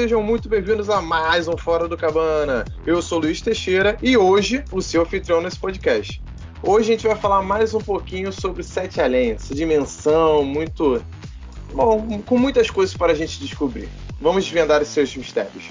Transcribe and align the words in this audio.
sejam 0.00 0.22
muito 0.22 0.48
bem-vindos 0.48 0.88
a 0.88 1.02
mais 1.02 1.46
um 1.46 1.58
Fora 1.58 1.86
do 1.86 1.94
Cabana. 1.94 2.64
Eu 2.86 3.02
sou 3.02 3.18
Luiz 3.18 3.42
Teixeira 3.42 3.98
e 4.00 4.16
hoje 4.16 4.64
o 4.72 4.80
seu 4.80 5.02
anfitrião 5.02 5.42
nesse 5.42 5.58
podcast. 5.58 6.22
Hoje 6.62 6.90
a 6.90 6.96
gente 6.96 7.06
vai 7.06 7.16
falar 7.16 7.42
mais 7.42 7.74
um 7.74 7.80
pouquinho 7.80 8.32
sobre 8.32 8.62
Sete 8.62 8.98
Além, 8.98 9.32
essa 9.32 9.54
dimensão 9.54 10.42
muito. 10.42 11.04
Bom, 11.74 12.22
com 12.22 12.38
muitas 12.38 12.70
coisas 12.70 12.96
para 12.96 13.12
a 13.12 13.14
gente 13.14 13.38
descobrir. 13.40 13.90
Vamos 14.18 14.44
desvendar 14.44 14.80
os 14.80 14.88
seus 14.88 15.14
mistérios. 15.14 15.68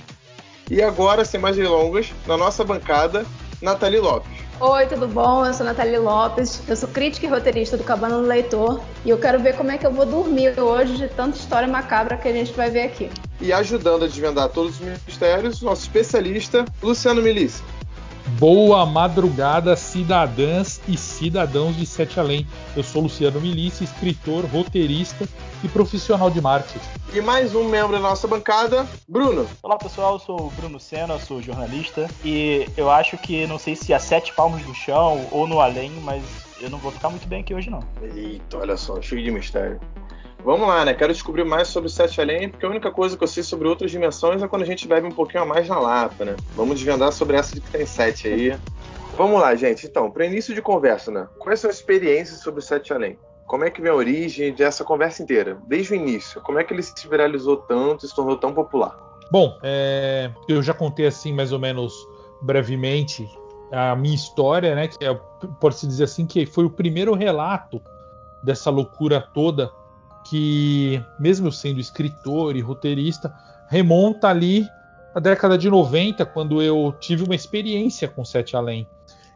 E 0.70 0.80
agora, 0.80 1.26
sem 1.26 1.40
mais 1.40 1.56
delongas, 1.56 2.14
na 2.28 2.38
nossa 2.38 2.64
bancada, 2.64 3.26
Nathalie 3.60 4.00
Lopes. 4.00 4.39
Oi, 4.62 4.88
tudo 4.88 5.08
bom? 5.08 5.46
Eu 5.46 5.54
sou 5.54 5.66
Nathalie 5.66 5.98
Lopes, 5.98 6.62
eu 6.68 6.76
sou 6.76 6.90
crítica 6.90 7.26
e 7.26 7.30
roteirista 7.30 7.78
do 7.78 7.84
Cabana 7.86 8.18
do 8.18 8.28
Leitor 8.28 8.82
e 9.06 9.10
eu 9.10 9.18
quero 9.18 9.40
ver 9.40 9.56
como 9.56 9.72
é 9.72 9.78
que 9.78 9.88
eu 9.88 9.92
vou 9.92 10.06
dormir 10.06 10.60
hoje 10.60 10.98
de 10.98 11.08
tanta 11.08 11.38
história 11.38 11.66
macabra 11.66 12.18
que 12.18 12.28
a 12.28 12.34
gente 12.34 12.52
vai 12.52 12.70
ver 12.70 12.82
aqui. 12.82 13.10
E 13.40 13.54
ajudando 13.54 14.04
a 14.04 14.08
desvendar 14.08 14.50
todos 14.50 14.82
os 14.82 15.00
mistérios, 15.08 15.62
nosso 15.62 15.84
especialista, 15.84 16.66
Luciano 16.84 17.22
Milice. 17.22 17.64
Boa 18.38 18.86
madrugada, 18.86 19.76
cidadãs 19.76 20.82
e 20.88 20.98
cidadãos 20.98 21.76
de 21.76 21.86
Sete 21.86 22.20
Além. 22.20 22.46
Eu 22.76 22.84
sou 22.84 23.02
Luciano 23.02 23.40
Milice, 23.42 23.84
escritor, 23.84 24.46
roteirista 24.46 25.28
e 25.64 25.68
profissional 25.68 26.30
de 26.30 26.40
marketing. 26.40 26.86
E 27.14 27.22
mais 27.22 27.56
um 27.56 27.64
membro 27.68 27.94
da 27.94 28.00
nossa 28.00 28.28
bancada, 28.28 28.86
Bruno. 29.08 29.48
Olá 29.64 29.78
pessoal, 29.78 30.14
eu 30.14 30.20
sou 30.20 30.48
o 30.48 30.52
Bruno 30.52 30.80
Senna, 30.80 31.18
sou 31.20 31.42
jornalista 31.42 32.08
e 32.24 32.68
eu 32.78 32.90
acho 32.90 33.18
que 33.18 33.48
não 33.48 33.58
sei 33.58 33.76
se 33.76 33.94
a 33.94 34.00
sete 34.00 34.34
palmos 34.34 34.62
do 34.64 34.74
chão 34.74 35.28
ou 35.32 35.48
no 35.48 35.60
além, 35.60 35.92
mas 36.04 36.24
eu 36.62 36.70
não 36.70 36.78
vou 36.78 36.92
ficar 36.92 37.10
muito 37.10 37.28
bem 37.28 37.42
aqui 37.42 37.54
hoje 37.54 37.70
não. 37.70 37.80
Eita, 38.02 38.58
olha 38.58 38.78
só, 38.78 39.02
cheio 39.02 39.24
de 39.24 39.32
mistério. 39.32 39.80
Vamos 40.44 40.68
lá, 40.68 40.86
né? 40.86 40.94
Quero 40.94 41.12
descobrir 41.12 41.44
mais 41.44 41.68
sobre 41.68 41.88
o 41.88 41.92
Sete 41.92 42.22
Além, 42.22 42.50
porque 42.50 42.66
a 42.66 42.70
única 42.70 42.90
coisa 42.92 43.18
que 43.18 43.24
eu 43.24 43.28
sei 43.28 43.44
sobre 43.44 43.68
outras 43.68 43.92
dimensões 43.92 44.42
é 44.42 44.48
quando 44.48 44.62
a 44.62 44.66
gente 44.66 44.88
bebe 44.88 45.06
um 45.06 45.12
pouquinho 45.12 45.44
a 45.44 45.46
mais 45.46 45.68
na 45.68 45.78
lata, 45.80 46.24
né? 46.24 46.36
Vamos 46.56 46.76
desvendar 46.76 47.12
sobre 47.12 47.36
essa 47.36 47.54
de 47.54 47.62
que 47.62 47.70
tem 47.70 47.86
sete 47.86 48.28
aí. 48.28 48.58
Vamos 49.18 49.42
lá, 49.42 49.54
gente. 49.54 49.86
Então, 49.86 50.10
para 50.10 50.26
início 50.26 50.56
de 50.56 50.62
conversa, 50.62 51.12
né? 51.12 51.28
Quais 51.38 51.60
são 51.60 51.70
as 51.70 51.76
experiências 51.76 52.40
sobre 52.40 52.62
o 52.62 52.64
Sete 52.64 52.94
Além? 52.94 53.20
Como 53.46 53.66
é 53.66 53.70
que 53.70 53.82
vem 53.82 53.92
a 53.92 53.96
origem 53.96 54.54
dessa 54.54 54.86
conversa 54.86 55.22
inteira? 55.22 55.58
Desde 55.68 55.92
o 55.92 55.96
início, 55.96 56.40
como 56.42 56.58
é 56.58 56.64
que 56.64 56.74
ele 56.74 56.84
se 56.84 57.08
viralizou 57.08 57.58
tanto 57.58 58.06
e 58.06 58.08
se 58.08 58.16
tornou 58.16 58.38
tão 58.38 58.54
popular? 58.54 58.98
Bom, 59.30 59.58
é, 59.62 60.32
eu 60.48 60.64
já 60.64 60.74
contei 60.74 61.06
assim 61.06 61.34
mais 61.34 61.52
ou 61.52 61.60
menos 61.60 61.94
brevemente 62.42 63.28
a 63.72 63.96
minha 63.96 64.16
história, 64.16 64.74
né? 64.74 64.88
Que 64.88 65.04
é, 65.04 65.14
pode 65.60 65.76
se 65.76 65.86
dizer 65.86 66.06
assim 66.06 66.26
que 66.26 66.46
foi 66.46 66.64
o 66.64 66.70
primeiro 66.70 67.14
relato 67.14 67.82
dessa 68.42 68.70
loucura 68.70 69.20
toda 69.34 69.70
que, 70.30 71.04
mesmo 71.20 71.52
sendo 71.52 71.80
escritor 71.80 72.56
e 72.56 72.62
roteirista, 72.62 73.34
remonta 73.68 74.28
ali 74.28 74.68
à 75.14 75.20
década 75.20 75.58
de 75.58 75.70
90, 75.70 76.26
quando 76.28 76.62
eu 76.62 76.94
tive 77.00 77.24
uma 77.24 77.36
experiência 77.36 78.08
com 78.08 78.24
Sete 78.24 78.56
Além. 78.56 78.88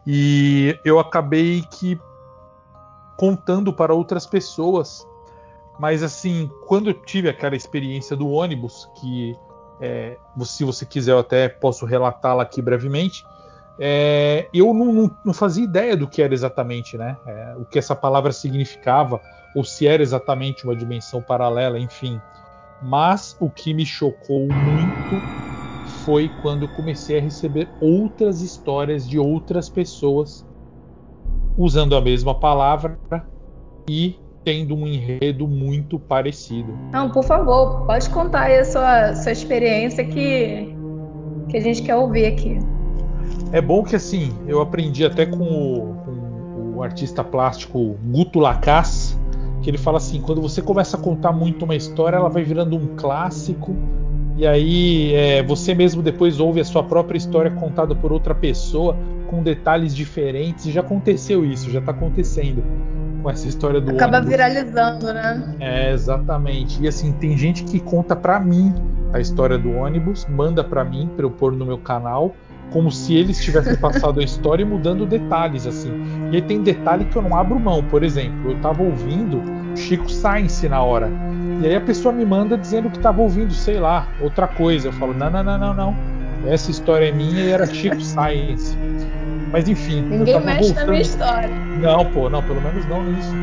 E 0.05 0.77
eu 0.86 0.99
acabei 0.99 1.64
que 1.71 1.99
contando 3.17 3.73
para 3.73 3.94
outras 3.94 4.25
pessoas. 4.25 5.08
Mas 5.80 6.03
assim, 6.03 6.49
quando 6.67 6.89
eu 6.89 6.93
tive 6.93 7.30
aquela 7.30 7.55
experiência 7.55 8.15
do 8.15 8.30
ônibus, 8.30 8.87
que 8.99 9.36
é, 9.82 10.17
se 10.43 10.64
você 10.64 10.86
quiser 10.86 11.14
eu 11.14 11.20
até 11.20 11.49
posso 11.49 11.86
relatá-la 11.86 12.43
aqui 12.43 12.61
brevemente, 12.61 13.26
é, 13.80 14.48
eu 14.53 14.71
não, 14.73 14.93
não, 14.93 15.17
não, 15.26 15.33
fazia 15.33 15.64
ideia 15.64 15.98
do 15.98 16.08
que 16.08 16.21
era 16.21 16.33
exatamente, 16.33 16.95
né? 16.95 17.17
É, 17.26 17.55
o 17.58 17.65
que 17.65 17.80
essa 17.80 17.95
palavra 17.95 18.32
significava, 18.32 19.20
ou 19.55 19.64
se 19.64 19.87
era 19.87 20.02
exatamente 20.02 20.64
uma 20.64 20.75
dimensão 20.75 21.21
paralela, 21.21 21.80
enfim. 21.80 22.19
Mas 22.81 23.36
o 23.39 23.49
que 23.49 23.73
me 23.73 23.86
chocou 23.86 24.41
muito 24.41 25.43
foi 26.03 26.30
quando 26.41 26.64
eu 26.64 26.69
comecei 26.69 27.17
a 27.17 27.21
receber 27.21 27.69
outras 27.80 28.41
histórias 28.41 29.08
de 29.08 29.17
outras 29.17 29.69
pessoas 29.69 30.45
usando 31.58 31.95
a 31.95 32.02
mesma 32.02 32.33
palavra 32.33 32.97
e 33.87 34.19
tendo 34.43 34.75
um 34.75 34.86
enredo 34.87 35.47
muito 35.47 35.97
parecido. 35.97 36.77
Não, 36.91 37.09
por 37.09 37.23
favor, 37.23 37.85
pode 37.85 38.09
contar 38.09 38.43
aí 38.43 38.59
a 38.59 38.65
sua, 38.65 39.15
sua 39.15 39.31
experiência 39.31 40.03
que, 40.03 40.75
que 41.49 41.58
a 41.58 41.61
gente 41.61 41.81
quer 41.81 41.95
ouvir 41.95 42.25
aqui. 42.25 42.59
É 43.52 43.61
bom 43.61 43.83
que 43.83 43.95
assim, 43.95 44.33
eu 44.47 44.59
aprendi 44.61 45.05
até 45.05 45.25
com 45.25 45.43
o, 45.43 45.95
com 46.03 46.73
o 46.77 46.83
artista 46.83 47.23
plástico 47.23 47.97
Guto 48.03 48.39
Lacasse, 48.39 49.17
que 49.64 49.70
ele 49.70 49.78
fala 49.78 49.98
assim, 49.98 50.22
quando 50.22 50.42
você 50.42 50.62
começa 50.62 50.98
a 50.98 51.00
contar 51.00 51.32
muito 51.32 51.64
uma 51.64 51.76
história, 51.76 52.18
ela 52.18 52.30
vai 52.30 52.44
virando 52.44 52.76
um 52.76 52.96
clássico, 52.98 53.74
e 54.36 54.46
aí 54.46 55.14
é, 55.14 55.42
você 55.42 55.74
mesmo 55.74 56.02
depois 56.02 56.40
ouve 56.40 56.60
a 56.60 56.66
sua 56.66 56.84
própria 56.84 57.18
história 57.18 57.50
contada 57.50 57.96
por 57.96 58.12
outra 58.12 58.36
pessoa, 58.36 58.98
com 59.28 59.42
detalhes 59.42 59.96
diferentes, 59.96 60.66
e 60.66 60.72
já 60.72 60.82
aconteceu 60.82 61.46
isso, 61.46 61.72
já 61.72 61.80
está 61.80 61.92
acontecendo 61.92 62.62
com 63.24 63.30
essa 63.30 63.48
história 63.48 63.80
do 63.80 63.92
Acaba 63.92 64.18
ônibus. 64.18 64.32
viralizando, 64.32 65.14
né? 65.14 65.56
É, 65.62 65.94
exatamente. 65.94 66.84
E 66.84 66.88
assim, 66.88 67.14
tem 67.14 67.38
gente 67.38 67.64
que 67.64 67.80
conta 67.80 68.18
para 68.18 68.38
mim 68.42 68.74
a 69.14 69.20
história 69.22 69.58
do 69.58 69.72
ônibus, 69.72 70.28
manda 70.30 70.62
para 70.62 70.84
mim 70.84 71.10
para 71.16 71.26
eu 71.26 71.32
pôr 71.32 71.54
no 71.54 71.66
meu 71.66 71.78
canal, 71.78 72.36
como 72.73 72.92
se 72.92 73.16
eles 73.16 73.42
tivessem 73.42 73.76
passado 73.78 74.20
a 74.20 74.23
história 74.23 74.64
e 74.64 74.66
mudando 74.66 75.06
detalhes 75.06 75.67
assim. 75.67 75.94
E 76.32 76.36
aí 76.36 76.42
tem 76.42 76.61
detalhe 76.61 77.06
que 77.06 77.16
eu 77.16 77.22
não 77.22 77.38
abro 77.38 77.60
mão, 77.60 77.84
por 77.84 78.04
exemplo, 78.04 78.52
eu 78.52 78.58
tava 78.58 78.82
ouvindo 78.82 79.42
Chico 79.78 80.10
Science 80.10 80.67
na 80.67 80.82
hora. 80.82 81.10
E 81.62 81.67
aí 81.67 81.76
a 81.76 81.82
pessoa 81.82 82.12
me 82.12 82.26
manda 82.26 82.58
dizendo 82.58 82.89
que 82.89 82.98
tava 83.00 83.22
ouvindo, 83.22 83.54
sei 83.54 83.80
lá, 83.80 84.08
outra 84.20 84.48
coisa. 84.48 84.88
Eu 84.88 84.94
falo: 84.94 85.14
"Não, 85.14 85.30
não, 85.30 85.44
não, 85.44 85.58
não, 85.58 85.73
não. 85.73 85.95
Essa 86.48 86.72
história 86.72 87.08
é 87.08 87.12
minha 87.12 87.44
e 87.44 87.50
era 87.52 87.66
Chico 87.67 88.02
Science". 88.02 88.76
Mas 89.52 89.70
enfim. 89.70 90.02
Ninguém 90.02 90.44
mexe 90.44 90.70
voltando... 90.70 90.86
na 90.86 90.92
minha 90.92 91.02
história. 91.02 91.50
Não, 91.80 92.06
pô, 92.06 92.28
não, 92.28 92.42
pelo 92.42 92.60
menos 92.60 92.86
não 92.88 93.04
nisso. 93.04 93.33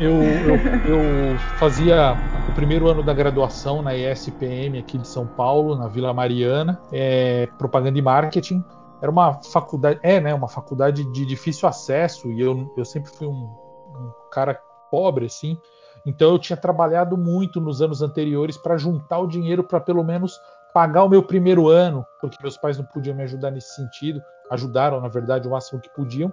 Eu, 0.00 0.22
eu, 0.22 0.56
eu, 0.86 1.38
fazia 1.56 2.16
primeiro 2.58 2.88
ano 2.88 3.04
da 3.04 3.14
graduação 3.14 3.82
na 3.82 3.94
ESPM 3.94 4.80
aqui 4.80 4.98
de 4.98 5.06
São 5.06 5.24
Paulo, 5.24 5.76
na 5.76 5.86
Vila 5.86 6.12
Mariana, 6.12 6.82
é, 6.90 7.46
propaganda 7.56 7.96
e 7.96 8.02
marketing. 8.02 8.64
Era 9.00 9.08
uma 9.08 9.40
faculdade, 9.44 10.00
é, 10.02 10.20
né, 10.20 10.34
uma 10.34 10.48
faculdade 10.48 11.04
de 11.12 11.24
difícil 11.24 11.68
acesso 11.68 12.32
e 12.32 12.40
eu, 12.40 12.68
eu 12.76 12.84
sempre 12.84 13.12
fui 13.12 13.28
um, 13.28 13.44
um 13.44 14.12
cara 14.32 14.60
pobre, 14.90 15.26
assim. 15.26 15.56
Então 16.04 16.32
eu 16.32 16.38
tinha 16.40 16.56
trabalhado 16.56 17.16
muito 17.16 17.60
nos 17.60 17.80
anos 17.80 18.02
anteriores 18.02 18.56
para 18.56 18.76
juntar 18.76 19.20
o 19.20 19.28
dinheiro 19.28 19.62
para 19.62 19.78
pelo 19.78 20.02
menos 20.02 20.36
pagar 20.74 21.04
o 21.04 21.08
meu 21.08 21.22
primeiro 21.22 21.68
ano, 21.68 22.04
porque 22.20 22.42
meus 22.42 22.56
pais 22.56 22.76
não 22.76 22.84
podiam 22.86 23.14
me 23.14 23.22
ajudar 23.22 23.52
nesse 23.52 23.76
sentido 23.76 24.20
ajudaram, 24.50 25.00
na 25.00 25.08
verdade, 25.08 25.46
o 25.46 25.50
máximo 25.52 25.80
que 25.80 25.90
podiam, 25.90 26.32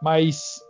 mas 0.00 0.60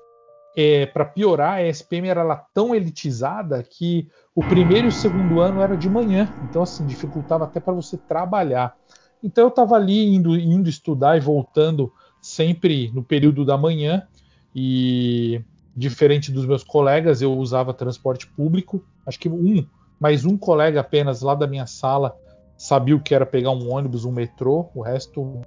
é, 0.57 0.87
para 0.87 1.05
piorar, 1.05 1.55
a 1.55 1.63
SPM 1.63 2.09
era 2.09 2.23
lá 2.23 2.45
tão 2.55 2.75
elitizada 2.75 3.63
que 3.63 4.09
o 4.34 4.43
primeiro 4.43 4.87
e 4.87 4.89
o 4.89 4.93
segundo 4.93 5.41
ano 5.41 5.61
era 5.61 5.77
de 5.77 5.89
manhã, 5.89 6.28
então 6.43 6.62
assim 6.62 6.87
dificultava 6.87 7.45
até 7.45 7.61
para 7.61 7.72
você 7.72 7.97
trabalhar. 7.97 8.75
Então 9.22 9.45
eu 9.45 9.49
estava 9.49 9.77
ali 9.77 10.15
indo, 10.15 10.37
indo 10.37 10.69
estudar 10.69 11.17
e 11.17 11.21
voltando 11.21 11.93
sempre 12.20 12.91
no 12.93 13.03
período 13.03 13.44
da 13.44 13.56
manhã 13.56 14.06
e 14.55 15.43
diferente 15.76 16.31
dos 16.31 16.47
meus 16.47 16.62
colegas, 16.62 17.23
eu 17.23 17.37
usava 17.37 17.75
transporte 17.75 18.26
público. 18.37 18.85
Acho 19.06 19.19
que 19.19 19.29
um, 19.29 19.67
mais 19.99 20.25
um 20.25 20.37
colega 20.37 20.81
apenas 20.81 21.23
lá 21.23 21.35
da 21.35 21.47
minha 21.47 21.67
sala 21.67 22.14
sabia 22.56 22.94
o 22.94 23.00
que 23.00 23.14
era 23.14 23.26
pegar 23.26 23.50
um 23.50 23.73
ônibus, 23.73 24.05
um 24.05 24.12
metrô. 24.12 24.70
O 24.75 24.82
resto 24.82 25.41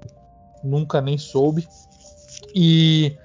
nunca 0.63 1.01
nem 1.01 1.17
soube. 1.17 1.67
E 2.53 3.17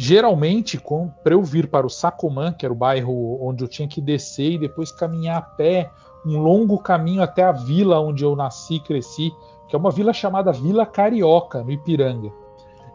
geralmente, 0.00 0.82
para 1.22 1.34
eu 1.34 1.42
vir 1.42 1.68
para 1.68 1.86
o 1.86 1.90
Sacomã, 1.90 2.54
que 2.54 2.64
era 2.64 2.72
o 2.72 2.76
bairro 2.76 3.38
onde 3.46 3.62
eu 3.62 3.68
tinha 3.68 3.86
que 3.86 4.00
descer 4.00 4.52
e 4.52 4.58
depois 4.58 4.90
caminhar 4.90 5.36
a 5.36 5.42
pé 5.42 5.90
um 6.24 6.38
longo 6.38 6.78
caminho 6.78 7.22
até 7.22 7.42
a 7.42 7.52
vila 7.52 8.00
onde 8.00 8.24
eu 8.24 8.34
nasci 8.34 8.76
e 8.76 8.80
cresci, 8.80 9.30
que 9.68 9.76
é 9.76 9.78
uma 9.78 9.90
vila 9.90 10.14
chamada 10.14 10.52
Vila 10.52 10.86
Carioca, 10.86 11.62
no 11.62 11.70
Ipiranga. 11.70 12.32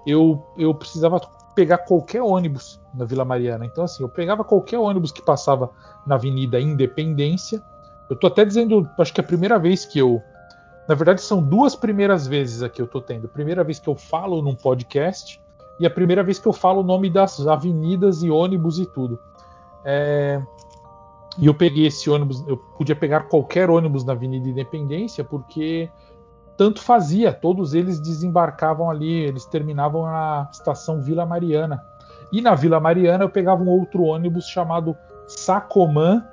Eu, 0.06 0.44
eu 0.58 0.74
precisava 0.74 1.22
pegar 1.54 1.78
qualquer 1.78 2.24
ônibus 2.24 2.82
na 2.92 3.06
Vila 3.06 3.24
Mariana. 3.24 3.68
Então, 3.68 3.84
assim, 3.84 4.02
eu 4.02 4.10
pegava 4.10 4.44
qualquer 4.44 4.80
ônibus 4.80 5.12
que 5.12 5.22
passava 5.22 5.70
na 6.08 6.16
Avenida 6.16 6.60
Independência. 6.60 7.62
Eu 8.10 8.16
tô 8.16 8.26
até 8.26 8.44
dizendo, 8.44 8.90
acho 8.98 9.14
que 9.14 9.22
é 9.22 9.24
a 9.24 9.28
primeira 9.28 9.60
vez 9.60 9.86
que 9.86 10.00
eu 10.00 10.24
na 10.88 10.94
verdade, 10.94 11.22
são 11.22 11.42
duas 11.42 11.76
primeiras 11.76 12.28
vezes 12.28 12.62
aqui 12.62 12.80
eu 12.80 12.86
tô 12.86 13.02
tendo. 13.02 13.28
Primeira 13.28 13.64
vez 13.64 13.80
que 13.80 13.88
eu 13.88 13.96
falo 13.96 14.40
num 14.42 14.54
podcast 14.54 15.42
e 15.80 15.86
a 15.86 15.90
primeira 15.90 16.24
vez 16.24 16.40
que 16.40 16.48
eu 16.48 16.54
falo 16.54 16.82
o 16.82 16.84
nome 16.84 17.10
das 17.10 17.46
avenidas 17.46 18.24
e 18.24 18.30
ônibus 18.30 18.80
e 18.80 18.86
tudo. 18.86 19.20
É... 19.84 20.42
E 21.38 21.48
eu 21.48 21.54
peguei 21.54 21.88
esse 21.88 22.10
ônibus, 22.10 22.46
eu 22.48 22.58
podia 22.58 22.96
pegar 22.96 23.28
qualquer 23.28 23.70
ônibus 23.70 24.06
na 24.06 24.14
Avenida 24.14 24.48
Independência, 24.48 25.24
porque 25.24 25.90
tanto 26.56 26.82
fazia, 26.82 27.34
todos 27.34 27.74
eles 27.74 28.00
desembarcavam 28.00 28.90
ali, 28.90 29.12
eles 29.12 29.46
terminavam 29.46 30.04
na 30.04 30.48
estação 30.52 31.02
Vila 31.02 31.26
Mariana. 31.26 31.84
E 32.32 32.42
na 32.42 32.56
Vila 32.56 32.80
Mariana 32.80 33.26
eu 33.26 33.30
pegava 33.30 33.62
um 33.62 33.70
outro 33.70 34.04
ônibus 34.04 34.46
chamado 34.46 34.96
Sacomã 35.28 36.24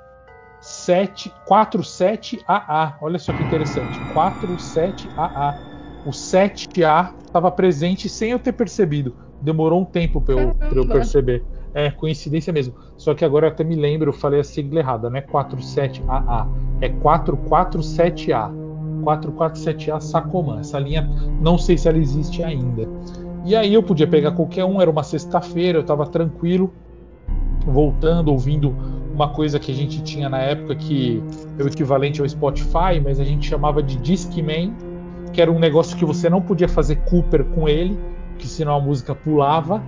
47AA. 0.63 2.95
Olha 3.01 3.19
só 3.19 3.33
que 3.33 3.43
interessante. 3.43 3.99
47AA. 4.15 5.53
O 6.05 6.11
7A 6.11 7.13
estava 7.25 7.51
presente 7.51 8.07
sem 8.09 8.31
eu 8.31 8.39
ter 8.39 8.53
percebido. 8.53 9.15
Demorou 9.43 9.81
um 9.81 9.85
tempo 9.85 10.21
para 10.21 10.35
eu, 10.35 10.55
eu, 10.73 10.87
perceber. 10.87 11.43
É 11.73 11.91
coincidência 11.91 12.53
mesmo. 12.53 12.73
Só 12.95 13.13
que 13.13 13.25
agora 13.25 13.47
eu 13.47 13.51
até 13.51 13.63
me 13.63 13.75
lembro, 13.75 14.09
eu 14.09 14.13
falei 14.13 14.39
a 14.39 14.43
sigla 14.43 14.79
errada, 14.79 15.09
não 15.09 15.17
é 15.17 15.21
47AA, 15.21 16.47
é 16.81 16.89
447A. 16.89 18.63
447A 19.03 19.99
Sacomã. 19.99 20.61
Essa 20.61 20.79
linha, 20.79 21.09
não 21.41 21.57
sei 21.57 21.77
se 21.77 21.89
ela 21.89 21.97
existe 21.97 22.41
ainda. 22.41 22.87
E 23.43 23.53
aí 23.53 23.73
eu 23.73 23.83
podia 23.83 24.07
pegar 24.07 24.31
qualquer 24.31 24.63
um, 24.63 24.81
era 24.81 24.89
uma 24.89 25.03
sexta-feira, 25.03 25.77
eu 25.77 25.81
estava 25.81 26.05
tranquilo, 26.05 26.73
voltando, 27.65 28.31
ouvindo 28.31 28.73
uma 29.13 29.29
coisa 29.29 29.59
que 29.59 29.71
a 29.71 29.75
gente 29.75 30.01
tinha 30.01 30.29
na 30.29 30.39
época 30.39 30.75
que 30.75 31.21
é 31.59 31.63
o 31.63 31.67
equivalente 31.67 32.21
ao 32.21 32.29
Spotify, 32.29 33.01
mas 33.03 33.19
a 33.19 33.23
gente 33.25 33.47
chamava 33.47 33.83
de 33.83 33.97
Discman, 33.97 34.73
que 35.33 35.41
era 35.41 35.51
um 35.51 35.59
negócio 35.59 35.97
que 35.97 36.05
você 36.05 36.29
não 36.29 36.41
podia 36.41 36.69
fazer 36.69 36.95
Cooper 37.03 37.43
com 37.43 37.67
ele, 37.67 37.99
que 38.37 38.47
senão 38.47 38.75
a 38.75 38.79
música 38.79 39.13
pulava. 39.15 39.81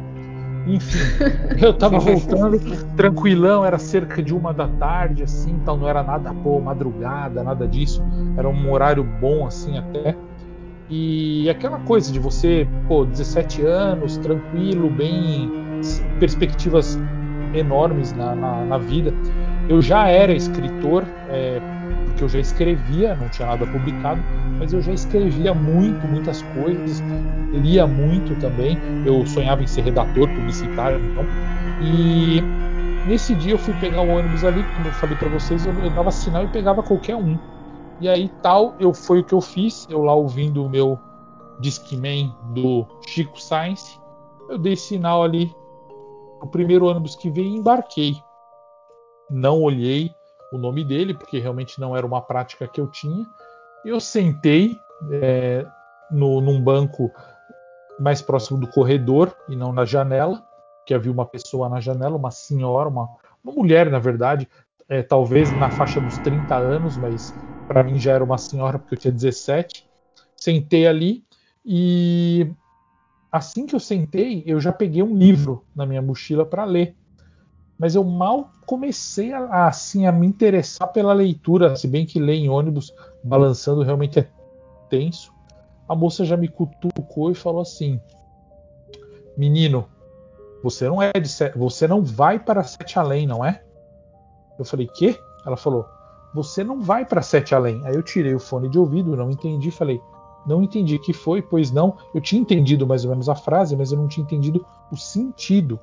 Enfim, 0.68 0.98
eu 1.62 1.74
tava 1.74 2.00
voltando 2.00 2.60
tranquilão, 2.96 3.64
era 3.64 3.78
cerca 3.78 4.22
de 4.22 4.34
uma 4.34 4.52
da 4.52 4.68
tarde, 4.68 5.24
assim, 5.24 5.52
então 5.52 5.78
não 5.78 5.88
era 5.88 6.02
nada, 6.02 6.34
pô, 6.34 6.60
madrugada, 6.60 7.44
nada 7.44 7.68
disso. 7.68 8.04
Era 8.36 8.50
um 8.50 8.72
horário 8.72 9.04
bom, 9.04 9.46
assim, 9.46 9.78
até. 9.78 10.16
E 10.90 11.50
aquela 11.50 11.80
coisa 11.80 12.12
de 12.12 12.20
você, 12.20 12.68
pô, 12.88 13.06
17 13.06 13.64
anos, 13.64 14.18
tranquilo, 14.18 14.90
bem, 14.90 15.52
perspectivas 16.20 17.00
enormes 17.54 18.14
na, 18.14 18.36
na, 18.36 18.66
na 18.66 18.78
vida. 18.78 19.14
Eu 19.68 19.82
já 19.82 20.08
era 20.08 20.34
escritor, 20.34 21.04
é, 21.30 21.60
porque 22.16 22.24
eu 22.24 22.30
já 22.30 22.40
escrevia, 22.40 23.14
não 23.14 23.28
tinha 23.28 23.46
nada 23.46 23.68
publicado, 23.68 24.24
mas 24.58 24.72
eu 24.72 24.82
já 24.82 24.94
escrevia 24.94 25.54
muito, 25.54 26.08
muitas 26.08 26.42
coisas, 26.42 27.04
lia 27.52 27.86
muito 27.86 28.34
também. 28.36 28.80
Eu 29.04 29.26
sonhava 29.26 29.62
em 29.62 29.68
ser 29.68 29.82
redator 29.82 30.30
publicitário, 30.30 31.02
então. 31.04 31.28
E 31.82 32.42
nesse 33.06 33.36
dia 33.36 33.52
eu 33.52 33.58
fui 33.58 33.74
pegar 33.74 34.02
o 34.02 34.08
ônibus 34.08 34.46
ali, 34.46 34.64
como 34.64 34.88
eu 34.88 34.94
falei 34.94 35.18
para 35.18 35.28
vocês, 35.28 35.66
eu, 35.66 35.74
eu 35.84 35.90
dava 35.90 36.10
sinal 36.10 36.46
e 36.46 36.48
pegava 36.48 36.82
qualquer 36.82 37.18
um. 37.18 37.38
E 38.00 38.08
aí 38.08 38.30
tal, 38.42 38.74
eu 38.80 38.94
foi 38.94 39.20
o 39.20 39.24
que 39.24 39.34
eu 39.34 39.42
fiz, 39.42 39.86
eu 39.90 40.02
lá 40.02 40.14
ouvindo 40.14 40.64
o 40.64 40.70
meu 40.70 40.98
Discman 41.60 42.34
do 42.54 42.86
Chico 43.08 43.42
Science, 43.42 44.00
eu 44.50 44.58
dei 44.58 44.78
sinal 44.78 45.22
ali 45.22 45.54
o 46.42 46.48
primeiro 46.48 46.86
ônibus 46.86 47.16
que 47.16 47.30
veio 47.30 47.58
embarquei. 47.58 48.16
Não 49.30 49.62
olhei 49.62 50.16
o 50.56 50.60
nome 50.60 50.84
dele, 50.84 51.14
porque 51.14 51.40
realmente 51.40 51.80
não 51.80 51.96
era 51.96 52.06
uma 52.06 52.22
prática 52.22 52.68
que 52.68 52.80
eu 52.80 52.88
tinha. 52.88 53.26
Eu 53.84 54.00
sentei 54.00 54.80
é, 55.12 55.66
no, 56.10 56.42
num 56.42 56.62
banco 56.62 57.12
mais 58.00 58.22
próximo 58.22 58.60
do 58.60 58.68
corredor 58.68 59.36
e 59.48 59.56
não 59.56 59.72
na 59.72 59.86
janela, 59.86 60.44
que 60.86 60.94
havia 60.94 61.12
uma 61.12 61.26
pessoa 61.26 61.70
na 61.70 61.80
janela, 61.80 62.16
uma 62.16 62.32
senhora, 62.32 62.90
uma, 62.90 63.10
uma 63.44 63.54
mulher, 63.54 63.90
na 63.90 64.00
verdade, 64.00 64.48
é, 64.88 65.02
talvez 65.02 65.52
na 65.52 65.70
faixa 65.70 66.00
dos 66.00 66.18
30 66.18 66.56
anos, 66.56 66.98
mas 66.98 67.34
para 67.68 67.84
mim 67.84 67.98
já 67.98 68.14
era 68.14 68.24
uma 68.24 68.38
senhora 68.38 68.78
porque 68.78 68.96
eu 68.96 69.00
tinha 69.00 69.14
17. 69.14 69.90
Sentei 70.36 70.88
ali 70.88 71.24
e 71.66 72.52
assim 73.32 73.66
que 73.66 73.76
eu 73.76 73.80
sentei, 73.80 74.44
eu 74.46 74.60
já 74.60 74.72
peguei 74.72 75.02
um 75.02 75.16
livro 75.16 75.66
na 75.76 75.86
minha 75.86 76.02
mochila 76.02 76.46
para 76.46 76.64
ler. 76.66 76.96
Mas 77.78 77.96
eu 77.96 78.04
mal 78.04 78.50
comecei 78.66 79.34
a, 79.34 79.68
assim 79.68 80.06
a 80.06 80.12
me 80.12 80.26
interessar 80.26 80.92
pela 80.92 81.14
leitura, 81.14 81.76
se 81.76 81.88
bem 81.88 82.06
que 82.06 82.20
ler 82.20 82.36
em 82.36 82.50
ônibus 82.50 82.94
balançando 83.24 83.84
realmente 83.84 84.20
é 84.20 84.30
tenso. 84.90 85.34
A 85.88 85.96
moça 85.96 86.26
já 86.26 86.38
me 86.38 86.48
cutucou 86.48 87.32
e 87.32 87.36
falou 87.36 87.62
assim: 87.62 88.00
"Menino, 89.38 89.88
você 90.64 90.88
não 90.88 91.02
é 91.02 91.12
de 91.12 91.30
você 91.56 91.88
não 91.88 92.04
vai 92.04 92.40
para 92.40 92.64
Sete 92.64 92.98
Além, 92.98 93.28
não 93.28 93.44
é?" 93.44 93.62
Eu 94.58 94.66
falei: 94.66 94.88
"Quê?" 94.88 95.20
Ela 95.46 95.58
falou: 95.58 95.86
você 96.36 96.66
não 96.66 96.82
vai 96.82 97.06
para 97.06 97.22
Sete 97.22 97.56
Além. 97.56 97.82
Aí 97.86 97.96
eu 97.96 98.04
tirei 98.04 98.36
o 98.36 98.40
fone 98.40 98.68
de 98.68 98.78
ouvido, 98.78 99.16
não 99.16 99.32
entendi, 99.32 99.72
falei, 99.72 100.02
não 100.46 100.62
entendi 100.62 101.00
que 101.00 101.14
foi, 101.14 101.42
pois 101.42 101.72
não. 101.72 101.98
Eu 102.14 102.20
tinha 102.20 102.42
entendido 102.42 102.86
mais 102.86 103.06
ou 103.06 103.12
menos 103.12 103.30
a 103.30 103.36
frase, 103.36 103.74
mas 103.76 103.94
eu 103.94 103.98
não 103.98 104.10
tinha 104.10 104.26
entendido 104.26 104.66
o 104.92 104.98
sentido. 104.98 105.80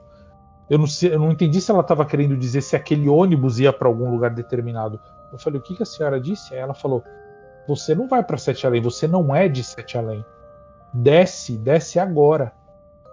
Eu 0.73 0.79
não, 0.79 0.87
sei, 0.87 1.13
eu 1.13 1.19
não 1.19 1.31
entendi 1.31 1.61
se 1.61 1.71
ela 1.71 1.83
estava 1.83 2.03
querendo 2.07 2.35
dizer 2.35 2.63
se 2.63 2.75
aquele 2.75 3.07
ônibus 3.07 3.61
ia 3.61 3.71
para 3.71 3.89
algum 3.89 4.11
lugar 4.11 4.31
determinado. 4.31 4.99
Eu 5.31 5.39
falei, 5.39 5.61
o 5.61 5.63
que, 5.63 5.77
que 5.77 5.83
a 5.83 5.87
senhora 5.87 6.19
disse? 6.19 6.55
Aí 6.55 6.61
ela 6.61 6.73
falou, 6.73 7.05
você 7.69 7.95
não 7.95 8.09
vai 8.09 8.25
para 8.25 8.39
Sete 8.39 8.67
Além, 8.67 8.81
você 8.81 9.07
não 9.07 9.37
é 9.37 9.49
de 9.49 9.63
Sete 9.63 9.99
Além. 9.99 10.25
Desce, 10.91 11.59
desce 11.59 11.99
agora. 11.99 12.55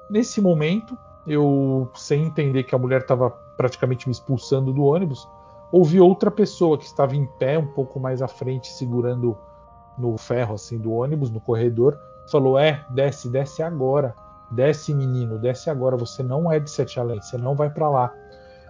Nesse 0.09 0.39
momento, 0.39 0.97
eu, 1.27 1.91
sem 1.95 2.27
entender 2.27 2.63
que 2.63 2.73
a 2.73 2.77
mulher 2.77 3.01
estava 3.01 3.29
praticamente 3.57 4.07
me 4.07 4.13
expulsando 4.13 4.71
do 4.71 4.83
ônibus, 4.83 5.27
ouvi 5.69 5.99
outra 5.99 6.31
pessoa 6.31 6.77
que 6.77 6.85
estava 6.85 7.13
em 7.13 7.25
pé 7.39 7.59
um 7.59 7.67
pouco 7.67 7.99
mais 7.99 8.21
à 8.21 8.27
frente, 8.29 8.71
segurando 8.71 9.37
no 9.97 10.17
ferro 10.17 10.55
assim 10.55 10.77
do 10.77 10.93
ônibus, 10.93 11.29
no 11.29 11.41
corredor, 11.41 11.99
falou: 12.31 12.57
"É, 12.57 12.85
desce, 12.89 13.29
desce 13.29 13.61
agora. 13.61 14.15
Desce, 14.51 14.93
menino, 14.93 15.37
desce 15.37 15.69
agora. 15.69 15.95
Você 15.97 16.23
não 16.23 16.51
é 16.51 16.59
de 16.59 16.69
Sete 16.69 16.99
Além, 16.99 17.21
você 17.21 17.37
não 17.37 17.55
vai 17.55 17.69
para 17.69 17.89
lá." 17.89 18.13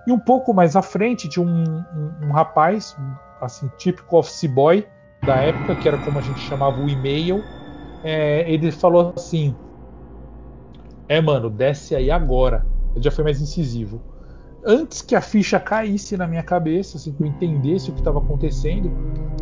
E 0.07 0.11
um 0.11 0.19
pouco 0.19 0.53
mais 0.53 0.75
à 0.75 0.81
frente 0.81 1.27
tinha 1.27 1.45
um, 1.45 1.63
um, 1.63 2.27
um 2.27 2.31
rapaz, 2.31 2.95
assim, 3.41 3.69
típico 3.77 4.17
office 4.17 4.49
boy 4.49 4.87
da 5.25 5.35
época, 5.37 5.75
que 5.75 5.87
era 5.87 5.97
como 5.99 6.17
a 6.17 6.21
gente 6.21 6.39
chamava 6.39 6.79
o 6.79 6.89
e-mail. 6.89 7.43
É, 8.03 8.49
ele 8.51 8.71
falou 8.71 9.13
assim: 9.15 9.55
É, 11.07 11.21
mano, 11.21 11.49
desce 11.49 11.95
aí 11.95 12.09
agora. 12.09 12.65
Ele 12.95 13.03
já 13.03 13.11
foi 13.11 13.23
mais 13.23 13.41
incisivo 13.41 14.01
antes 14.65 15.01
que 15.01 15.15
a 15.15 15.21
ficha 15.21 15.59
caísse 15.59 16.17
na 16.17 16.27
minha 16.27 16.43
cabeça, 16.43 16.97
assim, 16.97 17.11
que 17.13 17.23
eu 17.23 17.27
entendesse 17.27 17.89
o 17.89 17.93
que 17.93 17.99
estava 17.99 18.19
acontecendo, 18.19 18.91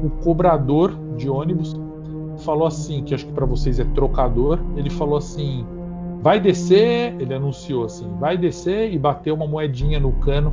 o 0.01 0.09
cobrador 0.23 0.97
de 1.15 1.29
ônibus 1.29 1.75
falou 2.45 2.67
assim, 2.67 3.03
que 3.03 3.15
acho 3.15 3.25
que 3.25 3.33
para 3.33 3.45
vocês 3.45 3.79
é 3.79 3.83
trocador, 3.83 4.59
ele 4.75 4.89
falou 4.89 5.17
assim: 5.17 5.65
"Vai 6.27 6.41
descer", 6.41 7.15
ele 7.19 7.34
anunciou 7.34 7.86
assim: 7.86 8.05
"Vai 8.19 8.38
descer" 8.38 8.91
e 8.91 9.00
bateu 9.00 9.34
uma 9.34 9.48
moedinha 9.48 9.98
no 9.98 10.12
cano 10.12 10.51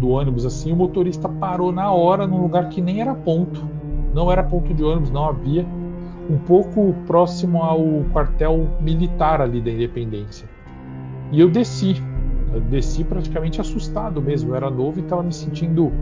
do 0.00 0.08
ônibus 0.08 0.46
assim, 0.46 0.72
o 0.72 0.76
motorista 0.76 1.28
parou 1.28 1.70
na 1.70 1.92
hora 1.92 2.26
num 2.26 2.40
lugar 2.40 2.70
que 2.70 2.80
nem 2.80 3.02
era 3.02 3.14
ponto. 3.14 3.62
Não 4.14 4.32
era 4.32 4.42
ponto 4.42 4.72
de 4.72 4.82
ônibus, 4.82 5.10
não 5.10 5.28
havia. 5.28 5.66
Um 6.30 6.38
pouco 6.38 6.94
próximo 7.06 7.62
ao 7.62 7.84
quartel 8.10 8.66
militar 8.80 9.42
ali 9.42 9.60
da 9.60 9.70
Independência. 9.70 10.48
E 11.30 11.38
eu 11.38 11.50
desci 11.50 12.02
eu 12.54 12.60
desci 12.62 13.04
praticamente 13.04 13.60
assustado 13.60 14.18
mesmo. 14.22 14.52
Eu 14.52 14.56
era 14.56 14.70
novo 14.70 14.98
e 14.98 15.02
estava 15.02 15.22
me 15.22 15.34
sentindo 15.34 15.92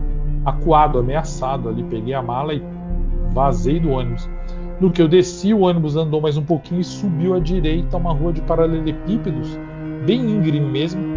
acuado, 0.45 0.97
ameaçado 0.97 1.67
ali. 1.67 1.83
Peguei 1.83 2.13
a 2.13 2.21
mala 2.21 2.53
e 2.53 2.63
vazei 3.33 3.77
do 3.77 3.89
ônibus. 3.89 4.29
No 4.81 4.91
que 4.91 5.01
eu 5.01 5.07
desci, 5.07 5.53
o 5.53 5.59
ônibus 5.61 5.95
andou 5.95 6.19
mais 6.21 6.37
um 6.37 6.45
pouquinho 6.45 6.81
e 6.81 6.83
subiu 6.83 7.33
à 7.35 7.39
direita 7.39 7.97
uma 7.97 8.11
rua 8.13 8.33
de 8.33 8.41
paralelepípedos, 8.41 9.59
bem 9.99 10.31
íngreme 10.31 10.67
mesmo, 10.71 11.07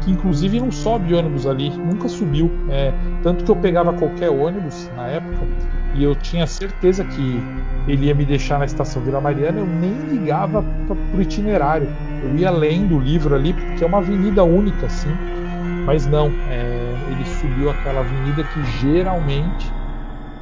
que 0.00 0.10
inclusive 0.10 0.60
não 0.60 0.70
sobe 0.72 1.14
ônibus 1.14 1.46
ali, 1.46 1.80
nunca 1.84 2.08
subiu. 2.08 2.58
É, 2.68 2.98
tanto 3.20 3.44
que 3.44 3.50
eu 3.50 3.56
pegava 3.56 3.94
qualquer 3.94 4.30
ônibus 4.30 4.88
na 4.90 5.08
época 5.08 5.50
e 5.92 6.02
eu 6.02 6.16
tinha 6.16 6.46
certeza 6.46 7.04
que 7.04 7.48
ele 7.86 8.06
ia 8.06 8.14
me 8.14 8.26
deixar 8.26 8.58
na 8.58 8.66
estação 8.66 9.02
Vila 9.02 9.20
Mariana, 9.20 9.60
eu 9.60 9.68
nem 9.68 10.06
ligava 10.08 10.64
para 10.86 10.98
o 11.12 11.22
itinerário. 11.22 11.92
Eu 12.20 12.36
ia 12.36 12.50
lendo 12.50 12.96
o 12.96 13.00
livro 13.00 13.34
ali, 13.34 13.54
porque 13.54 13.84
é 13.84 13.86
uma 13.88 13.98
avenida 14.00 14.44
única, 14.44 14.86
assim. 14.86 15.20
Mas 15.84 16.06
não, 16.06 16.40
é, 16.44 17.02
ele 17.06 17.24
subiu 17.26 17.70
aquela 17.70 18.00
avenida 18.00 18.44
que 18.44 18.62
geralmente, 18.64 19.76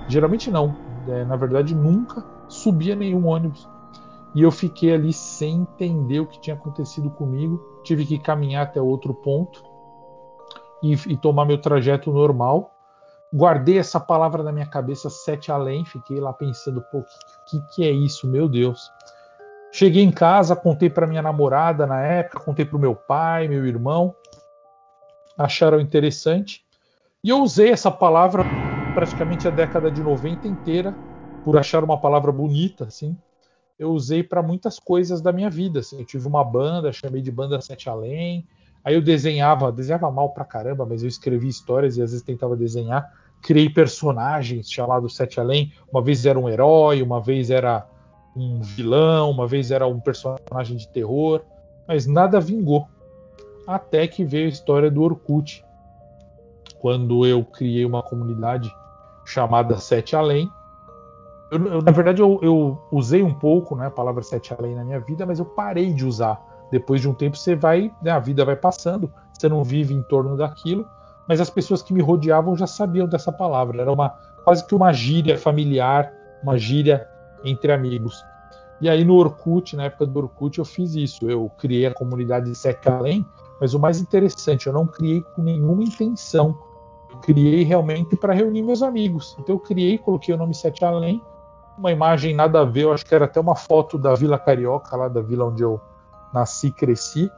geralmente 0.07 0.51
não, 0.51 0.79
é, 1.09 1.25
na 1.25 1.37
verdade 1.37 1.75
nunca 1.75 2.25
subia 2.49 2.95
nenhum 2.95 3.27
ônibus. 3.27 3.69
E 4.35 4.43
eu 4.43 4.51
fiquei 4.51 4.93
ali 4.93 5.13
sem 5.13 5.61
entender 5.61 6.21
o 6.21 6.27
que 6.27 6.41
tinha 6.41 6.55
acontecido 6.55 7.11
comigo. 7.11 7.59
Tive 7.85 8.05
que 8.05 8.19
caminhar 8.19 8.65
até 8.65 8.81
outro 8.81 9.15
ponto 9.15 9.65
e, 10.83 10.93
e 10.93 11.17
tomar 11.17 11.45
meu 11.45 11.59
trajeto 11.59 12.13
normal 12.13 12.77
guardei 13.35 13.79
essa 13.79 13.99
palavra 13.99 14.43
na 14.43 14.53
minha 14.53 14.67
cabeça 14.67 15.11
sete 15.11 15.51
além, 15.51 15.85
fiquei 15.85 16.19
lá 16.19 16.33
pensando, 16.33 16.83
pô, 16.91 17.03
que, 17.03 17.61
que, 17.61 17.75
que 17.75 17.85
é 17.85 17.91
isso, 17.91 18.27
meu 18.27 18.49
Deus. 18.49 18.91
Cheguei 19.73 20.03
em 20.03 20.11
casa, 20.11 20.57
contei 20.57 20.89
para 20.89 21.07
minha 21.07 21.23
namorada 21.23 21.87
na 21.87 22.01
época, 22.01 22.41
contei 22.41 22.65
para 22.65 22.77
o 22.77 22.81
meu 22.81 22.95
pai, 22.95 23.47
meu 23.49 23.67
irmão, 23.67 24.15
acharam 25.37 25.81
interessante. 25.81 26.65
E 27.23 27.29
eu 27.29 27.43
usei 27.43 27.71
essa 27.71 27.91
palavra 27.91 28.45
praticamente 28.95 29.47
a 29.47 29.51
década 29.51 29.91
de 29.91 30.03
90 30.03 30.49
inteira, 30.49 30.95
por 31.47 31.57
achar 31.57 31.85
uma 31.85 31.97
palavra 31.97 32.33
bonita, 32.33 32.87
assim. 32.87 33.17
Eu 33.79 33.93
usei 33.93 34.21
para 34.21 34.43
muitas 34.43 34.81
coisas 34.81 35.21
da 35.21 35.31
minha 35.33 35.49
vida. 35.49 35.79
Assim. 35.79 36.01
Eu 36.01 36.05
tive 36.05 36.27
uma 36.27 36.43
banda, 36.43 36.93
chamei 36.93 37.23
de 37.23 37.31
Banda 37.31 37.61
Sete 37.61 37.89
Além. 37.89 38.45
Aí 38.85 38.97
eu 38.97 39.01
desenhava, 39.01 39.71
desenhava 39.71 40.11
mal 40.11 40.31
pra 40.31 40.45
caramba, 40.45 40.85
mas 40.85 41.05
eu 41.05 41.09
escrevia 41.09 41.49
histórias 41.49 41.97
e 41.97 42.03
às 42.03 42.11
vezes 42.11 42.27
tentava 42.27 42.57
desenhar 42.57 43.09
criei 43.41 43.71
personagens 43.71 44.69
chamados 44.69 45.15
Sete 45.15 45.39
Além. 45.39 45.73
Uma 45.93 46.03
vez 46.03 46.27
era 46.27 46.37
um 46.37 46.49
herói, 46.49 47.01
uma 47.01 47.21
vez 47.21 47.49
era 47.49 47.87
um 48.35 48.61
vilão, 48.61 49.31
uma 49.31 49.47
vez 49.47 49.71
era 49.71 49.87
um 49.87 50.01
personagem 50.01 50.77
de 50.77 50.89
terror, 50.89 51.43
mas 51.87 52.09
nada 52.09 52.41
vingou. 52.41 52.89
Até 53.69 54.09
que 54.09 54.25
veio 54.25 54.47
a 54.47 54.51
história 54.51 54.91
do 54.91 55.01
Orkut, 55.01 55.65
quando 56.81 57.25
eu 57.25 57.45
criei 57.45 57.85
uma 57.85 58.03
comunidade 58.03 58.69
chamada 59.25 59.79
Sete 59.79 60.17
Além. 60.17 60.51
Eu, 61.51 61.65
eu, 61.67 61.83
na 61.83 61.93
verdade, 61.93 62.21
eu, 62.21 62.39
eu, 62.43 62.79
usei 62.91 63.23
um 63.23 63.33
pouco 63.33 63.77
né, 63.77 63.87
a 63.87 63.91
palavra 63.91 64.23
Sete 64.23 64.53
Além 64.53 64.75
na 64.75 64.85
minha 64.85 65.01
vida, 65.01 65.25
mas 65.25 65.39
eu 65.39 65.45
parei 65.45 65.93
de 65.93 66.05
usar. 66.05 66.41
Depois 66.71 67.01
de 67.01 67.09
um 67.09 67.15
tempo, 67.15 67.37
você 67.37 67.55
vai, 67.55 67.93
né, 68.03 68.11
a 68.11 68.19
vida 68.19 68.45
vai 68.45 68.57
passando, 68.57 69.13
você 69.33 69.49
não 69.49 69.63
vive 69.63 69.95
em 69.95 70.03
torno 70.03 70.37
daquilo 70.37 70.87
mas 71.27 71.41
as 71.41 71.51
pessoas 71.51 71.83
que 71.83 71.93
me 71.93 72.01
rodeavam 72.01 72.57
já 72.57 72.67
sabiam 72.67 73.07
dessa 73.07 73.33
palavra. 73.33 73.83
Era 73.83 73.93
uma 73.93 74.11
quase 74.45 74.65
que 74.65 74.75
uma 74.75 74.93
gíria 74.93 75.37
familiar, 75.37 76.13
uma 76.43 76.57
gíria 76.57 77.09
entre 77.45 77.73
amigos. 77.73 78.25
E 78.81 78.89
aí 78.89 79.05
no 79.05 79.15
Orkut, 79.15 79.75
na 79.75 79.85
época 79.85 80.07
do 80.07 80.19
Orkut, 80.19 80.59
eu 80.59 80.65
fiz 80.65 80.95
isso. 80.95 81.29
Eu 81.29 81.51
criei 81.59 81.87
a 81.87 81.95
comunidade 81.95 82.55
Sete 82.55 82.89
Além, 82.89 83.27
mas 83.61 83.75
o 83.75 83.81
mais 83.81 84.01
interessante, 84.01 84.67
eu 84.67 84.73
não 84.73 84.87
criei 84.87 85.23
com 85.35 85.43
nenhuma 85.43 85.83
intenção. 85.83 86.57
Eu 87.11 87.19
criei 87.19 87.65
realmente 87.65 88.17
para 88.17 88.35
reunir 88.35 88.63
meus 88.63 88.83
amigos. 88.83 89.37
Então 89.41 89.57
eu 89.57 89.61
criei, 89.61 89.99
coloquei 89.99 90.35
o 90.35 90.39
nome 90.39 90.55
Sete 90.55 90.85
Além, 90.85 91.21
uma 91.79 91.93
imagem 91.93 92.35
nada 92.35 92.61
a 92.61 92.65
ver, 92.65 92.85
eu 92.85 92.93
acho 92.93 93.05
que 93.05 93.15
era 93.15 93.27
até 93.27 93.39
uma 93.39 93.55
foto 93.55 93.99
da 93.99 94.15
Vila 94.15 94.39
Carioca, 94.39 94.97
lá 94.97 95.09
da 95.09 95.21
vila 95.21 95.47
onde 95.47 95.63
eu 95.63 95.81
nasci 96.33 96.69
e 96.69 96.73
cresci. 96.73 97.31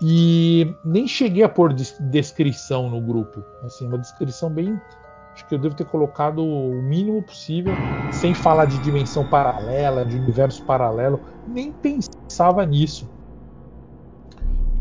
E 0.00 0.74
nem 0.84 1.06
cheguei 1.06 1.44
a 1.44 1.48
pôr 1.48 1.72
descrição 1.72 2.90
no 2.90 3.00
grupo. 3.00 3.42
Assim, 3.62 3.86
uma 3.86 3.98
descrição 3.98 4.50
bem. 4.50 4.78
Acho 5.32 5.46
que 5.46 5.54
eu 5.54 5.58
devo 5.58 5.74
ter 5.74 5.86
colocado 5.86 6.44
o 6.44 6.82
mínimo 6.82 7.22
possível, 7.22 7.72
sem 8.12 8.34
falar 8.34 8.66
de 8.66 8.78
dimensão 8.78 9.26
paralela, 9.26 10.04
de 10.04 10.16
universo 10.16 10.62
paralelo. 10.64 11.20
Nem 11.46 11.72
pensava 11.72 12.64
nisso. 12.66 13.08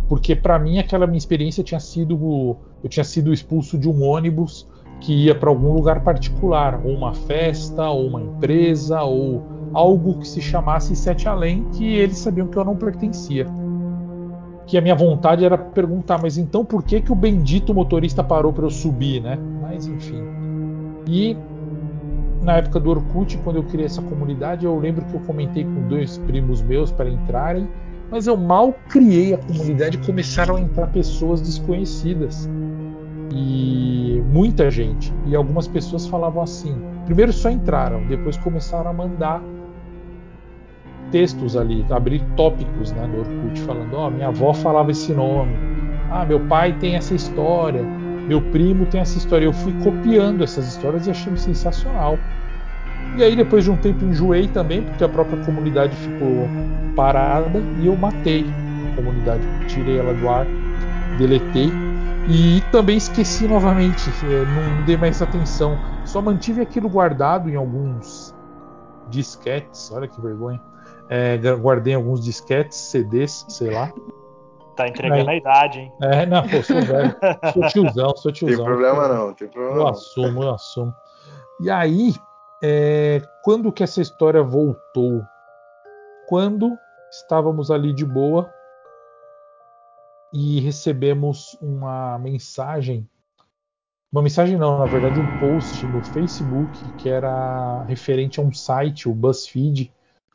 Porque 0.09 0.35
para 0.35 0.59
mim 0.59 0.77
aquela 0.77 1.07
minha 1.07 1.17
experiência 1.17 1.63
tinha 1.63 1.79
sido. 1.79 2.57
Eu 2.83 2.89
tinha 2.89 3.03
sido 3.03 3.31
expulso 3.31 3.77
de 3.77 3.87
um 3.87 4.03
ônibus 4.03 4.67
que 5.03 5.13
ia 5.25 5.35
para 5.35 5.49
algum 5.49 5.73
lugar 5.73 6.01
particular, 6.01 6.81
ou 6.83 6.91
uma 6.91 7.13
festa, 7.13 7.87
ou 7.89 8.07
uma 8.07 8.21
empresa, 8.21 9.01
ou 9.03 9.43
algo 9.73 10.19
que 10.19 10.27
se 10.27 10.41
chamasse 10.41 10.95
Sete 10.95 11.27
Além, 11.27 11.65
que 11.73 11.85
eles 11.85 12.17
sabiam 12.17 12.47
que 12.47 12.57
eu 12.57 12.63
não 12.63 12.75
pertencia 12.75 13.45
que 14.65 14.77
a 14.77 14.81
minha 14.81 14.95
vontade 14.95 15.43
era 15.43 15.57
perguntar, 15.57 16.19
mas 16.21 16.37
então 16.37 16.63
por 16.63 16.83
que 16.83 17.01
que 17.01 17.11
o 17.11 17.15
bendito 17.15 17.73
motorista 17.73 18.23
parou 18.23 18.53
para 18.53 18.65
eu 18.65 18.69
subir, 18.69 19.21
né? 19.21 19.37
Mas 19.61 19.87
enfim. 19.87 20.23
E 21.07 21.35
na 22.41 22.57
época 22.57 22.79
do 22.79 22.89
Orkut, 22.89 23.37
quando 23.39 23.57
eu 23.57 23.63
criei 23.63 23.85
essa 23.85 24.01
comunidade, 24.01 24.65
eu 24.65 24.77
lembro 24.77 25.03
que 25.05 25.13
eu 25.13 25.19
comentei 25.21 25.63
com 25.63 25.87
dois 25.87 26.17
primos 26.19 26.61
meus 26.61 26.91
para 26.91 27.09
entrarem, 27.09 27.67
mas 28.09 28.27
eu 28.27 28.37
mal 28.37 28.73
criei 28.89 29.33
a 29.33 29.37
comunidade 29.37 29.97
e 29.97 30.05
começaram 30.05 30.55
a 30.55 30.61
entrar 30.61 30.87
pessoas 30.87 31.41
desconhecidas. 31.41 32.49
E 33.31 34.21
muita 34.31 34.69
gente. 34.69 35.13
E 35.25 35.35
algumas 35.35 35.67
pessoas 35.67 36.07
falavam 36.07 36.43
assim. 36.43 36.75
Primeiro 37.05 37.33
só 37.33 37.49
entraram, 37.49 38.05
depois 38.07 38.37
começaram 38.37 38.89
a 38.89 38.93
mandar 38.93 39.41
textos 41.11 41.55
ali, 41.55 41.85
abrir 41.91 42.21
tópicos 42.35 42.91
né, 42.91 43.05
no 43.05 43.19
Orkut, 43.19 43.61
falando: 43.61 43.93
Ó, 43.95 44.07
oh, 44.07 44.09
minha 44.09 44.27
avó 44.29 44.53
falava 44.53 44.89
esse 44.91 45.13
nome, 45.13 45.55
ah, 46.09 46.25
meu 46.25 46.39
pai 46.39 46.73
tem 46.79 46.95
essa 46.95 47.13
história, 47.13 47.83
meu 48.27 48.41
primo 48.41 48.85
tem 48.87 49.01
essa 49.01 49.17
história. 49.17 49.45
Eu 49.45 49.53
fui 49.53 49.73
copiando 49.83 50.43
essas 50.43 50.67
histórias 50.67 51.07
e 51.07 51.11
achei 51.11 51.35
sensacional. 51.37 52.17
E 53.15 53.23
aí, 53.23 53.35
depois 53.35 53.63
de 53.63 53.69
um 53.69 53.77
tempo, 53.77 54.03
enjoei 54.03 54.47
também, 54.47 54.81
porque 54.81 55.03
a 55.03 55.09
própria 55.09 55.37
comunidade 55.45 55.95
ficou 55.95 56.47
parada 56.95 57.61
e 57.79 57.85
eu 57.85 57.95
matei 57.95 58.45
a 58.91 58.95
comunidade, 58.95 59.43
tirei 59.67 59.99
ela 59.99 60.13
do 60.13 60.29
ar, 60.29 60.47
deletei. 61.19 61.82
E 62.27 62.61
também 62.71 62.95
esqueci 62.95 63.47
novamente, 63.47 64.09
é, 64.25 64.45
não 64.45 64.85
dei 64.85 64.95
mais 64.95 65.21
atenção. 65.21 65.77
Só 66.05 66.21
mantive 66.21 66.61
aquilo 66.61 66.89
guardado 66.89 67.49
em 67.49 67.55
alguns 67.55 68.33
disquetes, 69.09 69.91
olha 69.91 70.07
que 70.07 70.21
vergonha. 70.21 70.61
É, 71.09 71.37
guardei 71.57 71.93
alguns 71.93 72.23
disquetes, 72.23 72.77
CDs, 72.77 73.45
sei 73.49 73.71
lá. 73.71 73.91
Tá 74.75 74.87
entregando 74.87 75.29
Aí, 75.29 75.35
a 75.35 75.37
idade, 75.37 75.79
hein? 75.79 75.91
É, 76.01 76.25
não, 76.25 76.47
pô, 76.47 76.63
sou 76.63 76.81
velho. 76.81 77.15
sou 77.53 77.67
tiozão, 77.67 78.15
sou 78.15 78.31
tiozão. 78.31 78.57
Tem 78.57 78.65
problema 78.65 79.07
não, 79.07 79.33
tem 79.33 79.47
problema 79.47 79.75
Eu 79.75 79.83
não. 79.83 79.89
assumo, 79.89 80.43
eu 80.43 80.53
assumo. 80.53 80.95
E 81.59 81.69
aí, 81.69 82.15
é, 82.63 83.21
quando 83.43 83.71
que 83.71 83.83
essa 83.83 84.01
história 84.01 84.41
voltou? 84.41 85.21
Quando 86.27 86.77
estávamos 87.11 87.69
ali 87.69 87.93
de 87.93 88.05
boa 88.05 88.49
e 90.33 90.59
recebemos 90.59 91.57
uma 91.61 92.17
mensagem 92.17 93.07
uma 94.13 94.21
mensagem 94.21 94.57
não, 94.59 94.77
na 94.77 94.85
verdade 94.85 95.19
um 95.19 95.25
post 95.25 95.87
no 95.87 95.99
Facebook 96.03 96.91
que 96.91 97.09
era 97.09 97.83
referente 97.85 98.39
a 98.39 98.43
um 98.43 98.53
site, 98.53 99.09
o 99.09 99.13
BuzzFeed, 99.13 99.91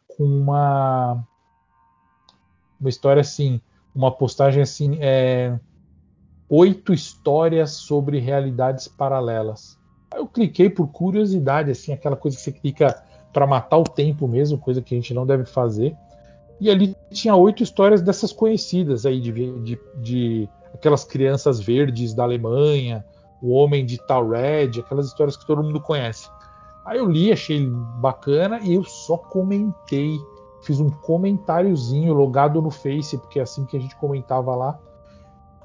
com 0.08 0.24
uma 0.24 1.24
uma 2.80 2.88
história 2.88 3.20
assim, 3.20 3.60
uma 3.94 4.10
postagem 4.10 4.62
assim, 4.62 4.98
é, 5.00 5.58
oito 6.48 6.92
histórias 6.92 7.70
sobre 7.70 8.18
realidades 8.18 8.88
paralelas. 8.88 9.78
Eu 10.12 10.26
cliquei 10.26 10.68
por 10.68 10.88
curiosidade, 10.88 11.70
assim, 11.70 11.92
aquela 11.92 12.16
coisa 12.16 12.36
que 12.36 12.42
você 12.42 12.52
clica 12.52 13.00
para 13.32 13.46
matar 13.46 13.78
o 13.78 13.84
tempo 13.84 14.26
mesmo, 14.26 14.58
coisa 14.58 14.82
que 14.82 14.94
a 14.94 14.98
gente 14.98 15.14
não 15.14 15.26
deve 15.26 15.44
fazer. 15.44 15.96
E 16.60 16.70
ali 16.70 16.96
tinha 17.10 17.36
oito 17.36 17.62
histórias 17.62 18.02
dessas 18.02 18.32
conhecidas 18.32 19.06
aí 19.06 19.20
de, 19.20 19.32
de, 19.32 19.80
de 19.96 20.48
aquelas 20.74 21.04
crianças 21.04 21.60
verdes 21.60 22.14
da 22.14 22.24
Alemanha, 22.24 23.04
o 23.42 23.52
homem 23.52 23.86
de 23.86 23.98
Tal 23.98 24.28
Red, 24.28 24.80
aquelas 24.80 25.06
histórias 25.06 25.36
que 25.36 25.46
todo 25.46 25.62
mundo 25.62 25.80
conhece. 25.80 26.28
Aí 26.84 26.98
eu 26.98 27.06
li, 27.06 27.30
achei 27.32 27.66
bacana 28.00 28.60
e 28.60 28.74
eu 28.74 28.82
só 28.82 29.16
comentei. 29.16 30.18
Fiz 30.62 30.80
um 30.80 30.90
comentáriozinho 30.90 32.12
logado 32.12 32.60
no 32.60 32.70
Face, 32.70 33.16
porque 33.18 33.38
é 33.38 33.42
assim 33.42 33.64
que 33.64 33.76
a 33.76 33.80
gente 33.80 33.94
comentava 33.96 34.54
lá. 34.56 34.78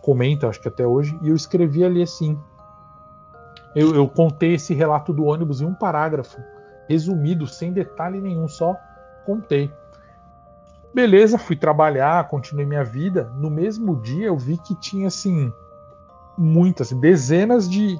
Comenta, 0.01 0.47
acho 0.47 0.61
que 0.61 0.67
até 0.67 0.85
hoje. 0.85 1.17
E 1.23 1.29
eu 1.29 1.35
escrevi 1.35 1.83
ali 1.83 2.01
assim. 2.03 2.37
Eu, 3.75 3.95
eu 3.95 4.07
contei 4.07 4.55
esse 4.55 4.73
relato 4.73 5.11
do 5.11 5.23
ônibus 5.23 5.61
em 5.61 5.65
um 5.65 5.73
parágrafo, 5.73 6.39
resumido, 6.87 7.47
sem 7.47 7.73
detalhe 7.73 8.21
nenhum, 8.21 8.47
só 8.47 8.75
contei. 9.25 9.71
Beleza, 10.93 11.37
fui 11.37 11.55
trabalhar, 11.55 12.27
continuei 12.27 12.65
minha 12.65 12.83
vida. 12.83 13.33
No 13.37 13.49
mesmo 13.49 13.95
dia 14.01 14.27
eu 14.27 14.37
vi 14.37 14.57
que 14.57 14.75
tinha 14.75 15.07
assim 15.07 15.51
muitas, 16.37 16.91
dezenas 16.91 17.69
de 17.69 17.99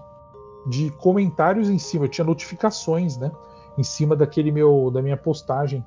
de 0.66 0.90
comentários 0.92 1.70
em 1.70 1.78
cima, 1.78 2.06
eu 2.06 2.10
tinha 2.10 2.24
notificações, 2.24 3.18
né, 3.18 3.32
em 3.78 3.84
cima 3.84 4.16
daquele 4.16 4.52
meu 4.52 4.90
da 4.92 5.02
minha 5.02 5.18
postagem. 5.18 5.86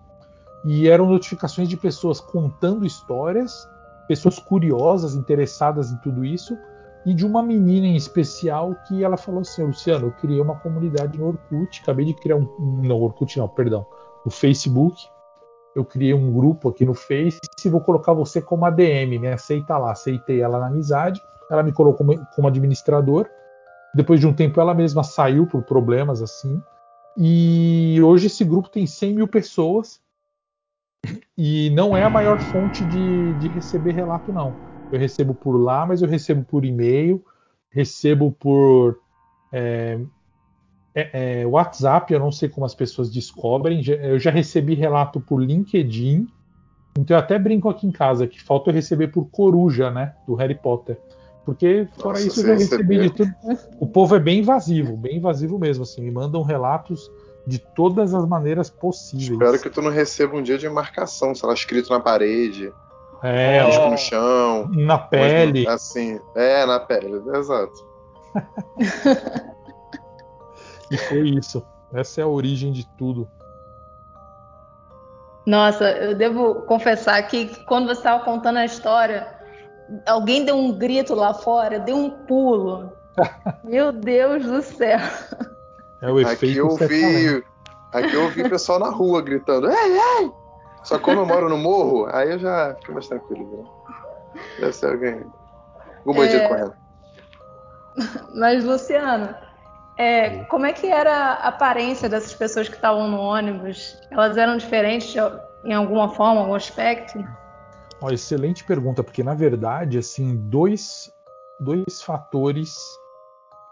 E 0.65 0.89
eram 0.89 1.07
notificações 1.07 1.69
de 1.69 1.77
pessoas 1.77 2.21
contando 2.21 2.85
histórias, 2.85 3.67
pessoas 4.09 4.39
curiosas, 4.39 5.15
interessadas 5.15 5.91
em 5.91 5.97
tudo 5.99 6.25
isso, 6.25 6.57
e 7.05 7.15
de 7.15 7.25
uma 7.25 7.43
menina 7.43 7.87
em 7.87 7.95
especial 7.95 8.75
que 8.87 9.05
ela 9.05 9.17
falou 9.17 9.41
assim: 9.43 9.63
Luciano, 9.63 10.09
eu 10.09 10.13
criei 10.13 10.41
uma 10.41 10.57
comunidade 10.57 11.19
no 11.19 11.29
Orkut, 11.29 11.81
acabei 11.83 12.05
de 12.05 12.15
criar 12.15 12.37
um. 12.37 12.83
Não, 12.83 13.01
Orkut 13.01 13.39
não, 13.39 13.49
perdão. 13.49 13.87
No 14.25 14.31
Facebook. 14.31 15.09
Eu 15.76 15.85
criei 15.85 16.12
um 16.12 16.33
grupo 16.33 16.71
aqui 16.71 16.85
no 16.85 16.95
Face 16.95 17.38
e 17.64 17.68
vou 17.68 17.80
colocar 17.80 18.12
você 18.12 18.42
como 18.42 18.64
ADM, 18.64 19.18
me 19.21 19.28
aceita 19.28 19.78
lá. 19.78 19.92
Aceitei 19.92 20.40
ela 20.40 20.59
na 20.59 20.66
amizade, 20.66 21.21
ela 21.49 21.62
me 21.62 21.71
colocou 21.71 22.06
como, 22.06 22.26
como 22.35 22.49
administrador 22.49 23.28
depois 23.97 24.21
de 24.21 24.26
um 24.26 24.35
tempo, 24.35 24.61
ela 24.61 24.75
mesma 24.75 25.02
saiu 25.02 25.47
por 25.47 25.62
problemas 25.62 26.21
assim. 26.21 26.62
E 27.16 27.99
hoje 28.02 28.26
esse 28.26 28.45
grupo 28.45 28.68
tem 28.68 28.87
100 28.87 29.14
mil 29.14 29.26
pessoas 29.26 30.02
e 31.37 31.71
não 31.71 31.97
é 31.97 32.02
a 32.02 32.11
maior 32.11 32.38
fonte 32.38 32.85
de, 32.85 33.33
de 33.38 33.49
receber 33.49 33.92
relato, 33.92 34.35
não. 34.35 34.54
Eu 34.92 34.99
recebo 34.99 35.35
por 35.35 35.56
lá, 35.56 35.87
mas 35.87 36.02
eu 36.02 36.09
recebo 36.09 36.45
por 36.45 36.66
e-mail, 36.66 37.25
recebo 37.71 38.30
por 38.33 39.00
é, 39.50 39.99
é, 40.97 41.43
é, 41.43 41.47
WhatsApp, 41.47 42.11
eu 42.11 42.19
não 42.19 42.33
sei 42.33 42.49
como 42.49 42.65
as 42.65 42.75
pessoas 42.75 43.11
descobrem. 43.11 43.83
Eu 43.87 44.19
já 44.19 44.31
recebi 44.31 44.75
relato 44.75 45.21
por 45.21 45.38
LinkedIn. 45.38 46.26
Então 46.99 47.15
eu 47.15 47.21
até 47.21 47.38
brinco 47.38 47.69
aqui 47.69 47.87
em 47.87 47.93
casa 47.93 48.26
que 48.26 48.43
falta 48.43 48.71
eu 48.71 48.75
receber 48.75 49.09
por 49.09 49.26
Coruja, 49.26 49.91
né? 49.91 50.15
Do 50.26 50.35
Harry 50.35 50.55
Potter. 50.55 50.99
Porque 51.45 51.87
fora 51.99 52.15
Nossa, 52.15 52.26
isso 52.26 52.41
eu 52.41 52.47
já 52.47 52.55
recebi 52.55 52.99
de 52.99 53.11
tudo. 53.11 53.31
O 53.79 53.87
povo 53.87 54.17
é 54.17 54.19
bem 54.19 54.38
invasivo, 54.38 54.97
bem 54.97 55.19
invasivo 55.19 55.59
mesmo, 55.59 55.83
assim. 55.83 56.00
Me 56.00 56.11
mandam 56.11 56.43
relatos 56.43 57.11
de 57.47 57.59
todas 57.59 58.15
as 58.15 58.26
maneiras 58.26 58.71
possíveis. 58.71 59.31
Espero 59.31 59.61
que 59.61 59.69
tu 59.69 59.83
não 59.83 59.91
receba 59.91 60.35
um 60.35 60.43
dia 60.43 60.57
de 60.57 60.67
marcação, 60.69 61.35
sei 61.35 61.47
lá, 61.47 61.55
escrito 61.55 61.91
na 61.91 62.00
parede. 62.00 62.73
É, 63.23 63.62
ó, 63.62 63.91
no 63.91 63.99
chão. 63.99 64.69
Na 64.73 64.99
pele. 64.99 65.69
Assim, 65.69 66.19
é, 66.35 66.65
na 66.65 66.81
pele, 66.81 67.23
exato. 67.35 67.87
E 70.90 70.97
foi 70.97 71.28
isso. 71.31 71.64
Essa 71.93 72.21
é 72.21 72.25
a 72.25 72.28
origem 72.28 72.73
de 72.73 72.87
tudo. 72.97 73.28
Nossa, 75.47 75.90
eu 75.93 76.14
devo 76.14 76.62
confessar 76.62 77.23
que 77.28 77.64
quando 77.64 77.87
você 77.87 78.00
estava 78.00 78.25
contando 78.25 78.59
a 78.59 78.64
história, 78.64 79.28
alguém 80.07 80.45
deu 80.45 80.57
um 80.57 80.76
grito 80.76 81.14
lá 81.14 81.33
fora, 81.33 81.78
deu 81.78 81.97
um 81.97 82.11
pulo. 82.11 82.93
Meu 83.62 83.93
Deus 83.93 84.45
do 84.45 84.61
céu. 84.62 84.99
É 86.02 86.11
o 86.11 86.21
efeito 86.21 86.45
aqui 86.45 86.57
eu 86.57 86.76
vi, 86.76 87.45
aqui 87.93 88.14
eu 88.14 88.28
vi 88.31 88.49
pessoal 88.49 88.78
na 88.78 88.90
rua 88.90 89.23
gritando, 89.23 89.71
ei, 89.71 89.99
ei! 90.21 90.33
Só 90.83 90.99
como 90.99 91.21
eu 91.21 91.26
moro 91.26 91.49
no 91.49 91.57
morro, 91.57 92.07
aí 92.12 92.33
eu 92.33 92.38
já 92.38 92.76
fico 92.81 92.93
mais 92.93 93.09
tranquilo. 93.09 93.62
Né? 94.35 94.43
Deve 94.61 94.73
ser 94.73 94.87
alguém. 94.87 95.25
O 96.05 96.12
bandido 96.12 96.43
é... 96.43 96.49
correndo. 96.49 96.75
Mas, 98.35 98.64
Luciano, 98.64 99.35
é, 99.99 100.45
como 100.45 100.67
é 100.67 100.73
que 100.73 100.87
era 100.87 101.35
a 101.35 101.49
aparência 101.49 102.09
dessas 102.09 102.35
pessoas 102.35 102.69
que 102.69 102.75
estavam 102.75 103.09
no 103.09 103.19
ônibus? 103.19 103.99
Elas 104.11 104.37
eram 104.37 104.57
diferentes 104.57 105.15
em 105.65 105.73
alguma 105.73 106.11
forma, 106.11 106.41
algum 106.41 106.55
aspecto? 106.55 107.19
Ó, 108.00 108.11
excelente 108.11 108.62
pergunta, 108.65 109.03
porque 109.03 109.23
na 109.23 109.35
verdade, 109.35 109.99
assim, 109.99 110.37
dois, 110.37 111.11
dois 111.59 112.03
fatores 112.03 112.76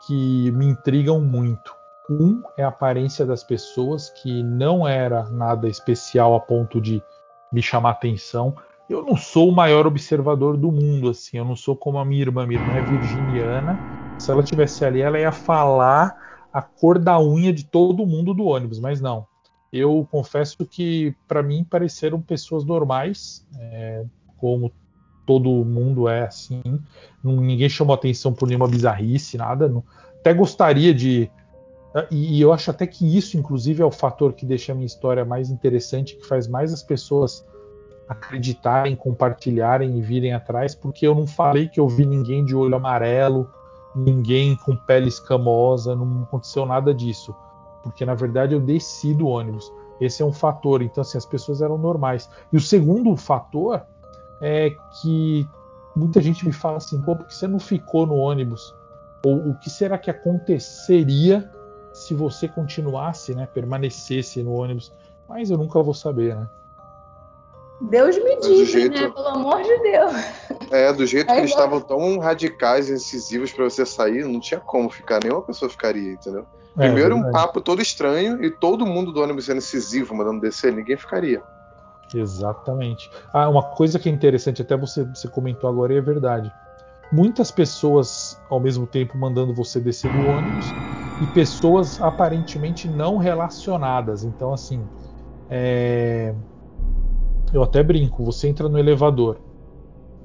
que 0.06 0.50
me 0.52 0.66
intrigam 0.66 1.20
muito. 1.20 1.74
Um 2.08 2.42
é 2.56 2.64
a 2.64 2.68
aparência 2.68 3.24
das 3.24 3.42
pessoas, 3.42 4.10
que 4.10 4.42
não 4.42 4.86
era 4.86 5.24
nada 5.30 5.68
especial 5.68 6.34
a 6.34 6.40
ponto 6.40 6.80
de 6.80 7.02
me 7.52 7.62
chamar 7.62 7.90
atenção. 7.90 8.54
Eu 8.88 9.02
não 9.02 9.16
sou 9.16 9.48
o 9.48 9.54
maior 9.54 9.86
observador 9.86 10.56
do 10.56 10.70
mundo, 10.70 11.08
assim, 11.08 11.38
eu 11.38 11.44
não 11.44 11.56
sou 11.56 11.74
como 11.74 11.98
a 11.98 12.04
minha 12.04 12.22
irmã. 12.22 12.46
Minha 12.46 12.60
irmã 12.60 12.76
é 12.76 12.82
virginiana. 12.82 14.03
Se 14.18 14.30
ela 14.30 14.42
tivesse 14.42 14.84
ali, 14.84 15.00
ela 15.00 15.18
ia 15.18 15.32
falar 15.32 16.46
a 16.52 16.62
cor 16.62 16.98
da 16.98 17.20
unha 17.20 17.52
de 17.52 17.64
todo 17.64 18.06
mundo 18.06 18.32
do 18.32 18.44
ônibus, 18.44 18.78
mas 18.78 19.00
não. 19.00 19.26
Eu 19.72 20.06
confesso 20.10 20.64
que 20.64 21.14
para 21.26 21.42
mim 21.42 21.64
pareceram 21.64 22.20
pessoas 22.20 22.64
normais, 22.64 23.44
é, 23.58 24.04
como 24.36 24.72
todo 25.26 25.64
mundo 25.64 26.08
é 26.08 26.22
assim. 26.22 26.62
ninguém 27.22 27.68
chamou 27.68 27.94
atenção 27.94 28.32
por 28.32 28.46
nenhuma 28.46 28.68
bizarrice, 28.68 29.36
nada. 29.36 29.72
Até 30.20 30.32
gostaria 30.32 30.94
de. 30.94 31.30
E, 32.10 32.38
e 32.38 32.40
eu 32.40 32.52
acho 32.52 32.70
até 32.70 32.86
que 32.86 33.16
isso, 33.16 33.36
inclusive, 33.36 33.82
é 33.82 33.84
o 33.84 33.90
fator 33.90 34.32
que 34.32 34.46
deixa 34.46 34.72
a 34.72 34.74
minha 34.74 34.86
história 34.86 35.24
mais 35.24 35.50
interessante, 35.50 36.16
que 36.16 36.26
faz 36.26 36.46
mais 36.46 36.72
as 36.72 36.82
pessoas 36.82 37.44
acreditarem, 38.08 38.94
compartilharem 38.94 39.98
e 39.98 40.02
virem 40.02 40.32
atrás, 40.32 40.74
porque 40.74 41.06
eu 41.06 41.14
não 41.14 41.26
falei 41.26 41.68
que 41.68 41.80
eu 41.80 41.88
vi 41.88 42.04
ninguém 42.04 42.44
de 42.44 42.54
olho 42.54 42.76
amarelo, 42.76 43.50
ninguém 43.94 44.56
com 44.56 44.76
pele 44.76 45.08
escamosa, 45.08 45.94
não 45.94 46.22
aconteceu 46.22 46.66
nada 46.66 46.92
disso. 46.92 47.34
Porque 47.82 48.04
na 48.04 48.14
verdade 48.14 48.54
eu 48.54 48.60
desci 48.60 49.14
do 49.14 49.26
ônibus. 49.26 49.72
Esse 50.00 50.22
é 50.22 50.26
um 50.26 50.32
fator. 50.32 50.82
Então, 50.82 51.02
assim, 51.02 51.18
as 51.18 51.26
pessoas 51.26 51.62
eram 51.62 51.78
normais. 51.78 52.28
E 52.52 52.56
o 52.56 52.60
segundo 52.60 53.16
fator 53.16 53.82
é 54.40 54.74
que 55.00 55.48
muita 55.94 56.20
gente 56.20 56.44
me 56.44 56.52
fala 56.52 56.78
assim, 56.78 57.00
pô, 57.00 57.14
por 57.14 57.26
que 57.26 57.34
você 57.34 57.46
não 57.46 57.58
ficou 57.58 58.06
no 58.06 58.16
ônibus? 58.16 58.74
Ou 59.24 59.50
o 59.50 59.58
que 59.58 59.70
será 59.70 59.96
que 59.96 60.10
aconteceria 60.10 61.50
se 61.92 62.14
você 62.14 62.48
continuasse, 62.48 63.34
né, 63.34 63.46
permanecesse 63.46 64.42
no 64.42 64.54
ônibus? 64.54 64.92
Mas 65.28 65.50
eu 65.50 65.56
nunca 65.56 65.82
vou 65.82 65.94
saber, 65.94 66.34
né? 66.34 66.48
Deus 67.82 68.16
me 68.16 68.36
disse, 68.40 68.66
jeito... 68.66 69.00
né? 69.00 69.08
Pelo 69.08 69.28
amor 69.28 69.62
de 69.62 69.78
Deus. 69.78 70.12
É, 70.74 70.92
do 70.92 71.06
jeito 71.06 71.30
Aí 71.30 71.36
que 71.36 71.40
eles 71.42 71.50
estavam 71.52 71.80
tão 71.80 72.18
radicais 72.18 72.90
e 72.90 72.94
incisivos 72.94 73.52
para 73.52 73.62
você 73.62 73.86
sair, 73.86 74.24
não 74.24 74.40
tinha 74.40 74.58
como 74.58 74.90
ficar, 74.90 75.20
nenhuma 75.22 75.40
pessoa 75.40 75.70
ficaria, 75.70 76.14
entendeu? 76.14 76.44
É, 76.76 76.86
Primeiro, 76.86 77.14
um 77.14 77.30
papo 77.30 77.60
todo 77.60 77.80
estranho 77.80 78.44
e 78.44 78.50
todo 78.50 78.84
mundo 78.84 79.12
do 79.12 79.22
ônibus 79.22 79.44
sendo 79.44 79.58
incisivo, 79.58 80.16
mandando 80.16 80.40
descer, 80.40 80.72
ninguém 80.72 80.96
ficaria. 80.96 81.40
Exatamente. 82.12 83.08
Ah, 83.32 83.48
uma 83.48 83.62
coisa 83.62 84.00
que 84.00 84.08
é 84.08 84.12
interessante, 84.12 84.62
até 84.62 84.76
você, 84.76 85.04
você 85.04 85.28
comentou 85.28 85.70
agora 85.70 85.94
e 85.94 85.96
é 85.96 86.00
verdade. 86.00 86.52
Muitas 87.12 87.52
pessoas 87.52 88.36
ao 88.50 88.58
mesmo 88.58 88.84
tempo 88.84 89.16
mandando 89.16 89.54
você 89.54 89.78
descer 89.78 90.10
do 90.10 90.26
ônibus 90.26 90.66
e 91.22 91.26
pessoas 91.28 92.02
aparentemente 92.02 92.88
não 92.88 93.16
relacionadas. 93.16 94.24
Então, 94.24 94.52
assim, 94.52 94.84
é... 95.48 96.34
eu 97.52 97.62
até 97.62 97.80
brinco: 97.80 98.24
você 98.24 98.48
entra 98.48 98.68
no 98.68 98.76
elevador, 98.76 99.38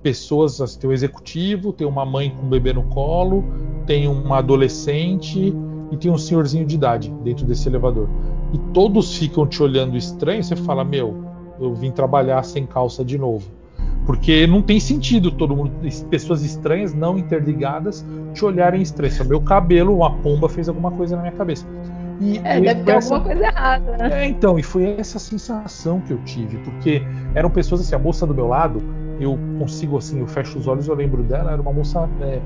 pessoas, 0.01 0.59
assim, 0.61 0.79
tem 0.79 0.89
o 0.89 0.93
executivo, 0.93 1.73
tem 1.73 1.87
uma 1.87 2.05
mãe 2.05 2.29
com 2.29 2.45
um 2.45 2.49
bebê 2.49 2.73
no 2.73 2.83
colo, 2.83 3.43
tem 3.85 4.07
uma 4.07 4.37
adolescente 4.37 5.53
e 5.91 5.97
tem 5.97 6.11
um 6.11 6.17
senhorzinho 6.17 6.65
de 6.65 6.75
idade 6.75 7.09
dentro 7.23 7.45
desse 7.45 7.67
elevador. 7.67 8.09
E 8.53 8.57
todos 8.73 9.15
ficam 9.17 9.45
te 9.45 9.61
olhando 9.61 9.97
estranho, 9.97 10.43
você 10.43 10.55
fala: 10.55 10.83
Meu, 10.83 11.23
eu 11.59 11.73
vim 11.73 11.91
trabalhar 11.91 12.43
sem 12.43 12.65
calça 12.65 13.03
de 13.03 13.17
novo. 13.17 13.47
Porque 14.05 14.47
não 14.47 14.61
tem 14.61 14.79
sentido 14.79 15.29
todo 15.29 15.55
mundo, 15.55 15.71
pessoas 16.09 16.43
estranhas, 16.43 16.93
não 16.93 17.17
interligadas, 17.17 18.03
te 18.33 18.43
olharem 18.43 18.81
estranho. 18.81 19.11
Se 19.11 19.23
meu 19.23 19.41
cabelo, 19.41 19.97
uma 19.97 20.11
pomba 20.17 20.49
fez 20.49 20.67
alguma 20.67 20.89
coisa 20.89 21.15
na 21.15 21.21
minha 21.21 21.33
cabeça. 21.33 21.65
E, 22.19 22.37
é, 22.39 22.59
deve 22.59 22.83
ter 22.83 22.91
essa... 22.91 23.13
alguma 23.13 23.33
coisa 23.33 23.47
errada. 23.47 23.97
Né? 23.97 24.23
É, 24.23 24.27
então, 24.27 24.57
e 24.57 24.63
foi 24.63 24.95
essa 24.97 25.19
sensação 25.19 26.01
que 26.01 26.11
eu 26.11 26.17
tive, 26.25 26.57
porque 26.57 27.01
eram 27.35 27.49
pessoas 27.49 27.81
assim, 27.81 27.95
a 27.95 27.99
moça 27.99 28.25
do 28.25 28.33
meu 28.33 28.47
lado, 28.47 28.81
eu 29.19 29.45
consigo 29.55 29.97
assim, 29.97 30.19
eu 30.19 30.27
fecho 30.27 30.59
os 30.59 30.67
olhos, 30.67 30.87
eu 30.87 30.95
lembro 30.95 31.23
dela, 31.23 31.51
era 31.51 31.61
uma 31.61 31.73
moça 31.73 32.11
é, 32.19 32.45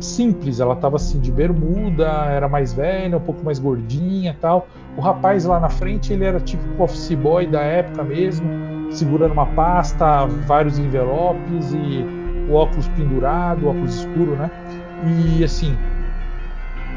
simples, 0.00 0.60
ela 0.60 0.74
estava 0.74 0.96
assim 0.96 1.20
de 1.20 1.32
bermuda, 1.32 2.06
era 2.26 2.48
mais 2.48 2.74
velha, 2.74 3.16
um 3.18 3.20
pouco 3.22 3.44
mais 3.44 3.58
gordinha, 3.58 4.36
tal. 4.40 4.70
O 4.96 5.00
rapaz 5.02 5.44
lá 5.44 5.60
na 5.60 5.70
frente, 5.70 6.12
ele 6.12 6.24
era 6.24 6.40
tipo 6.40 6.64
office 6.78 7.12
boy 7.14 7.46
da 7.48 7.62
época 7.62 8.04
mesmo, 8.04 8.54
segurando 8.88 9.32
uma 9.32 9.46
pasta, 9.54 10.26
vários 10.26 10.78
envelopes 10.78 11.72
e 11.72 12.10
o 12.46 12.54
óculos 12.54 12.88
pendurado, 12.88 13.64
o 13.64 13.68
óculos 13.68 13.94
escuro, 13.94 14.36
né? 14.36 14.52
E 15.00 15.42
assim, 15.44 15.82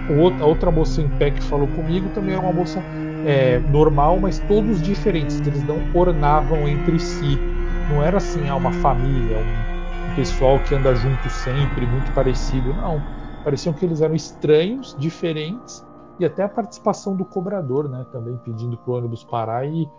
a 0.07 0.45
outra 0.45 0.71
moça 0.71 1.01
em 1.01 1.09
pé 1.09 1.31
que 1.31 1.43
falou 1.43 1.67
comigo 1.69 2.09
também 2.09 2.33
era 2.33 2.41
uma 2.43 2.53
moça 2.53 2.85
é, 3.21 3.59
normal, 3.61 4.19
mas 4.19 4.39
todos 4.39 4.81
diferentes. 4.81 5.39
Eles 5.45 5.63
não 5.63 5.87
ornavam 5.93 6.67
entre 6.67 6.99
si. 6.99 7.45
Não 7.89 8.03
era 8.03 8.17
assim, 8.17 8.47
ah, 8.47 8.55
uma 8.55 8.71
família, 8.71 9.35
um 9.39 10.15
pessoal 10.15 10.59
que 10.59 10.75
anda 10.75 10.93
junto 10.93 11.27
sempre, 11.27 11.87
muito 11.87 12.11
parecido. 12.11 12.71
Não. 12.75 13.03
Pareciam 13.43 13.73
que 13.73 13.83
eles 13.83 13.99
eram 13.99 14.13
estranhos, 14.13 14.95
diferentes, 14.99 15.83
e 16.19 16.25
até 16.25 16.43
a 16.43 16.49
participação 16.49 17.15
do 17.15 17.25
cobrador, 17.25 17.89
né? 17.89 18.05
Também 18.11 18.37
pedindo 18.37 18.77
para 18.77 18.91
o 18.91 18.95
ônibus 18.95 19.23
parar 19.23 19.65
e 19.65 19.89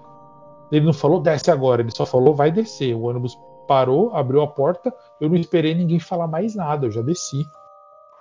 ele 0.71 0.87
não 0.87 0.93
falou 0.93 1.21
desce 1.21 1.51
agora, 1.51 1.83
ele 1.83 1.91
só 1.91 2.07
falou 2.07 2.33
vai 2.33 2.53
descer. 2.53 2.95
O 2.95 3.03
ônibus 3.03 3.37
parou, 3.67 4.15
abriu 4.15 4.41
a 4.43 4.47
porta, 4.47 4.95
eu 5.21 5.29
não 5.29 5.37
esperei 5.37 5.75
ninguém 5.75 5.99
falar 5.99 6.29
mais 6.29 6.55
nada, 6.55 6.87
eu 6.87 6.93
já 6.93 7.03
desci. 7.03 7.45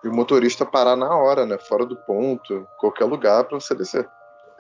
E 0.04 0.08
o 0.08 0.14
motorista 0.14 0.66
parar 0.66 0.96
na 0.96 1.16
hora, 1.16 1.46
né? 1.46 1.60
Fora 1.60 1.86
do 1.86 1.96
ponto, 1.96 2.66
qualquer 2.80 3.06
lugar 3.06 3.44
para 3.44 3.60
você 3.60 3.76
descer. 3.76 4.10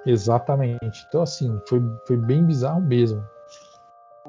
Exatamente. 0.05 1.05
Então, 1.07 1.23
assim, 1.23 1.59
foi, 1.67 1.81
foi 2.05 2.17
bem 2.17 2.45
bizarro 2.45 2.81
mesmo 2.81 3.25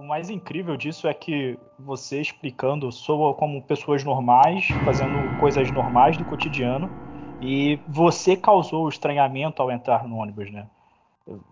o 0.00 0.06
mais 0.06 0.30
incrível 0.30 0.76
disso 0.78 1.06
é 1.06 1.12
que 1.12 1.58
você 1.78 2.20
explicando 2.20 2.90
soa 2.90 3.34
como 3.34 3.62
pessoas 3.62 4.02
normais, 4.02 4.74
fazendo 4.82 5.30
coisas 5.36 5.70
normais 5.70 6.16
do 6.16 6.24
cotidiano, 6.24 6.90
e 7.38 7.78
você 7.86 8.34
causou 8.34 8.86
o 8.86 8.88
estranhamento 8.88 9.60
ao 9.60 9.70
entrar 9.70 10.08
no 10.08 10.16
ônibus, 10.16 10.50
né? 10.50 10.66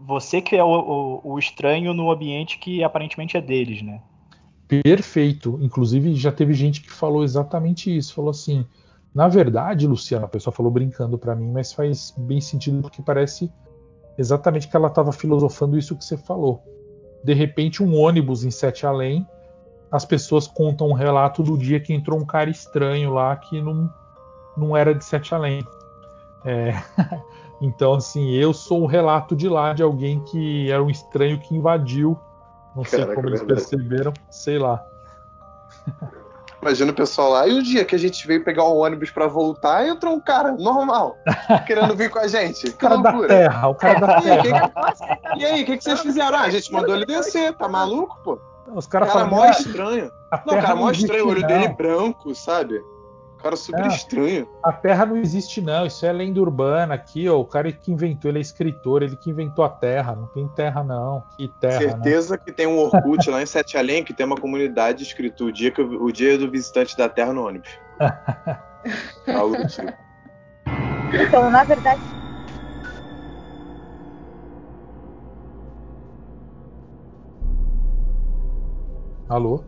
Você 0.00 0.40
que 0.40 0.56
é 0.56 0.64
o, 0.64 0.66
o, 0.66 1.32
o 1.34 1.38
estranho 1.38 1.92
no 1.92 2.10
ambiente 2.10 2.58
que 2.58 2.82
aparentemente 2.82 3.36
é 3.36 3.40
deles, 3.40 3.82
né? 3.82 4.00
Perfeito. 4.66 5.58
Inclusive, 5.62 6.14
já 6.14 6.32
teve 6.32 6.54
gente 6.54 6.80
que 6.80 6.90
falou 6.90 7.22
exatamente 7.22 7.94
isso. 7.94 8.14
Falou 8.14 8.30
assim: 8.30 8.66
na 9.14 9.28
verdade, 9.28 9.86
Luciana, 9.86 10.24
a 10.24 10.28
pessoa 10.28 10.54
falou 10.54 10.72
brincando 10.72 11.18
para 11.18 11.36
mim, 11.36 11.50
mas 11.50 11.72
faz 11.72 12.14
bem 12.16 12.40
sentido 12.40 12.80
porque 12.80 13.02
parece 13.02 13.52
exatamente 14.16 14.68
que 14.68 14.76
ela 14.76 14.88
estava 14.88 15.12
filosofando 15.12 15.78
isso 15.78 15.96
que 15.96 16.04
você 16.04 16.16
falou 16.16 16.77
de 17.22 17.34
repente 17.34 17.82
um 17.82 17.96
ônibus 17.96 18.44
em 18.44 18.50
Sete 18.50 18.86
Além, 18.86 19.26
as 19.90 20.04
pessoas 20.04 20.46
contam 20.46 20.88
um 20.88 20.92
relato 20.92 21.42
do 21.42 21.56
dia 21.56 21.80
que 21.80 21.92
entrou 21.92 22.18
um 22.18 22.26
cara 22.26 22.50
estranho 22.50 23.12
lá 23.12 23.34
que 23.36 23.60
não, 23.60 23.92
não 24.56 24.76
era 24.76 24.94
de 24.94 25.04
Sete 25.04 25.34
Além. 25.34 25.66
É, 26.44 26.72
então, 27.60 27.94
assim, 27.94 28.30
eu 28.32 28.52
sou 28.52 28.82
o 28.82 28.86
relato 28.86 29.34
de 29.34 29.48
lá 29.48 29.72
de 29.72 29.82
alguém 29.82 30.20
que 30.24 30.70
era 30.70 30.82
um 30.82 30.90
estranho 30.90 31.38
que 31.40 31.54
invadiu. 31.54 32.18
Não 32.76 32.84
sei 32.84 33.00
Caraca, 33.00 33.14
como 33.14 33.28
eles 33.28 33.42
perceberam, 33.42 34.12
sei 34.30 34.58
lá. 34.58 34.84
Imagina 36.60 36.90
o 36.90 36.94
pessoal 36.94 37.30
lá. 37.30 37.46
E 37.46 37.56
o 37.56 37.62
dia 37.62 37.84
que 37.84 37.94
a 37.94 37.98
gente 37.98 38.26
veio 38.26 38.44
pegar 38.44 38.64
o 38.64 38.78
ônibus 38.78 39.10
para 39.10 39.26
voltar, 39.26 39.86
entrou 39.86 40.14
um 40.14 40.20
cara 40.20 40.52
normal, 40.52 41.16
querendo 41.66 41.94
vir 41.94 42.10
com 42.10 42.18
a 42.18 42.26
gente. 42.26 42.72
cara 42.72 42.96
da 42.96 43.12
terra, 43.26 43.68
o 43.68 43.74
cara 43.74 44.00
da 44.00 44.20
terra. 44.20 44.72
E 45.36 45.44
aí, 45.44 45.62
o 45.62 45.66
que, 45.66 45.76
que, 45.76 45.84
vocês 45.84 46.00
fizeram? 46.00 46.36
Ah, 46.36 46.42
a 46.42 46.50
gente 46.50 46.72
mandou 46.72 46.94
ele 46.94 47.06
descer, 47.06 47.54
tá 47.54 47.68
maluco, 47.68 48.18
pô? 48.24 48.40
Os 48.74 48.86
caras 48.86 49.12
cara 49.12 49.26
mó 49.26 49.46
estranho. 49.46 50.10
Não, 50.44 50.58
o 50.58 50.60
cara 50.60 50.74
mó 50.74 50.90
estranho, 50.90 51.26
o 51.26 51.28
olho 51.30 51.40
não. 51.40 51.48
dele 51.48 51.68
branco, 51.68 52.34
sabe? 52.34 52.82
Cara, 53.42 53.54
super 53.54 53.84
ah, 53.84 53.88
estranho. 53.88 54.48
A 54.64 54.72
Terra 54.72 55.06
não 55.06 55.16
existe, 55.16 55.60
não. 55.60 55.86
Isso 55.86 56.04
é 56.04 56.12
lenda 56.12 56.40
urbana 56.40 56.94
aqui, 56.94 57.28
ó. 57.28 57.38
O 57.38 57.44
cara 57.44 57.70
que 57.70 57.92
inventou, 57.92 58.30
ele 58.30 58.38
é 58.38 58.40
escritor, 58.40 59.02
ele 59.02 59.16
que 59.16 59.30
inventou 59.30 59.64
a 59.64 59.68
Terra. 59.68 60.16
Não 60.16 60.26
tem 60.26 60.48
Terra, 60.48 60.82
não. 60.82 61.22
Que 61.36 61.48
Terra. 61.60 61.80
Né? 61.80 61.88
Certeza 61.90 62.34
né? 62.34 62.40
que 62.44 62.52
tem 62.52 62.66
um 62.66 62.78
Orkut 62.78 63.30
lá 63.30 63.40
em 63.40 63.46
Sete 63.46 63.76
Além 63.76 64.02
que 64.02 64.12
tem 64.12 64.26
uma 64.26 64.36
comunidade 64.36 65.04
escrito 65.04 65.46
o 65.46 65.52
dia, 65.52 65.70
que, 65.70 65.80
o 65.80 66.10
dia 66.10 66.36
do 66.36 66.50
visitante 66.50 66.96
da 66.96 67.08
Terra 67.08 67.32
no 67.32 67.46
ônibus. 67.46 67.70
Algo 69.32 69.56
do 69.56 69.66
tipo. 69.68 69.92
Então, 71.14 71.48
na 71.48 71.62
verdade. 71.62 72.02
Alô? 79.28 79.62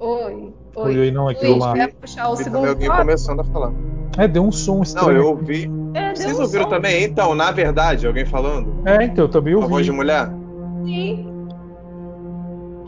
Oi. 0.00 0.63
Oi, 0.76 0.98
oi, 0.98 1.10
não, 1.10 1.28
aqui 1.28 1.46
uma. 1.46 1.72
Quer 1.72 1.92
puxar 1.94 2.28
o 2.28 2.36
segundo 2.36 2.68
alguém 2.68 2.88
começando 2.88 3.40
a 3.40 3.44
falar. 3.44 3.72
É, 4.18 4.28
deu 4.28 4.44
um 4.44 4.52
som 4.52 4.82
estranho. 4.82 5.08
Não, 5.08 5.16
eu 5.16 5.28
ouvi. 5.28 5.70
É, 5.94 6.14
Vocês 6.14 6.38
um 6.38 6.42
ouviram 6.42 6.64
som. 6.64 6.70
também? 6.70 7.04
Então, 7.04 7.34
na 7.34 7.50
verdade, 7.50 8.06
alguém 8.06 8.24
falando? 8.24 8.74
É, 8.84 9.04
então, 9.04 9.24
eu 9.24 9.28
também 9.28 9.54
ouvi. 9.54 9.66
A 9.66 9.70
voz 9.70 9.86
de 9.86 9.92
mulher? 9.92 10.30
Sim. 10.84 11.30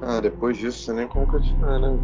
Ah, 0.02 0.20
depois 0.20 0.56
disso, 0.56 0.84
você 0.84 0.92
nem 0.92 1.08
como 1.08 1.26
continuar, 1.26 1.78
né? 1.80 1.96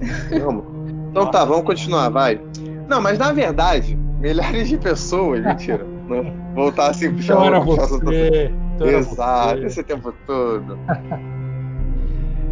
Vamos. 0.42 0.64
Então 1.10 1.26
tá, 1.26 1.44
vamos 1.44 1.64
continuar, 1.64 2.08
vai. 2.08 2.40
Não, 2.88 3.00
mas 3.00 3.18
na 3.18 3.32
verdade, 3.32 3.98
milhares 4.20 4.68
de 4.68 4.78
pessoas, 4.78 5.44
mentira. 5.44 5.84
Não, 6.08 6.32
voltar 6.54 6.90
assim, 6.90 7.12
puxar 7.12 7.34
então 7.34 7.46
era 7.46 7.60
você. 7.60 8.52
Então 8.76 8.86
Exato, 8.86 9.58
você. 9.58 9.66
esse 9.66 9.82
tempo 9.82 10.14
todo. 10.24 10.78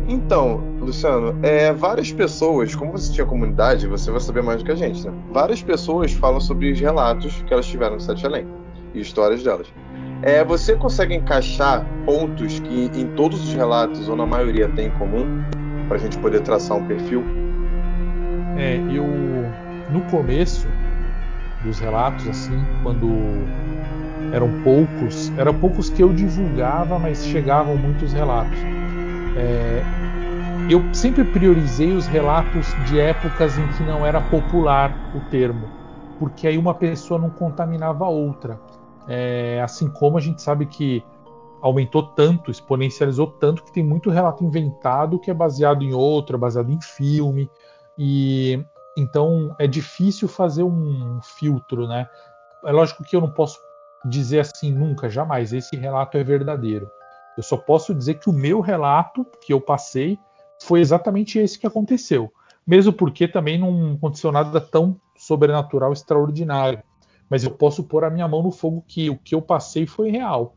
Então, 0.09 0.61
Luciano, 0.81 1.39
é, 1.43 1.73
várias 1.73 2.13
pessoas, 2.13 2.75
como 2.75 2.93
você 2.93 3.13
tinha 3.13 3.27
comunidade, 3.27 3.87
você 3.87 4.11
vai 4.11 4.21
saber 4.21 4.43
mais 4.43 4.59
do 4.59 4.65
que 4.65 4.73
a 4.73 4.77
gente, 4.77 5.07
né? 5.07 5.13
Várias 5.33 5.63
pessoas 5.63 6.13
falam 6.13 6.41
sobre 6.41 6.71
os 6.71 6.81
relatos 6.81 7.43
que 7.47 7.53
elas 7.53 7.67
tiveram 7.67 7.95
no 7.95 8.01
Sete 8.01 8.25
Além 8.25 8.47
e 8.95 9.01
histórias 9.01 9.43
delas. 9.43 9.67
É, 10.23 10.43
você 10.45 10.75
consegue 10.75 11.15
encaixar 11.15 11.85
pontos 12.05 12.59
que 12.61 12.91
em 12.95 13.07
todos 13.09 13.43
os 13.43 13.55
relatos, 13.55 14.09
ou 14.09 14.17
na 14.17 14.27
maioria, 14.27 14.69
tem 14.69 14.87
em 14.87 14.91
comum, 14.91 15.27
para 15.89 15.97
a 15.97 16.01
gente 16.01 16.19
poder 16.19 16.41
traçar 16.41 16.77
um 16.77 16.85
perfil? 16.87 17.25
É, 18.57 18.77
eu. 18.91 19.05
No 19.93 20.03
começo 20.11 20.67
dos 21.65 21.79
relatos, 21.79 22.29
assim, 22.29 22.59
quando 22.83 23.09
eram 24.33 24.51
poucos, 24.63 25.33
eram 25.39 25.55
poucos 25.55 25.89
que 25.89 26.03
eu 26.03 26.13
divulgava, 26.13 26.99
mas 26.99 27.25
chegavam 27.25 27.77
muitos 27.77 28.13
relatos. 28.13 28.59
É, 29.37 29.83
eu 30.69 30.91
sempre 30.93 31.25
priorizei 31.25 31.93
os 31.93 32.07
relatos 32.07 32.75
de 32.85 32.99
épocas 33.01 33.57
em 33.57 33.67
que 33.69 33.83
não 33.83 34.05
era 34.05 34.21
popular 34.21 35.09
o 35.15 35.21
termo, 35.21 35.71
porque 36.19 36.47
aí 36.47 36.59
uma 36.59 36.75
pessoa 36.75 37.19
não 37.19 37.31
contaminava 37.31 38.05
a 38.05 38.09
outra. 38.09 38.61
É, 39.07 39.61
assim 39.63 39.89
como 39.89 40.19
a 40.19 40.21
gente 40.21 40.43
sabe 40.43 40.67
que 40.67 41.03
aumentou 41.63 42.03
tanto, 42.03 42.51
exponencializou 42.51 43.29
tanto, 43.29 43.65
que 43.65 43.73
tem 43.73 43.83
muito 43.83 44.11
relato 44.11 44.45
inventado 44.45 45.19
que 45.19 45.31
é 45.31 45.35
baseado 45.35 45.83
em 45.83 45.95
outro, 45.95 46.37
é 46.37 46.39
baseado 46.39 46.71
em 46.71 46.81
filme, 46.81 47.51
e 47.97 48.63
então 48.97 49.55
é 49.59 49.67
difícil 49.67 50.29
fazer 50.29 50.63
um 50.63 51.19
filtro, 51.23 51.87
né? 51.89 52.09
É 52.65 52.73
lógico 52.73 53.03
que 53.03 53.17
eu 53.17 53.21
não 53.21 53.31
posso 53.31 53.59
dizer 54.05 54.41
assim 54.41 54.73
nunca, 54.73 55.09
jamais, 55.09 55.53
esse 55.53 55.77
relato 55.77 56.19
é 56.19 56.23
verdadeiro. 56.23 56.91
Eu 57.37 57.43
só 57.43 57.57
posso 57.57 57.95
dizer 57.95 58.15
que 58.15 58.29
o 58.29 58.33
meu 58.33 58.61
relato 58.61 59.25
que 59.41 59.53
eu 59.53 59.61
passei 59.61 60.19
foi 60.61 60.81
exatamente 60.81 61.39
esse 61.39 61.59
que 61.59 61.67
aconteceu. 61.67 62.33
Mesmo 62.67 62.93
porque 62.93 63.27
também 63.27 63.59
não 63.59 63.95
aconteceu 63.95 64.31
nada 64.31 64.61
tão 64.61 65.01
sobrenatural, 65.17 65.93
extraordinário. 65.93 66.83
Mas 67.31 67.45
eu 67.45 67.51
posso 67.51 67.85
pôr 67.85 68.05
a 68.05 68.11
minha 68.11 68.27
mão 68.27 68.43
no 68.43 68.51
fogo 68.51 68.85
que 68.87 69.11
o 69.11 69.17
que 69.17 69.35
eu 69.35 69.43
passei 69.43 69.87
foi 69.87 70.11
real. 70.11 70.55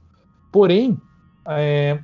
Porém, 0.51 0.97
é, 1.47 1.99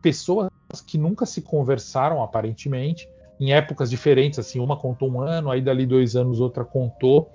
pessoas 0.00 0.50
que 0.86 0.98
nunca 0.98 1.26
se 1.26 1.42
conversaram, 1.42 2.22
aparentemente, 2.22 3.08
em 3.38 3.52
épocas 3.52 3.90
diferentes, 3.90 4.38
assim, 4.38 4.60
uma 4.60 4.76
contou 4.76 5.10
um 5.10 5.20
ano, 5.20 5.50
aí 5.50 5.60
dali 5.60 5.86
dois 5.86 6.16
anos 6.16 6.40
outra 6.40 6.64
contou. 6.64 7.30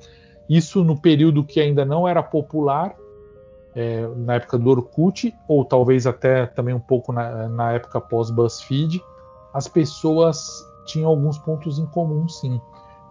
Isso 0.49 0.84
no 0.84 0.99
período 0.99 1.43
que 1.43 1.60
ainda 1.60 1.84
não 1.84 2.08
era 2.08 2.23
popular, 2.23 2.95
é, 3.75 4.08
na 4.15 4.36
época 4.36 4.58
do 4.58 4.69
Orkut, 4.69 5.34
ou 5.47 5.63
talvez 5.63 6.08
até 6.08 6.45
também 6.45 6.73
um 6.73 6.80
pouco 6.80 7.12
na, 7.12 7.47
na 7.47 7.73
época 7.73 8.01
pós-BuzzFeed 8.01 9.01
as 9.57 9.67
pessoas 9.67 10.71
tinham 10.85 11.09
alguns 11.09 11.39
pontos 11.39 11.79
em 11.79 11.85
comum, 11.87 12.29
sim, 12.29 12.61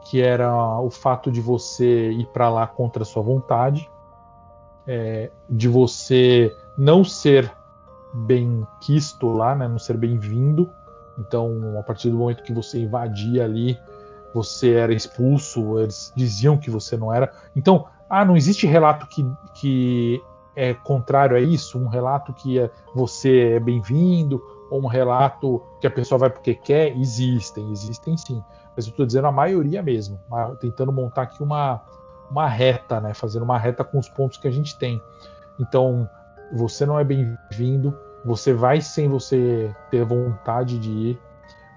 que 0.04 0.22
era 0.22 0.80
o 0.80 0.90
fato 0.90 1.32
de 1.32 1.40
você 1.40 2.12
ir 2.12 2.26
para 2.26 2.48
lá 2.48 2.68
contra 2.68 3.02
a 3.02 3.06
sua 3.06 3.20
vontade, 3.20 3.90
é, 4.86 5.32
de 5.50 5.68
você 5.68 6.56
não 6.78 7.02
ser 7.02 7.52
bem 8.14 8.64
quisto 8.80 9.26
lá, 9.32 9.56
né, 9.56 9.66
não 9.66 9.80
ser 9.80 9.96
bem-vindo. 9.96 10.70
Então, 11.18 11.76
a 11.80 11.82
partir 11.82 12.10
do 12.10 12.16
momento 12.16 12.44
que 12.44 12.52
você 12.52 12.80
invadia 12.80 13.44
ali, 13.44 13.76
você 14.32 14.74
era 14.74 14.94
expulso, 14.94 15.80
eles 15.80 16.12
diziam 16.14 16.56
que 16.56 16.70
você 16.70 16.96
não 16.96 17.12
era. 17.12 17.32
Então, 17.56 17.86
ah, 18.08 18.24
não 18.24 18.36
existe 18.36 18.68
relato 18.68 19.08
que, 19.08 19.26
que 19.54 20.22
é 20.54 20.72
contrário 20.74 21.36
a 21.36 21.40
isso, 21.40 21.76
um 21.76 21.88
relato 21.88 22.32
que 22.32 22.60
é, 22.60 22.70
você 22.94 23.54
é 23.54 23.60
bem-vindo, 23.60 24.40
ou 24.70 24.82
um 24.82 24.86
relato 24.86 25.62
que 25.80 25.86
a 25.86 25.90
pessoa 25.90 26.18
vai 26.18 26.30
porque 26.30 26.54
quer, 26.54 26.96
existem, 26.96 27.70
existem 27.70 28.16
sim. 28.16 28.42
Mas 28.76 28.86
eu 28.86 28.90
estou 28.90 29.06
dizendo 29.06 29.26
a 29.26 29.32
maioria 29.32 29.82
mesmo, 29.82 30.20
tentando 30.60 30.92
montar 30.92 31.22
aqui 31.22 31.42
uma, 31.42 31.82
uma 32.30 32.48
reta, 32.48 33.00
né? 33.00 33.14
Fazendo 33.14 33.42
uma 33.42 33.58
reta 33.58 33.82
com 33.84 33.98
os 33.98 34.08
pontos 34.08 34.38
que 34.38 34.46
a 34.46 34.50
gente 34.50 34.78
tem. 34.78 35.00
Então, 35.58 36.08
você 36.52 36.84
não 36.84 36.98
é 36.98 37.04
bem-vindo, 37.04 37.96
você 38.24 38.52
vai 38.52 38.80
sem 38.80 39.08
você 39.08 39.74
ter 39.90 40.04
vontade 40.04 40.78
de 40.78 40.90
ir, 40.90 41.18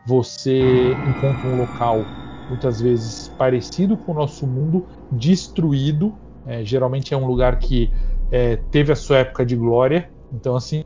você 0.05 0.91
encontra 1.05 1.47
um 1.47 1.57
local 1.57 2.03
muitas 2.49 2.81
vezes 2.81 3.29
parecido 3.37 3.95
com 3.95 4.11
o 4.11 4.15
nosso 4.15 4.47
mundo, 4.47 4.87
destruído. 5.11 6.13
É, 6.45 6.63
geralmente 6.65 7.13
é 7.13 7.17
um 7.17 7.27
lugar 7.27 7.59
que 7.59 7.91
é, 8.31 8.55
teve 8.55 8.91
a 8.91 8.95
sua 8.95 9.19
época 9.19 9.45
de 9.45 9.55
glória. 9.55 10.09
Então, 10.33 10.55
assim, 10.55 10.83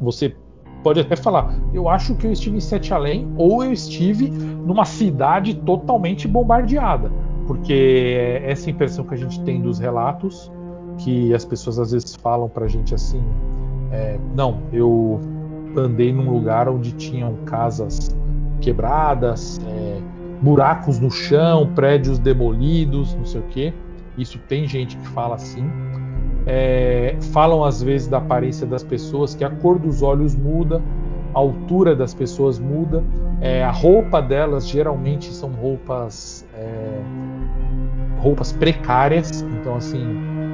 você 0.00 0.36
pode 0.84 1.00
até 1.00 1.16
falar, 1.16 1.52
eu 1.72 1.88
acho 1.88 2.14
que 2.14 2.26
eu 2.26 2.32
estive 2.32 2.58
em 2.58 2.60
Sete 2.60 2.92
Além 2.92 3.26
ou 3.36 3.64
eu 3.64 3.72
estive 3.72 4.28
numa 4.28 4.84
cidade 4.84 5.54
totalmente 5.54 6.28
bombardeada, 6.28 7.10
porque 7.46 7.72
é 8.16 8.50
essa 8.50 8.70
impressão 8.70 9.04
que 9.04 9.14
a 9.14 9.16
gente 9.16 9.40
tem 9.40 9.60
dos 9.62 9.78
relatos, 9.78 10.52
que 10.98 11.32
as 11.32 11.44
pessoas 11.44 11.78
às 11.78 11.90
vezes 11.90 12.14
falam 12.14 12.48
pra 12.48 12.68
gente 12.68 12.94
assim, 12.94 13.22
é, 13.90 14.18
não, 14.36 14.58
eu 14.72 15.18
andei 15.74 16.12
num 16.12 16.30
lugar 16.30 16.68
onde 16.68 16.92
tinham 16.92 17.34
casas 17.46 18.14
quebradas, 18.60 19.58
é, 19.66 19.98
buracos 20.42 21.00
no 21.00 21.10
chão, 21.10 21.72
prédios 21.74 22.18
demolidos, 22.18 23.14
não 23.14 23.24
sei 23.24 23.40
o 23.40 23.44
que. 23.44 23.74
Isso 24.18 24.38
tem 24.46 24.68
gente 24.68 24.96
que 24.96 25.08
fala 25.08 25.34
assim 25.34 25.64
é, 26.46 27.16
falam 27.32 27.64
às 27.64 27.82
vezes 27.82 28.08
da 28.08 28.18
aparência 28.18 28.66
das 28.66 28.82
pessoas, 28.82 29.34
que 29.34 29.44
a 29.44 29.50
cor 29.50 29.78
dos 29.78 30.02
olhos 30.02 30.34
muda, 30.34 30.82
a 31.34 31.38
altura 31.38 31.96
das 31.96 32.14
pessoas 32.14 32.58
muda, 32.58 33.02
é, 33.40 33.64
a 33.64 33.70
roupa 33.70 34.20
delas 34.22 34.68
geralmente 34.68 35.32
são 35.32 35.50
roupas 35.50 36.46
é, 36.54 37.00
roupas 38.18 38.52
precárias, 38.52 39.42
então 39.42 39.76
assim, 39.76 40.02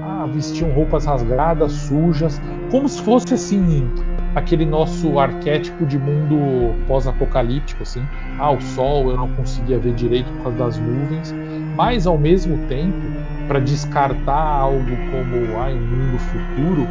ah, 0.02 0.26
vestiam 0.32 0.70
roupas 0.72 1.04
rasgadas, 1.04 1.70
sujas, 1.72 2.40
como 2.70 2.88
se 2.88 3.00
fosse 3.00 3.34
assim 3.34 3.88
aquele 4.34 4.64
nosso 4.64 5.18
arquétipo 5.18 5.86
de 5.86 5.98
mundo 5.98 6.74
pós-apocalíptico, 6.86 7.82
assim, 7.82 8.02
ah, 8.38 8.50
o 8.50 8.60
sol 8.60 9.10
eu 9.10 9.16
não 9.16 9.28
conseguia 9.34 9.78
ver 9.78 9.94
direito 9.94 10.30
por 10.32 10.42
causa 10.44 10.58
das 10.58 10.78
nuvens, 10.78 11.34
mas 11.76 12.06
ao 12.06 12.18
mesmo 12.18 12.58
tempo 12.66 13.19
para 13.50 13.58
descartar 13.58 14.40
algo 14.40 14.96
como 15.10 15.58
ah, 15.58 15.70
um 15.70 15.80
mundo 15.80 16.18
futuro, 16.18 16.86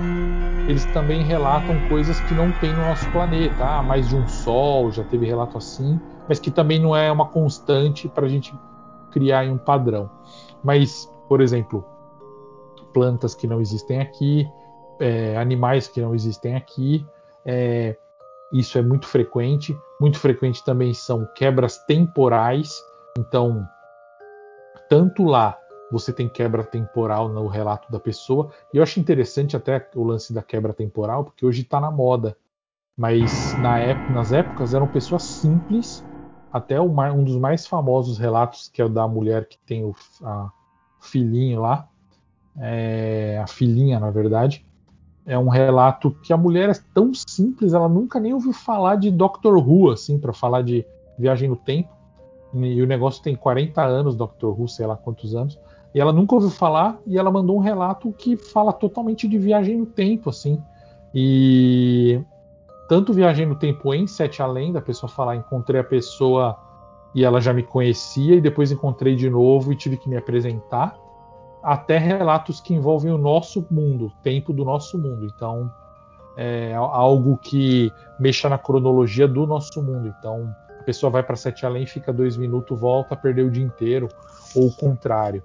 eles 0.68 0.84
também 0.88 1.24
relatam 1.24 1.80
coisas 1.88 2.20
que 2.20 2.34
não 2.34 2.52
tem 2.52 2.74
no 2.74 2.82
nosso 2.82 3.10
planeta. 3.14 3.66
Ah, 3.66 3.82
mais 3.82 4.10
de 4.10 4.18
um 4.18 4.28
sol, 4.28 4.92
já 4.92 5.02
teve 5.06 5.26
relato 5.26 5.58
assim, 5.58 5.98
mas 6.28 6.38
que 6.38 6.52
também 6.52 6.78
não 6.78 6.94
é 6.94 7.10
uma 7.10 7.26
constante 7.30 8.10
para 8.10 8.26
a 8.26 8.28
gente 8.28 8.54
criar 9.10 9.46
um 9.46 9.58
padrão. 9.58 10.10
Mas, 10.62 11.10
por 11.30 11.40
exemplo, 11.40 11.86
plantas 12.94 13.34
que 13.34 13.48
não 13.48 13.62
existem 13.62 14.02
aqui, 14.02 14.46
é, 15.00 15.38
animais 15.38 15.88
que 15.88 16.02
não 16.02 16.14
existem 16.14 16.58
aqui, 16.58 17.08
é, 17.46 17.96
isso 18.52 18.78
é 18.78 18.82
muito 18.82 19.08
frequente. 19.08 19.80
Muito 19.98 20.20
frequente 20.20 20.62
também 20.66 20.94
são 20.94 21.26
quebras 21.36 21.78
temporais. 21.86 22.84
Então, 23.18 23.66
tanto 24.90 25.24
lá 25.24 25.58
você 25.92 26.14
tem 26.14 26.30
quebra 26.30 26.64
temporal 26.64 27.30
no 27.30 27.48
relato 27.48 27.92
da 27.92 28.00
pessoa. 28.00 28.52
E 28.74 28.78
eu 28.78 28.84
acho 28.84 29.00
interessante 29.00 29.58
até 29.58 29.90
o 29.96 30.04
lance 30.04 30.34
da 30.34 30.42
quebra 30.42 30.74
temporal, 30.74 31.24
porque 31.24 31.46
hoje 31.46 31.62
está 31.62 31.80
na 31.80 31.92
moda. 31.92 32.38
Mas 32.96 33.54
na 33.58 33.80
época, 33.80 34.12
nas 34.12 34.32
épocas 34.32 34.74
eram 34.74 34.88
pessoas 34.88 35.24
simples 35.24 36.04
até 36.52 36.80
um 36.82 37.24
dos 37.24 37.38
mais 37.38 37.66
famosos 37.68 38.18
relatos, 38.18 38.70
que 38.70 38.82
é 38.82 38.86
o 38.86 38.90
da 38.90 39.08
mulher 39.08 39.48
que 39.48 39.58
tem 39.60 39.86
o 39.86 39.96
a 40.24 40.52
filhinho 41.00 41.62
lá, 41.62 41.88
é, 42.58 43.40
a 43.42 43.48
filhinha, 43.48 44.00
na 44.00 44.12
verdade, 44.12 44.66
é 45.26 45.38
um 45.38 45.48
relato 45.48 46.12
que 46.24 46.34
a 46.34 46.38
mulher 46.38 46.70
é 46.70 46.80
tão 46.94 47.14
simples, 47.14 47.74
ela 47.74 47.88
nunca 47.88 48.20
nem 48.20 48.34
ouviu 48.34 48.52
falar 48.52 48.96
de 48.96 49.12
Doctor 49.12 49.56
Who, 49.56 49.92
assim, 49.92 50.20
para 50.20 50.34
falar 50.34 50.64
de 50.64 50.86
viagem 51.18 51.48
no 51.48 51.56
tempo. 51.56 51.90
E 52.54 52.82
o 52.82 52.88
negócio 52.88 53.22
tem 53.22 53.36
40 53.36 53.84
anos, 53.84 54.16
Doctor 54.16 54.60
Who, 54.60 54.68
sei 54.68 54.88
lá 54.88 54.98
quantos 54.98 55.36
anos. 55.36 55.60
E 55.94 56.00
ela 56.00 56.14
nunca 56.14 56.36
ouviu 56.36 56.50
falar 56.50 57.00
e 57.06 57.18
ela 57.18 57.32
mandou 57.32 57.58
um 57.58 57.62
relato 57.62 58.12
que 58.12 58.38
fala 58.38 58.72
totalmente 58.72 59.28
de 59.28 59.38
viagem 59.38 59.78
no 59.78 59.86
tempo, 59.86 60.30
assim. 60.30 60.62
E 61.14 62.22
tanto 62.88 63.14
viagem 63.14 63.46
no 63.46 63.56
tempo 63.56 63.94
em 63.94 64.08
Sete 64.08 64.42
Além, 64.42 64.72
da 64.72 64.82
pessoa 64.82 65.10
falar, 65.10 65.36
encontrei 65.36 65.82
a 65.82 65.84
pessoa 65.84 66.58
e 67.14 67.26
ela 67.26 67.42
já 67.42 67.52
me 67.52 67.64
conhecia, 67.64 68.36
e 68.36 68.42
depois 68.42 68.72
encontrei 68.72 69.16
de 69.16 69.30
novo 69.30 69.72
e 69.72 69.76
tive 69.76 69.98
que 69.98 70.08
me 70.08 70.16
apresentar, 70.16 70.96
até 71.64 71.98
relatos 71.98 72.62
que 72.62 72.74
envolvem 72.74 73.12
o 73.12 73.18
nosso 73.18 73.66
mundo, 73.72 74.06
o 74.08 74.12
tempo 74.22 74.54
do 74.54 74.64
nosso 74.64 74.98
mundo. 74.98 75.26
Então, 75.26 75.72
é 76.38 76.74
algo 76.76 77.38
que 77.38 77.92
mexa 78.20 78.48
na 78.48 78.58
cronologia 78.58 79.28
do 79.28 79.46
nosso 79.48 79.82
mundo. 79.82 80.14
Então, 80.20 80.56
a 80.80 80.84
pessoa 80.84 81.10
vai 81.10 81.24
para 81.24 81.36
Sete 81.36 81.66
Além, 81.66 81.86
fica 81.86 82.14
dois 82.14 82.38
minutos, 82.38 82.80
volta, 82.80 83.16
perdeu 83.16 83.48
o 83.48 83.52
dia 83.52 83.64
inteiro, 83.64 84.08
ou 84.56 84.68
o 84.68 84.76
contrário. 84.76 85.44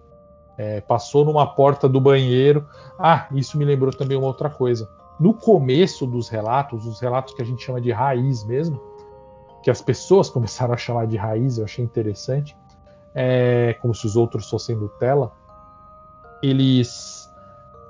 É, 0.56 0.80
passou 0.80 1.24
numa 1.24 1.46
porta 1.46 1.88
do 1.88 2.00
banheiro. 2.00 2.66
Ah, 2.98 3.26
isso 3.32 3.58
me 3.58 3.64
lembrou 3.64 3.92
também 3.92 4.16
uma 4.16 4.26
outra 4.26 4.48
coisa. 4.48 4.88
No 5.18 5.34
começo 5.34 6.06
dos 6.06 6.28
relatos, 6.28 6.86
os 6.86 7.00
relatos 7.00 7.34
que 7.34 7.42
a 7.42 7.44
gente 7.44 7.64
chama 7.64 7.80
de 7.80 7.90
raiz 7.92 8.44
mesmo, 8.44 8.80
que 9.62 9.70
as 9.70 9.80
pessoas 9.80 10.28
começaram 10.28 10.74
a 10.74 10.76
chamar 10.76 11.06
de 11.06 11.16
raiz, 11.16 11.58
eu 11.58 11.64
achei 11.64 11.84
interessante, 11.84 12.56
é, 13.14 13.76
como 13.80 13.94
se 13.94 14.06
os 14.06 14.16
outros 14.16 14.48
fossem 14.48 14.76
Nutella, 14.76 15.32
eles. 16.42 17.30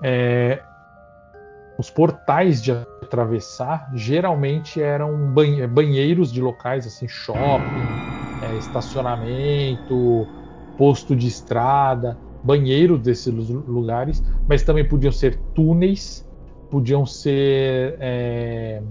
É, 0.02 0.62
os 1.76 1.90
portais 1.90 2.62
de 2.62 2.70
atravessar 2.70 3.90
geralmente 3.94 4.80
eram 4.80 5.32
banheiros 5.68 6.32
de 6.32 6.40
locais 6.40 6.86
assim, 6.86 7.08
shopping, 7.08 7.64
é, 8.42 8.56
estacionamento, 8.58 10.28
posto 10.78 11.16
de 11.16 11.26
estrada 11.26 12.16
banheiro 12.44 12.98
desses 12.98 13.32
lugares, 13.48 14.22
mas 14.46 14.62
também 14.62 14.86
podiam 14.86 15.10
ser 15.10 15.36
túneis, 15.54 16.28
podiam 16.70 17.06
ser 17.06 17.96
é, 17.98 18.82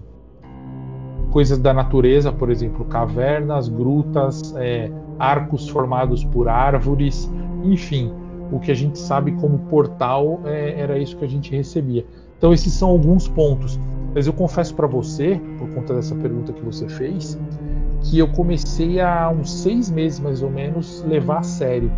coisas 1.32 1.60
da 1.60 1.74
natureza, 1.74 2.32
por 2.32 2.50
exemplo, 2.50 2.84
cavernas, 2.86 3.70
grutas, 3.70 4.56
é, 4.58 4.92
arcos 5.20 5.70
formados 5.70 6.24
por 6.24 6.50
árvores, 6.50 7.32
enfim, 7.64 8.12
o 8.52 8.60
que 8.60 8.72
a 8.72 8.76
gente 8.76 8.98
sabe 8.98 9.32
como 9.34 9.60
portal 9.60 10.42
é, 10.46 10.80
era 10.80 10.98
isso 10.98 11.16
que 11.16 11.26
a 11.26 11.30
gente 11.30 11.56
recebia. 11.56 12.06
Então 12.38 12.52
esses 12.52 12.74
são 12.74 12.90
alguns 12.90 13.28
pontos. 13.28 13.80
Mas 14.16 14.28
eu 14.28 14.34
confesso 14.34 14.76
para 14.76 14.86
você, 14.86 15.42
por 15.58 15.68
conta 15.70 15.96
dessa 15.96 16.14
pergunta 16.14 16.54
que 16.54 16.62
você 16.64 16.88
fez, 16.88 17.40
que 18.02 18.20
eu 18.20 18.28
comecei 18.28 19.00
há 19.00 19.30
uns 19.30 19.52
seis 19.52 19.90
meses 19.90 20.20
mais 20.20 20.44
ou 20.44 20.52
menos 20.52 21.04
levar 21.08 21.40
a 21.40 21.44
sério 21.44 21.92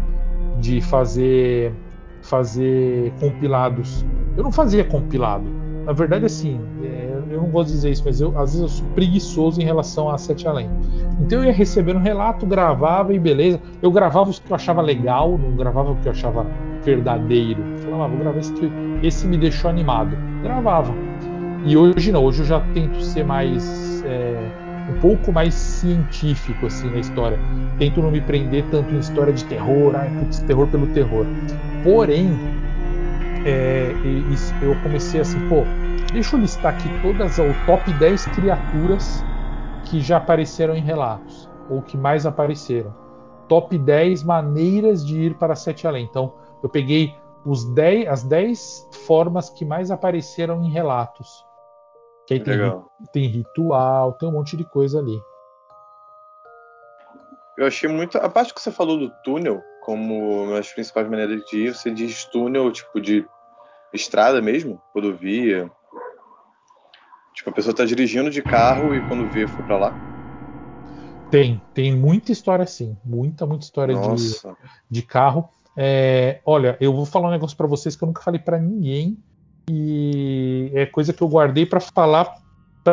de 0.65 0.81
fazer 0.81 1.73
fazer 2.21 3.13
compilados. 3.19 4.03
Eu 4.35 4.43
não 4.43 4.51
fazia 4.51 4.83
compilado. 4.83 5.45
Na 5.85 5.93
verdade, 5.93 6.25
assim, 6.25 6.59
é, 6.83 7.21
eu 7.29 7.39
não 7.39 7.49
gosto 7.49 7.67
de 7.67 7.73
dizer 7.73 7.91
isso, 7.91 8.01
mas 8.03 8.19
eu, 8.19 8.29
às 8.29 8.53
vezes 8.53 8.61
eu 8.61 8.67
sou 8.67 8.87
preguiçoso 8.95 9.61
em 9.61 9.63
relação 9.63 10.09
a 10.09 10.17
Sete 10.17 10.47
Além. 10.47 10.67
Então 11.21 11.39
eu 11.39 11.45
ia 11.45 11.53
recebendo 11.53 11.97
um 11.97 12.01
relato, 12.01 12.43
gravava 12.47 13.13
e 13.13 13.19
beleza. 13.19 13.61
Eu 13.79 13.91
gravava 13.91 14.31
os 14.31 14.39
que 14.39 14.51
eu 14.51 14.55
achava 14.55 14.81
legal, 14.81 15.37
não 15.37 15.55
gravava 15.55 15.91
o 15.91 15.95
que 15.97 16.07
eu 16.07 16.11
achava 16.11 16.47
verdadeiro. 16.83 17.61
Eu 17.61 17.77
falava, 17.77 18.05
ah, 18.05 18.07
vou 18.07 18.17
gravar 18.17 18.39
esse 18.39 18.53
que 18.53 18.71
esse 19.03 19.27
me 19.27 19.37
deixou 19.37 19.69
animado. 19.69 20.17
Gravava. 20.41 20.93
E 21.63 21.77
hoje 21.77 22.11
não, 22.11 22.23
hoje 22.23 22.41
eu 22.41 22.45
já 22.45 22.59
tento 22.73 22.99
ser 23.01 23.23
mais. 23.23 24.03
É, 24.03 24.64
um 24.89 24.99
pouco 24.99 25.31
mais 25.31 25.53
científico 25.53 26.65
assim 26.65 26.89
na 26.89 26.99
história. 26.99 27.39
Tento 27.77 28.01
não 28.01 28.11
me 28.11 28.21
prender 28.21 28.65
tanto 28.69 28.93
em 28.93 28.99
história 28.99 29.33
de 29.33 29.43
terror, 29.45 29.95
ah, 29.95 30.05
putz, 30.19 30.39
terror 30.39 30.67
pelo 30.67 30.87
terror. 30.87 31.25
Porém, 31.83 32.39
é, 33.45 33.93
eu 34.61 34.75
comecei 34.81 35.21
assim, 35.21 35.39
pô, 35.47 35.63
deixa 36.11 36.35
eu 36.35 36.39
listar 36.39 36.73
aqui 36.73 36.89
todas 37.01 37.37
o 37.37 37.53
top 37.65 37.91
10 37.93 38.25
criaturas 38.27 39.23
que 39.85 39.99
já 39.99 40.17
apareceram 40.17 40.75
em 40.75 40.81
relatos, 40.81 41.49
ou 41.69 41.81
que 41.81 41.97
mais 41.97 42.25
apareceram. 42.25 42.93
Top 43.47 43.77
10 43.77 44.23
maneiras 44.23 45.05
de 45.05 45.19
ir 45.21 45.35
para 45.35 45.55
Sete 45.55 45.85
Além. 45.85 46.05
Então, 46.05 46.33
eu 46.63 46.69
peguei 46.69 47.13
os 47.45 47.63
10, 47.65 48.07
as 48.07 48.23
10 48.23 48.89
formas 49.05 49.51
que 49.51 49.63
mais 49.63 49.91
apareceram 49.91 50.63
em 50.63 50.71
relatos. 50.71 51.44
Que 52.27 52.35
aí 52.35 52.39
tem, 52.39 52.57
tem 53.13 53.27
ritual, 53.27 54.13
tem 54.13 54.27
um 54.27 54.31
monte 54.31 54.57
de 54.57 54.63
coisa 54.63 54.99
ali. 54.99 55.19
Eu 57.57 57.65
achei 57.67 57.89
muito. 57.89 58.17
A 58.17 58.29
parte 58.29 58.53
que 58.53 58.61
você 58.61 58.71
falou 58.71 58.97
do 58.97 59.09
túnel, 59.23 59.63
como 59.81 60.45
uma 60.45 60.55
das 60.55 60.73
principais 60.73 61.07
maneiras 61.07 61.43
de 61.45 61.67
ir, 61.67 61.75
você 61.75 61.91
diz 61.91 62.25
túnel, 62.25 62.71
tipo, 62.71 62.99
de 62.99 63.25
estrada 63.93 64.41
mesmo, 64.41 64.81
rodovia. 64.93 65.71
Tipo, 67.33 67.49
a 67.49 67.53
pessoa 67.53 67.71
está 67.71 67.85
dirigindo 67.85 68.29
de 68.29 68.41
carro 68.41 68.93
e 68.93 69.01
quando 69.01 69.29
vê, 69.29 69.47
foi 69.47 69.63
para 69.63 69.77
lá. 69.77 69.95
Tem, 71.29 71.61
tem 71.73 71.95
muita 71.95 72.31
história 72.31 72.63
assim. 72.63 72.97
Muita, 73.05 73.45
muita 73.45 73.65
história 73.65 73.95
de, 73.95 74.41
de 74.89 75.01
carro. 75.01 75.49
É, 75.77 76.41
olha, 76.45 76.77
eu 76.79 76.93
vou 76.93 77.05
falar 77.05 77.27
um 77.27 77.31
negócio 77.31 77.55
para 77.55 77.67
vocês 77.67 77.95
que 77.95 78.03
eu 78.03 78.07
nunca 78.07 78.21
falei 78.21 78.39
para 78.39 78.57
ninguém 78.57 79.17
e 79.69 80.71
é 80.73 80.85
coisa 80.85 81.13
que 81.13 81.21
eu 81.21 81.27
guardei 81.27 81.65
para 81.65 81.79
falar 81.79 82.35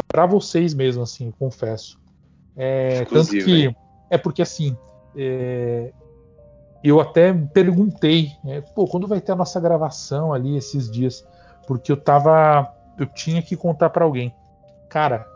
para 0.08 0.26
vocês 0.26 0.72
mesmo, 0.72 1.02
assim, 1.02 1.30
confesso. 1.38 2.00
É, 2.56 3.04
tanto 3.06 3.30
que 3.30 3.74
é 4.10 4.18
porque 4.18 4.42
assim 4.42 4.76
é, 5.16 5.90
eu 6.84 7.00
até 7.00 7.32
perguntei, 7.32 8.32
né, 8.44 8.60
pô, 8.74 8.86
quando 8.86 9.06
vai 9.06 9.20
ter 9.20 9.32
a 9.32 9.36
nossa 9.36 9.58
gravação 9.60 10.32
ali 10.32 10.56
esses 10.56 10.90
dias, 10.90 11.26
porque 11.66 11.92
eu 11.92 11.96
tava, 11.96 12.70
eu 12.98 13.06
tinha 13.06 13.42
que 13.42 13.56
contar 13.56 13.90
para 13.90 14.04
alguém, 14.04 14.34
cara, 14.88 15.26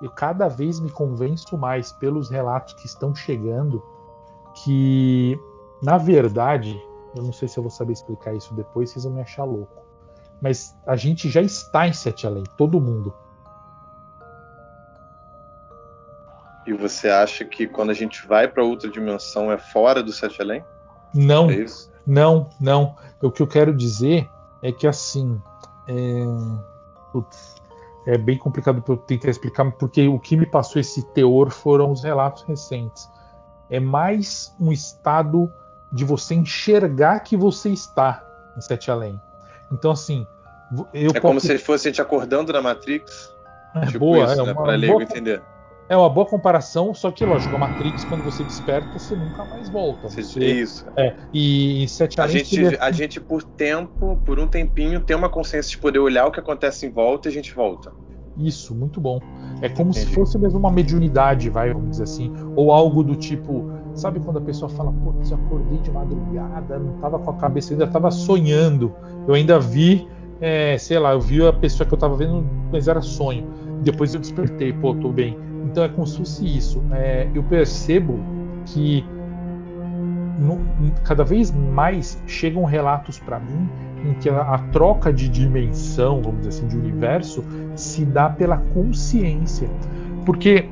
eu 0.00 0.10
cada 0.10 0.48
vez 0.48 0.80
me 0.80 0.90
convenço 0.90 1.56
mais 1.58 1.92
pelos 1.92 2.30
relatos 2.30 2.74
que 2.74 2.86
estão 2.86 3.14
chegando 3.14 3.82
que 4.64 5.38
na 5.82 5.98
verdade, 5.98 6.80
eu 7.14 7.22
não 7.22 7.32
sei 7.32 7.48
se 7.48 7.58
eu 7.58 7.62
vou 7.62 7.70
saber 7.70 7.92
explicar 7.92 8.34
isso 8.34 8.54
depois, 8.54 8.90
vocês 8.90 9.04
vão 9.04 9.14
me 9.14 9.20
achar 9.20 9.44
louco 9.44 9.82
mas 10.42 10.76
a 10.84 10.96
gente 10.96 11.30
já 11.30 11.40
está 11.40 11.86
em 11.86 11.92
Sete 11.92 12.26
Além, 12.26 12.42
todo 12.58 12.80
mundo. 12.80 13.14
E 16.66 16.72
você 16.72 17.08
acha 17.08 17.44
que 17.44 17.68
quando 17.68 17.90
a 17.90 17.94
gente 17.94 18.26
vai 18.26 18.48
para 18.48 18.64
outra 18.64 18.90
dimensão 18.90 19.52
é 19.52 19.56
fora 19.56 20.02
do 20.02 20.12
Sete 20.12 20.42
Além? 20.42 20.64
Não, 21.14 21.48
é 21.48 21.64
não, 22.04 22.50
não. 22.60 22.96
O 23.22 23.30
que 23.30 23.40
eu 23.40 23.46
quero 23.46 23.72
dizer 23.72 24.28
é 24.60 24.72
que 24.72 24.86
assim, 24.86 25.40
é, 25.86 26.24
putz, 27.12 27.54
é 28.06 28.18
bem 28.18 28.36
complicado 28.36 28.82
para 28.82 28.94
eu 28.94 28.98
tentar 28.98 29.30
explicar, 29.30 29.70
porque 29.72 30.08
o 30.08 30.18
que 30.18 30.36
me 30.36 30.46
passou 30.46 30.80
esse 30.80 31.04
teor 31.12 31.50
foram 31.50 31.92
os 31.92 32.02
relatos 32.02 32.42
recentes. 32.42 33.08
É 33.70 33.78
mais 33.78 34.52
um 34.58 34.72
estado 34.72 35.52
de 35.92 36.04
você 36.04 36.34
enxergar 36.34 37.20
que 37.20 37.36
você 37.36 37.70
está 37.70 38.24
em 38.56 38.60
Sete 38.60 38.90
Além. 38.90 39.20
Então, 39.72 39.90
assim. 39.90 40.26
Eu 40.94 41.10
é 41.14 41.20
como 41.20 41.40
se 41.40 41.58
fosse 41.58 41.88
a 41.88 41.90
gente 41.90 42.00
acordando 42.00 42.52
na 42.52 42.62
Matrix. 42.62 43.32
É 43.74 43.86
tipo 43.86 44.00
boa, 44.00 44.24
isso, 44.24 44.40
é 44.40 44.46
né? 44.46 44.54
Para 44.54 44.78
boa... 44.78 45.02
entender. 45.02 45.42
É 45.88 45.96
uma 45.96 46.08
boa 46.08 46.24
comparação, 46.24 46.94
só 46.94 47.10
que, 47.10 47.24
lógico, 47.24 47.54
a 47.54 47.58
Matrix, 47.58 48.04
quando 48.04 48.22
você 48.22 48.42
desperta, 48.44 48.98
você 48.98 49.14
nunca 49.14 49.44
mais 49.44 49.68
volta. 49.68 50.08
Você... 50.08 50.42
É 50.42 50.46
isso. 50.46 50.86
É, 50.96 51.14
e 51.32 51.82
em 51.82 51.86
Sete 51.86 52.20
a 52.20 52.26
gente, 52.26 52.78
a 52.80 52.90
gente, 52.90 53.20
por 53.20 53.42
tempo, 53.42 54.18
por 54.24 54.38
um 54.38 54.46
tempinho, 54.46 55.00
tem 55.00 55.14
uma 55.14 55.28
consciência 55.28 55.70
de 55.70 55.78
poder 55.78 55.98
olhar 55.98 56.26
o 56.26 56.30
que 56.30 56.40
acontece 56.40 56.86
em 56.86 56.90
volta 56.90 57.28
e 57.28 57.30
a 57.30 57.32
gente 57.32 57.52
volta. 57.52 57.92
Isso, 58.38 58.74
muito 58.74 59.00
bom. 59.00 59.20
É 59.60 59.68
como 59.68 59.90
Entendi. 59.90 60.06
se 60.06 60.14
fosse 60.14 60.38
mesmo 60.38 60.58
uma 60.58 60.70
mediunidade, 60.70 61.50
vai, 61.50 61.72
vamos 61.72 61.90
dizer 61.90 62.04
assim. 62.04 62.32
Ou 62.56 62.72
algo 62.72 63.02
do 63.02 63.14
tipo, 63.14 63.70
sabe 63.94 64.20
quando 64.20 64.38
a 64.38 64.40
pessoa 64.40 64.68
fala, 64.68 64.92
putz, 64.92 65.32
acordei 65.32 65.78
de 65.78 65.90
madrugada, 65.90 66.78
não 66.78 66.92
tava 66.94 67.18
com 67.18 67.30
a 67.30 67.34
cabeça, 67.34 67.74
ainda 67.74 67.86
tava 67.86 68.10
sonhando. 68.10 68.92
Eu 69.26 69.34
ainda 69.34 69.58
vi, 69.58 70.08
é, 70.40 70.76
sei 70.78 70.98
lá, 70.98 71.12
eu 71.12 71.20
vi 71.20 71.46
a 71.46 71.52
pessoa 71.52 71.86
que 71.86 71.94
eu 71.94 71.98
tava 71.98 72.16
vendo, 72.16 72.44
mas 72.70 72.88
era 72.88 73.00
sonho. 73.00 73.46
Depois 73.82 74.14
eu 74.14 74.20
despertei, 74.20 74.72
pô, 74.72 74.94
tô 74.94 75.10
bem. 75.10 75.36
Então 75.64 75.84
é 75.84 75.88
como 75.88 76.06
se 76.06 76.18
fosse 76.18 76.44
isso. 76.44 76.82
É, 76.92 77.28
eu 77.34 77.42
percebo 77.42 78.18
que 78.66 79.04
no, 80.38 80.60
cada 81.04 81.24
vez 81.24 81.50
mais 81.50 82.20
chegam 82.26 82.64
relatos 82.64 83.18
para 83.18 83.38
mim 83.38 83.68
em 84.04 84.14
que 84.14 84.28
a, 84.28 84.40
a, 84.40 84.58
troca 84.58 85.12
de 85.12 85.28
dimensão, 85.28 86.20
vamos 86.20 86.40
dizer 86.40 86.48
assim, 86.48 86.66
de 86.66 86.76
universo, 86.76 87.44
se 87.76 88.04
dá 88.04 88.28
pela 88.28 88.58
consciência. 88.74 89.68
Porque 90.26 90.68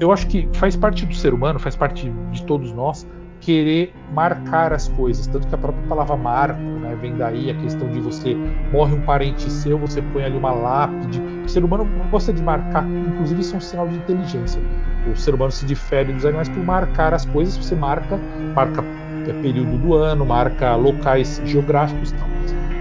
eu 0.00 0.12
acho 0.12 0.26
que 0.26 0.48
faz 0.54 0.76
parte 0.76 1.06
do 1.06 1.14
ser 1.14 1.32
humano, 1.32 1.58
faz 1.58 1.76
parte 1.76 2.10
de 2.30 2.44
todos 2.44 2.72
nós 2.72 3.06
querer 3.40 3.92
marcar 4.12 4.72
as 4.72 4.88
coisas, 4.88 5.26
tanto 5.26 5.46
que 5.46 5.54
a 5.54 5.58
própria 5.58 5.86
palavra 5.88 6.16
marco, 6.16 6.60
né, 6.60 6.96
vem 7.00 7.16
daí 7.16 7.50
a 7.50 7.54
questão 7.54 7.88
de 7.88 8.00
você 8.00 8.34
morre 8.72 8.94
um 8.94 9.02
parente 9.02 9.50
seu, 9.50 9.78
você 9.78 10.00
põe 10.02 10.24
ali 10.24 10.36
uma 10.36 10.52
lápide. 10.52 11.20
O 11.44 11.48
ser 11.48 11.64
humano 11.64 11.86
gosta 12.10 12.32
de 12.32 12.42
marcar, 12.42 12.84
inclusive 12.86 13.40
isso 13.40 13.54
é 13.54 13.58
um 13.58 13.60
sinal 13.60 13.88
de 13.88 13.96
inteligência. 13.96 14.60
O 15.10 15.16
ser 15.16 15.34
humano 15.34 15.52
se 15.52 15.64
difere 15.64 16.12
dos 16.12 16.24
animais 16.24 16.48
por 16.48 16.64
marcar 16.64 17.14
as 17.14 17.24
coisas, 17.26 17.56
você 17.56 17.74
marca, 17.76 18.18
marca 18.54 18.82
é, 19.28 19.32
período 19.34 19.78
do 19.78 19.94
ano, 19.94 20.24
marca 20.24 20.74
locais 20.74 21.40
geográficos, 21.44 22.12
tal. 22.12 22.28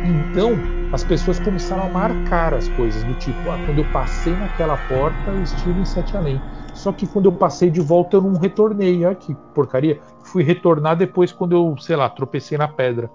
Então, 0.03 0.53
as 0.91 1.03
pessoas 1.03 1.39
começaram 1.39 1.83
a 1.83 1.89
marcar 1.89 2.53
as 2.53 2.69
coisas, 2.69 3.03
do 3.03 3.13
tipo, 3.15 3.49
ah, 3.49 3.59
quando 3.65 3.79
eu 3.79 3.85
passei 3.85 4.35
naquela 4.35 4.77
porta, 4.77 5.31
eu 5.31 5.43
estive 5.43 5.79
em 5.79 5.85
Sete 5.85 6.15
Além. 6.15 6.41
Só 6.75 6.91
que 6.91 7.07
quando 7.07 7.25
eu 7.25 7.31
passei 7.31 7.71
de 7.71 7.81
volta, 7.81 8.17
eu 8.17 8.21
não 8.21 8.39
retornei. 8.39 9.05
Olha 9.05 9.15
que 9.15 9.33
porcaria. 9.53 9.99
Fui 10.23 10.43
retornar 10.43 10.95
depois 10.95 11.31
quando 11.31 11.53
eu, 11.53 11.75
sei 11.77 11.95
lá, 11.95 12.09
tropecei 12.09 12.57
na 12.57 12.67
pedra. 12.67 13.09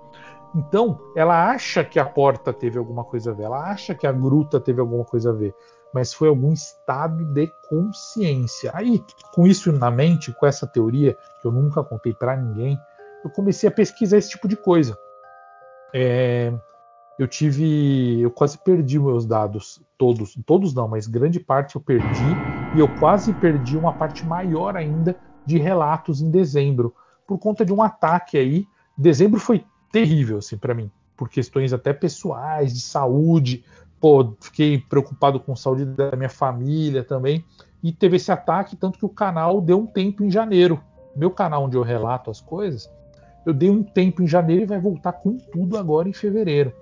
Então, 0.55 0.99
ela 1.15 1.51
acha 1.51 1.85
que 1.85 1.99
a 1.99 2.05
porta 2.05 2.53
teve 2.53 2.79
alguma 2.79 3.05
coisa 3.05 3.31
a 3.31 3.35
ver, 3.35 3.45
ela 3.45 3.71
acha 3.71 3.95
que 3.95 4.07
a 4.07 4.13
gruta 4.13 4.59
teve 4.59 4.81
alguma 4.81 5.05
coisa 5.05 5.31
a 5.31 5.33
ver, 5.33 5.55
mas 5.95 6.13
foi 6.13 6.29
algum 6.29 6.53
estado 6.53 7.25
de 7.27 7.53
consciência. 7.69 8.73
Aí, 8.75 9.05
com 9.33 9.47
isso 9.47 9.71
na 9.71 9.91
mente, 9.91 10.33
com 10.33 10.47
essa 10.47 10.67
teoria, 10.67 11.17
que 11.41 11.47
eu 11.47 11.53
nunca 11.53 11.85
contei 11.85 12.13
para 12.13 12.37
ninguém, 12.37 12.77
eu 13.25 13.31
comecei 13.31 13.69
a 13.69 13.73
pesquisar 13.73 14.19
esse 14.19 14.31
tipo 14.31 14.49
de 14.49 14.57
coisa. 14.57 14.99
É, 15.95 16.53
eu 17.21 17.29
tive. 17.29 18.19
Eu 18.21 18.31
quase 18.31 18.57
perdi 18.57 18.99
meus 18.99 19.27
dados, 19.27 19.79
todos, 19.99 20.35
todos 20.47 20.73
não, 20.73 20.89
mas 20.89 21.07
grande 21.07 21.39
parte 21.39 21.77
eu 21.77 21.81
perdi, 21.81 22.25
e 22.75 22.79
eu 22.79 22.89
quase 22.89 23.35
perdi 23.35 23.77
uma 23.77 23.93
parte 23.93 24.27
maior 24.27 24.75
ainda 24.75 25.15
de 25.45 25.59
relatos 25.59 26.23
em 26.23 26.31
dezembro, 26.31 26.95
por 27.27 27.39
conta 27.39 27.63
de 27.63 27.75
um 27.75 27.83
ataque 27.83 28.39
aí. 28.39 28.67
Dezembro 28.97 29.39
foi 29.39 29.63
terrível, 29.93 30.39
assim, 30.39 30.57
para 30.57 30.73
mim, 30.73 30.91
por 31.15 31.29
questões 31.29 31.75
até 31.75 31.93
pessoais, 31.93 32.73
de 32.73 32.81
saúde. 32.81 33.65
Pô, 34.01 34.35
fiquei 34.41 34.79
preocupado 34.79 35.39
com 35.39 35.53
a 35.53 35.57
saúde 35.57 35.85
da 35.85 36.17
minha 36.17 36.31
família 36.31 37.05
também. 37.05 37.45
E 37.83 37.93
teve 37.93 38.17
esse 38.17 38.33
ataque, 38.33 38.77
tanto 38.77 38.99
que 38.99 39.05
o 39.05 39.11
canal 39.11 39.61
deu 39.61 39.79
um 39.79 39.87
tempo 39.87 40.25
em 40.25 40.31
janeiro. 40.31 40.81
Meu 41.15 41.31
canal 41.31 41.65
onde 41.65 41.77
eu 41.77 41.83
relato 41.83 42.31
as 42.31 42.41
coisas, 42.41 42.91
eu 43.45 43.53
dei 43.53 43.69
um 43.69 43.83
tempo 43.83 44.23
em 44.23 44.27
janeiro 44.27 44.63
e 44.63 44.67
vai 44.67 44.81
voltar 44.81 45.13
com 45.13 45.37
tudo 45.37 45.77
agora 45.77 46.09
em 46.09 46.15
fevereiro. 46.15 46.73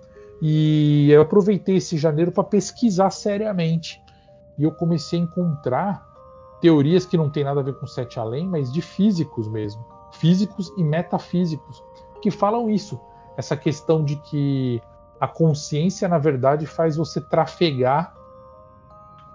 E 0.40 1.10
eu 1.10 1.22
aproveitei 1.22 1.76
esse 1.76 1.96
janeiro 1.96 2.30
para 2.30 2.44
pesquisar 2.44 3.10
seriamente. 3.10 4.00
E 4.56 4.64
eu 4.64 4.72
comecei 4.72 5.18
a 5.18 5.22
encontrar 5.22 6.06
teorias 6.60 7.06
que 7.06 7.16
não 7.16 7.30
tem 7.30 7.44
nada 7.44 7.60
a 7.60 7.62
ver 7.62 7.74
com 7.74 7.86
sete 7.86 8.18
além, 8.18 8.46
mas 8.46 8.72
de 8.72 8.82
físicos 8.82 9.48
mesmo, 9.48 9.84
físicos 10.12 10.72
e 10.76 10.82
metafísicos, 10.82 11.82
que 12.20 12.30
falam 12.30 12.68
isso, 12.68 13.00
essa 13.36 13.56
questão 13.56 14.04
de 14.04 14.16
que 14.16 14.82
a 15.20 15.28
consciência 15.28 16.08
na 16.08 16.18
verdade 16.18 16.66
faz 16.66 16.96
você 16.96 17.20
trafegar 17.20 18.14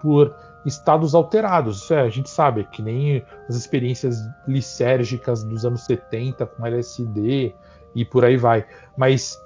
por 0.00 0.34
estados 0.66 1.14
alterados. 1.14 1.82
Isso 1.82 1.94
é, 1.94 2.00
a 2.00 2.10
gente 2.10 2.28
sabe, 2.28 2.64
que 2.64 2.82
nem 2.82 3.24
as 3.48 3.54
experiências 3.54 4.18
lisérgicas 4.46 5.42
dos 5.44 5.64
anos 5.64 5.82
70 5.82 6.46
com 6.46 6.66
LSD 6.66 7.54
e 7.94 8.04
por 8.04 8.24
aí 8.24 8.36
vai. 8.36 8.66
Mas 8.96 9.38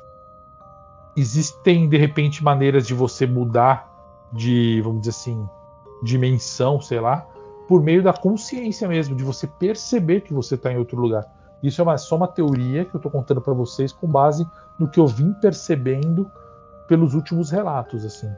existem 1.18 1.88
de 1.88 1.96
repente 1.96 2.42
maneiras 2.42 2.87
de 2.87 2.94
você 2.94 3.26
mudar 3.26 3.88
de, 4.33 4.81
vamos 4.83 5.00
dizer 5.00 5.11
assim, 5.11 5.48
dimensão, 6.02 6.81
sei 6.81 7.00
lá, 7.00 7.26
por 7.66 7.83
meio 7.83 8.02
da 8.02 8.12
consciência 8.12 8.88
mesmo, 8.88 9.14
de 9.14 9.24
você 9.24 9.46
perceber 9.46 10.22
que 10.22 10.33
você 10.33 10.54
está 10.54 10.72
em 10.72 10.78
outro 10.78 11.00
lugar. 11.00 11.24
Isso 11.62 11.81
é 11.81 11.85
uma, 11.85 11.98
só 11.98 12.16
uma 12.16 12.28
teoria 12.28 12.85
que 12.85 12.94
eu 12.94 12.98
estou 12.98 13.11
contando 13.11 13.40
para 13.40 13.52
vocês 13.52 13.92
com 13.92 14.07
base 14.07 14.46
no 14.78 14.88
que 14.88 15.00
eu 15.00 15.07
vim 15.07 15.33
percebendo 15.35 16.31
pelos 16.87 17.14
últimos 17.14 17.50
relatos, 17.50 18.04
assim. 18.04 18.31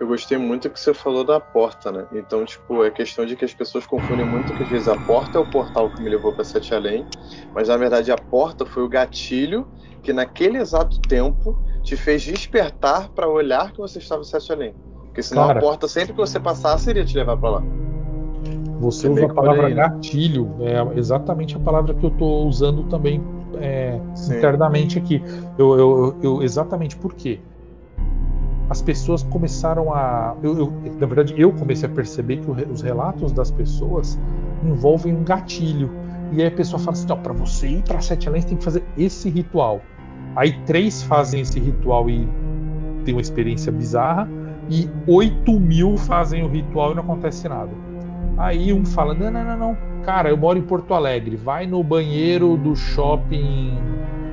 Eu 0.00 0.06
gostei 0.06 0.38
muito 0.38 0.70
que 0.70 0.80
você 0.80 0.94
falou 0.94 1.22
da 1.22 1.38
porta, 1.38 1.92
né? 1.92 2.06
Então, 2.10 2.42
tipo, 2.46 2.82
é 2.82 2.90
questão 2.90 3.26
de 3.26 3.36
que 3.36 3.44
as 3.44 3.52
pessoas 3.52 3.86
confundem 3.86 4.24
muito 4.24 4.54
que 4.54 4.62
às 4.62 4.68
vezes 4.68 4.88
a 4.88 4.96
porta 4.96 5.38
é 5.38 5.40
o 5.42 5.44
portal 5.44 5.90
que 5.90 6.02
me 6.02 6.08
levou 6.08 6.32
para 6.32 6.42
Sete 6.42 6.74
Além, 6.74 7.04
mas 7.54 7.68
na 7.68 7.76
verdade 7.76 8.10
a 8.10 8.16
porta 8.16 8.64
foi 8.64 8.82
o 8.82 8.88
gatilho 8.88 9.68
que 10.02 10.10
naquele 10.10 10.56
exato 10.56 10.98
tempo 11.02 11.54
te 11.82 11.96
fez 11.96 12.22
despertar 12.22 13.10
para 13.10 13.28
olhar 13.28 13.72
que 13.72 13.78
você 13.78 13.98
estava 13.98 14.22
em 14.22 14.24
Sete 14.24 14.50
Além. 14.50 14.74
Porque 15.04 15.22
senão 15.22 15.46
Cara, 15.48 15.58
a 15.58 15.62
porta, 15.62 15.86
sempre 15.86 16.14
que 16.14 16.18
você 16.18 16.40
passasse, 16.40 16.88
iria 16.88 17.04
te 17.04 17.14
levar 17.14 17.36
para 17.36 17.50
lá. 17.50 17.62
Você 18.80 19.06
usa 19.06 19.26
a 19.26 19.34
palavra 19.34 19.66
aí, 19.66 19.74
né? 19.74 19.82
gatilho, 19.82 20.56
é 20.60 20.98
exatamente 20.98 21.56
a 21.56 21.60
palavra 21.60 21.92
que 21.92 22.02
eu 22.02 22.08
estou 22.08 22.46
usando 22.46 22.84
também 22.84 23.22
é, 23.60 24.00
internamente 24.34 24.98
aqui. 24.98 25.22
Eu, 25.58 25.78
eu, 25.78 26.16
eu, 26.22 26.42
exatamente 26.42 26.96
por 26.96 27.12
quê? 27.12 27.38
As 28.70 28.80
pessoas 28.80 29.24
começaram 29.24 29.92
a. 29.92 30.36
Eu, 30.40 30.56
eu, 30.56 30.72
na 31.00 31.06
verdade, 31.06 31.34
eu 31.36 31.52
comecei 31.52 31.88
a 31.88 31.92
perceber 31.92 32.36
que 32.36 32.48
os 32.48 32.80
relatos 32.80 33.32
das 33.32 33.50
pessoas 33.50 34.16
envolvem 34.64 35.12
um 35.12 35.24
gatilho. 35.24 35.90
E 36.30 36.40
aí 36.40 36.46
a 36.46 36.52
pessoa 36.52 36.78
fala 36.78 36.92
assim: 36.92 37.08
não, 37.08 37.18
para 37.18 37.32
você 37.32 37.66
ir 37.66 37.82
para 37.82 38.00
Sete 38.00 38.28
Além, 38.28 38.42
tem 38.42 38.56
que 38.56 38.62
fazer 38.62 38.84
esse 38.96 39.28
ritual. 39.28 39.80
Aí 40.36 40.52
três 40.66 41.02
fazem 41.02 41.40
esse 41.40 41.58
ritual 41.58 42.08
e 42.08 42.28
tem 43.04 43.12
uma 43.12 43.20
experiência 43.20 43.72
bizarra, 43.72 44.28
e 44.68 44.88
8 45.04 45.58
mil 45.58 45.96
fazem 45.96 46.44
o 46.44 46.48
ritual 46.48 46.92
e 46.92 46.94
não 46.94 47.02
acontece 47.02 47.48
nada. 47.48 47.72
Aí 48.38 48.72
um 48.72 48.86
fala: 48.86 49.14
não, 49.14 49.32
não, 49.32 49.44
não, 49.44 49.58
não, 49.58 49.76
cara, 50.04 50.28
eu 50.28 50.36
moro 50.36 50.56
em 50.56 50.62
Porto 50.62 50.94
Alegre, 50.94 51.34
vai 51.34 51.66
no 51.66 51.82
banheiro 51.82 52.56
do 52.56 52.76
shopping 52.76 53.76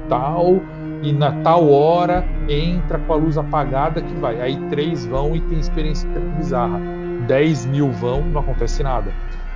tal 0.07 0.61
e 1.01 1.13
na 1.13 1.31
tal 1.43 1.69
hora 1.69 2.25
entra 2.47 2.99
com 2.99 3.13
a 3.13 3.15
luz 3.15 3.37
apagada 3.37 4.01
que 4.01 4.13
vai. 4.15 4.41
Aí 4.41 4.57
três 4.69 5.05
vão 5.05 5.35
e 5.35 5.41
tem 5.41 5.59
experiência 5.59 6.07
bizarra. 6.37 6.79
10 7.27 7.65
mil 7.65 7.91
vão, 7.91 8.21
não 8.21 8.41
acontece 8.41 8.83
nada 8.83 9.11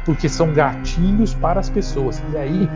porque 0.05 0.27
são 0.27 0.51
gatilhos 0.53 1.33
para 1.33 1.59
as 1.59 1.69
pessoas. 1.69 2.21
E 2.33 2.37
aí 2.37 2.69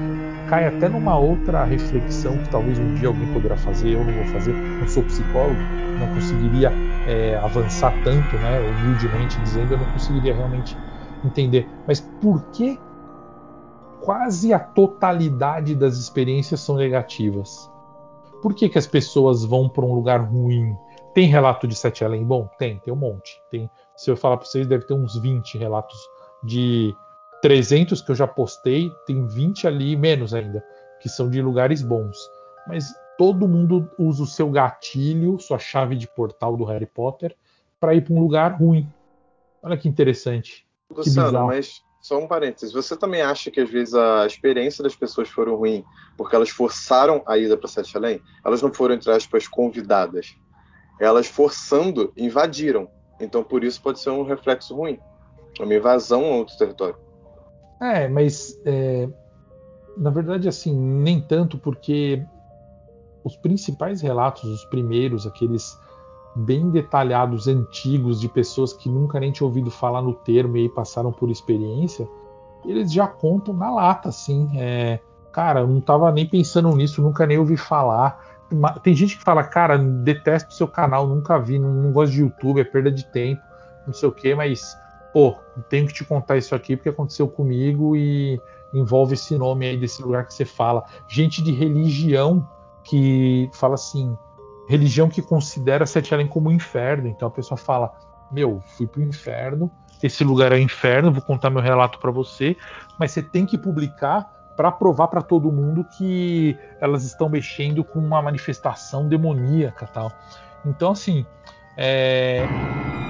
cai 0.47 0.67
até 0.67 0.87
numa 0.87 1.17
outra 1.17 1.63
reflexão 1.63 2.37
que 2.37 2.49
talvez 2.49 2.77
um 2.77 2.93
dia 2.93 3.07
alguém 3.07 3.27
poderá 3.33 3.57
fazer, 3.57 3.91
eu 3.93 4.03
não 4.03 4.13
vou 4.13 4.25
fazer, 4.25 4.53
não 4.53 4.87
sou 4.87 5.03
psicólogo, 5.03 5.59
não 5.99 6.07
conseguiria 6.13 6.71
é, 7.07 7.35
avançar 7.37 7.91
tanto, 8.03 8.37
né, 8.37 8.59
humildemente 8.59 9.39
dizendo, 9.41 9.73
eu 9.73 9.77
não 9.77 9.91
conseguiria 9.91 10.35
realmente 10.35 10.77
entender. 11.23 11.67
Mas 11.87 11.99
por 11.99 12.43
que 12.51 12.79
quase 14.01 14.53
a 14.53 14.59
totalidade 14.59 15.73
das 15.73 15.97
experiências 15.97 16.59
são 16.59 16.75
negativas? 16.75 17.71
Por 18.45 18.53
que, 18.53 18.69
que 18.69 18.77
as 18.77 18.85
pessoas 18.85 19.43
vão 19.43 19.67
para 19.67 19.83
um 19.83 19.95
lugar 19.95 20.19
ruim? 20.19 20.77
Tem 21.15 21.25
relato 21.27 21.67
de 21.67 21.73
Sete 21.73 22.05
Além? 22.05 22.23
Bom, 22.23 22.47
tem, 22.59 22.77
tem 22.77 22.93
um 22.93 22.95
monte. 22.95 23.41
Tem, 23.49 23.67
se 23.95 24.11
eu 24.11 24.15
falar 24.15 24.37
para 24.37 24.45
vocês, 24.45 24.67
deve 24.67 24.85
ter 24.85 24.93
uns 24.93 25.19
20 25.19 25.57
relatos 25.57 25.97
de 26.43 26.95
300 27.41 28.03
que 28.03 28.11
eu 28.11 28.15
já 28.15 28.27
postei, 28.27 28.91
tem 29.07 29.25
20 29.25 29.65
ali, 29.65 29.95
menos 29.95 30.31
ainda, 30.31 30.63
que 31.01 31.09
são 31.09 31.27
de 31.27 31.41
lugares 31.41 31.81
bons. 31.81 32.15
Mas 32.67 32.93
todo 33.17 33.47
mundo 33.47 33.89
usa 33.97 34.21
o 34.21 34.27
seu 34.27 34.51
gatilho, 34.51 35.39
sua 35.39 35.57
chave 35.57 35.95
de 35.95 36.07
portal 36.07 36.55
do 36.55 36.65
Harry 36.65 36.85
Potter, 36.85 37.35
para 37.79 37.95
ir 37.95 38.03
para 38.03 38.13
um 38.13 38.19
lugar 38.19 38.59
ruim. 38.59 38.87
Olha 39.63 39.75
que 39.75 39.89
interessante. 39.89 40.67
Luciano, 40.91 41.31
que 41.31 41.45
mas 41.45 41.81
só 42.05 42.19
um 42.19 42.27
parênteses. 42.27 42.71
Você 42.71 42.95
também 42.95 43.23
acha 43.23 43.49
que 43.49 43.59
às 43.59 43.67
vezes 43.67 43.95
a 43.95 44.27
experiência 44.27 44.83
das 44.83 44.95
pessoas 44.95 45.27
foram 45.27 45.55
ruim 45.55 45.83
porque 46.15 46.35
elas 46.35 46.51
forçaram 46.51 47.23
a 47.25 47.35
ida 47.35 47.57
para 47.57 47.67
Sete 47.67 47.97
Além? 47.97 48.21
Elas 48.45 48.61
não 48.61 48.71
foram, 48.71 48.93
entre 48.93 49.11
aspas, 49.11 49.47
convidadas. 49.47 50.35
Elas 51.01 51.25
forçando, 51.25 52.13
invadiram. 52.15 52.87
Então 53.19 53.43
por 53.43 53.63
isso 53.63 53.81
pode 53.81 53.99
ser 53.99 54.11
um 54.11 54.23
reflexo 54.23 54.75
ruim. 54.75 54.99
Uma 55.59 55.73
invasão 55.73 56.23
a 56.25 56.35
outro 56.35 56.55
território. 56.59 56.95
É, 57.81 58.07
mas 58.07 58.55
é, 58.63 59.09
na 59.97 60.11
verdade, 60.11 60.47
assim, 60.47 60.75
nem 60.77 61.19
tanto, 61.19 61.57
porque 61.57 62.23
os 63.23 63.35
principais 63.35 64.01
relatos, 64.01 64.43
os 64.43 64.65
primeiros, 64.65 65.25
aqueles 65.25 65.75
bem 66.35 66.69
detalhados, 66.69 67.47
antigos, 67.47 68.19
de 68.19 68.27
pessoas 68.27 68.73
que 68.73 68.89
nunca 68.89 69.19
nem 69.19 69.31
tinham 69.31 69.47
ouvido 69.47 69.71
falar 69.71 70.01
no 70.01 70.13
termo 70.13 70.57
e 70.57 70.61
aí 70.61 70.69
passaram 70.69 71.11
por 71.11 71.29
experiência, 71.29 72.07
eles 72.65 72.91
já 72.91 73.07
contam 73.07 73.53
na 73.53 73.71
lata, 73.71 74.09
assim. 74.09 74.49
É, 74.55 74.99
cara, 75.31 75.61
eu 75.61 75.67
não 75.67 75.77
estava 75.77 76.11
nem 76.11 76.27
pensando 76.27 76.69
nisso, 76.75 77.01
nunca 77.01 77.25
nem 77.25 77.37
ouvi 77.37 77.55
falar. 77.55 78.19
Tem 78.83 78.93
gente 78.93 79.17
que 79.17 79.23
fala, 79.23 79.43
cara, 79.43 79.77
detesto 79.77 80.53
seu 80.53 80.67
canal, 80.67 81.07
nunca 81.07 81.39
vi, 81.39 81.57
não, 81.57 81.73
não 81.73 81.91
gosto 81.91 82.13
de 82.13 82.21
YouTube, 82.21 82.59
é 82.59 82.63
perda 82.63 82.91
de 82.91 83.05
tempo, 83.05 83.41
não 83.87 83.93
sei 83.93 84.09
o 84.09 84.11
quê, 84.11 84.35
mas 84.35 84.77
pô, 85.13 85.35
tenho 85.69 85.87
que 85.87 85.93
te 85.93 86.03
contar 86.03 86.37
isso 86.37 86.53
aqui 86.53 86.75
porque 86.75 86.89
aconteceu 86.89 87.27
comigo 87.27 87.95
e 87.95 88.39
envolve 88.73 89.13
esse 89.13 89.37
nome 89.37 89.65
aí 89.65 89.77
desse 89.77 90.01
lugar 90.03 90.25
que 90.27 90.33
você 90.33 90.45
fala. 90.45 90.83
Gente 91.07 91.41
de 91.41 91.51
religião 91.51 92.47
que 92.83 93.49
fala 93.53 93.75
assim, 93.75 94.15
religião 94.67 95.09
que 95.09 95.21
considera 95.21 95.85
Sete 95.85 96.13
Além 96.13 96.27
como 96.27 96.49
um 96.49 96.51
inferno. 96.51 97.07
Então 97.07 97.27
a 97.27 97.31
pessoa 97.31 97.57
fala, 97.57 97.93
meu, 98.31 98.61
fui 98.77 98.87
pro 98.87 99.01
inferno, 99.01 99.71
esse 100.01 100.23
lugar 100.23 100.51
é 100.51 100.55
o 100.55 100.59
inferno, 100.59 101.11
vou 101.11 101.21
contar 101.21 101.49
meu 101.49 101.61
relato 101.61 101.99
para 101.99 102.11
você, 102.11 102.55
mas 102.99 103.11
você 103.11 103.21
tem 103.21 103.45
que 103.45 103.57
publicar 103.57 104.31
para 104.55 104.71
provar 104.71 105.07
para 105.07 105.21
todo 105.21 105.51
mundo 105.51 105.85
que 105.97 106.57
elas 106.79 107.03
estão 107.03 107.27
mexendo 107.27 107.83
com 107.83 107.99
uma 107.99 108.21
manifestação 108.21 109.07
demoníaca 109.07 109.85
tal. 109.87 110.11
Então, 110.65 110.91
assim, 110.91 111.25
é... 111.77 112.45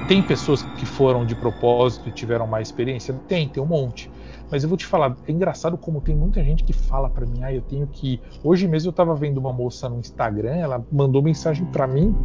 tem 0.08 0.22
pessoas 0.22 0.64
que 0.78 0.86
foram 0.86 1.26
de 1.26 1.36
propósito 1.36 2.10
e 2.10 2.12
tiveram 2.12 2.48
mais 2.48 2.68
experiência? 2.68 3.14
Tem, 3.28 3.48
tem 3.48 3.62
um 3.62 3.66
monte. 3.66 4.10
Mas 4.50 4.64
eu 4.64 4.70
vou 4.70 4.78
te 4.78 4.86
falar, 4.86 5.16
é 5.28 5.32
engraçado 5.32 5.78
como 5.78 6.02
tem 6.02 6.16
muita 6.16 6.44
gente 6.44 6.64
que 6.64 6.74
fala 6.74 7.10
para 7.10 7.26
mim, 7.26 7.44
ah, 7.44 7.52
eu 7.52 7.62
tenho 7.62 7.88
que. 7.88 8.22
Hoje 8.44 8.68
mesmo 8.68 8.90
eu 8.90 8.94
tava 8.94 9.16
vendo 9.16 9.38
uma 9.38 9.52
moça 9.52 9.90
no 9.90 10.00
Instagram, 10.00 10.56
ela 10.56 10.86
mandou 10.92 11.22
mensagem 11.22 11.66
para 11.66 11.88
mim, 11.88 12.16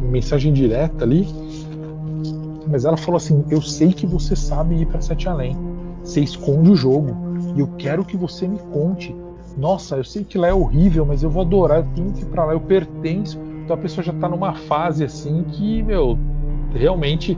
mensagem 0.00 0.52
direta 0.52 1.04
ali, 1.04 1.26
mas 2.66 2.84
ela 2.84 2.96
falou 2.96 3.16
assim: 3.16 3.44
Eu 3.50 3.60
sei 3.60 3.92
que 3.92 4.06
você 4.06 4.36
sabe 4.36 4.76
ir 4.76 4.86
para 4.86 5.00
Sete 5.00 5.28
Além, 5.28 5.56
você 6.02 6.20
esconde 6.20 6.70
o 6.70 6.76
jogo, 6.76 7.16
e 7.56 7.60
eu 7.60 7.68
quero 7.78 8.04
que 8.04 8.16
você 8.16 8.46
me 8.46 8.58
conte. 8.72 9.14
Nossa, 9.56 9.96
eu 9.96 10.04
sei 10.04 10.22
que 10.22 10.36
lá 10.36 10.48
é 10.48 10.54
horrível, 10.54 11.06
mas 11.06 11.22
eu 11.22 11.30
vou 11.30 11.42
adorar, 11.42 11.78
eu 11.78 11.86
tenho 11.94 12.12
que 12.12 12.22
ir 12.22 12.26
para 12.26 12.44
lá, 12.44 12.52
eu 12.52 12.60
pertenço. 12.60 13.38
Então 13.66 13.74
a 13.74 13.80
pessoa 13.80 14.04
já 14.04 14.12
tá 14.12 14.28
numa 14.28 14.54
fase 14.54 15.02
assim 15.02 15.42
que, 15.42 15.82
meu, 15.82 16.16
realmente 16.72 17.36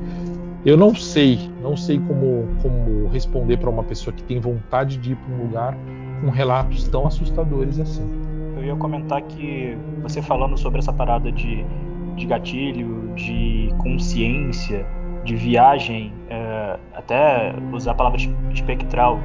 eu 0.63 0.77
não 0.77 0.95
sei, 0.95 1.39
não 1.63 1.75
sei 1.75 1.99
como, 1.99 2.47
como 2.61 3.09
responder 3.09 3.57
para 3.57 3.71
uma 3.71 3.83
pessoa 3.83 4.13
que 4.13 4.23
tem 4.25 4.39
vontade 4.39 4.99
de 4.99 5.13
ir 5.13 5.17
para 5.17 5.35
um 5.35 5.39
lugar 5.47 5.75
com 6.21 6.29
relatos 6.29 6.87
tão 6.87 7.07
assustadores 7.07 7.81
assim. 7.81 8.07
Eu 8.59 8.63
ia 8.63 8.77
comentar 8.77 9.23
que 9.23 9.75
você 10.03 10.21
falando 10.21 10.59
sobre 10.59 10.81
essa 10.81 10.93
parada 10.93 11.33
de, 11.33 11.65
de 12.15 12.27
gatilho, 12.27 13.11
de 13.17 13.73
consciência, 13.79 14.85
de 15.25 15.35
viagem, 15.35 16.13
é, 16.29 16.79
até 16.95 17.55
usar 17.73 17.93
a 17.93 17.95
palavra 17.95 18.21
espectral, 18.53 19.19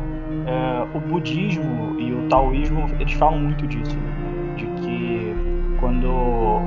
é, 0.47 0.97
o 0.97 1.01
budismo 1.01 1.99
e 1.99 2.13
o 2.13 2.29
taoísmo 2.29 2.85
eles 2.97 3.11
falam 3.11 3.39
muito 3.39 3.67
disso, 3.67 3.97
né? 3.97 4.55
de 4.55 4.65
que 4.81 5.53
quando 5.83 6.61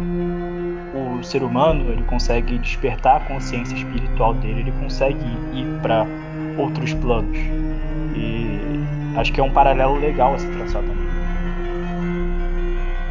o 1.19 1.25
ser 1.25 1.43
humano 1.43 1.91
ele 1.93 2.03
consegue 2.05 2.59
despertar 2.59 3.17
a 3.17 3.21
consciência 3.21 3.75
espiritual 3.75 4.35
dele, 4.35 4.61
ele 4.61 4.73
consegue 4.73 5.25
ir 5.53 5.67
para 5.83 6.07
outros 6.59 6.93
planos. 6.95 7.37
E 8.15 9.19
acho 9.19 9.33
que 9.33 9.41
é 9.41 9.43
um 9.43 9.53
paralelo 9.53 9.99
legal 9.99 10.35
a 10.35 10.39
se 10.39 10.47
traçar 10.53 10.83
também. 10.83 11.07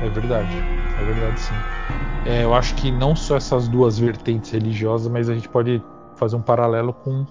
É 0.01 0.09
verdade, 0.09 0.55
é 0.99 1.03
verdade 1.03 1.39
sim. 1.39 1.55
É, 2.25 2.43
eu 2.43 2.53
acho 2.53 2.75
que 2.75 2.91
não 2.91 3.15
só 3.15 3.37
essas 3.37 3.67
duas 3.67 3.99
vertentes 3.99 4.51
religiosas, 4.51 5.11
mas 5.11 5.29
a 5.29 5.35
gente 5.35 5.47
pode 5.49 5.81
fazer 6.15 6.35
um 6.35 6.41
paralelo 6.41 6.93
com 6.93 7.25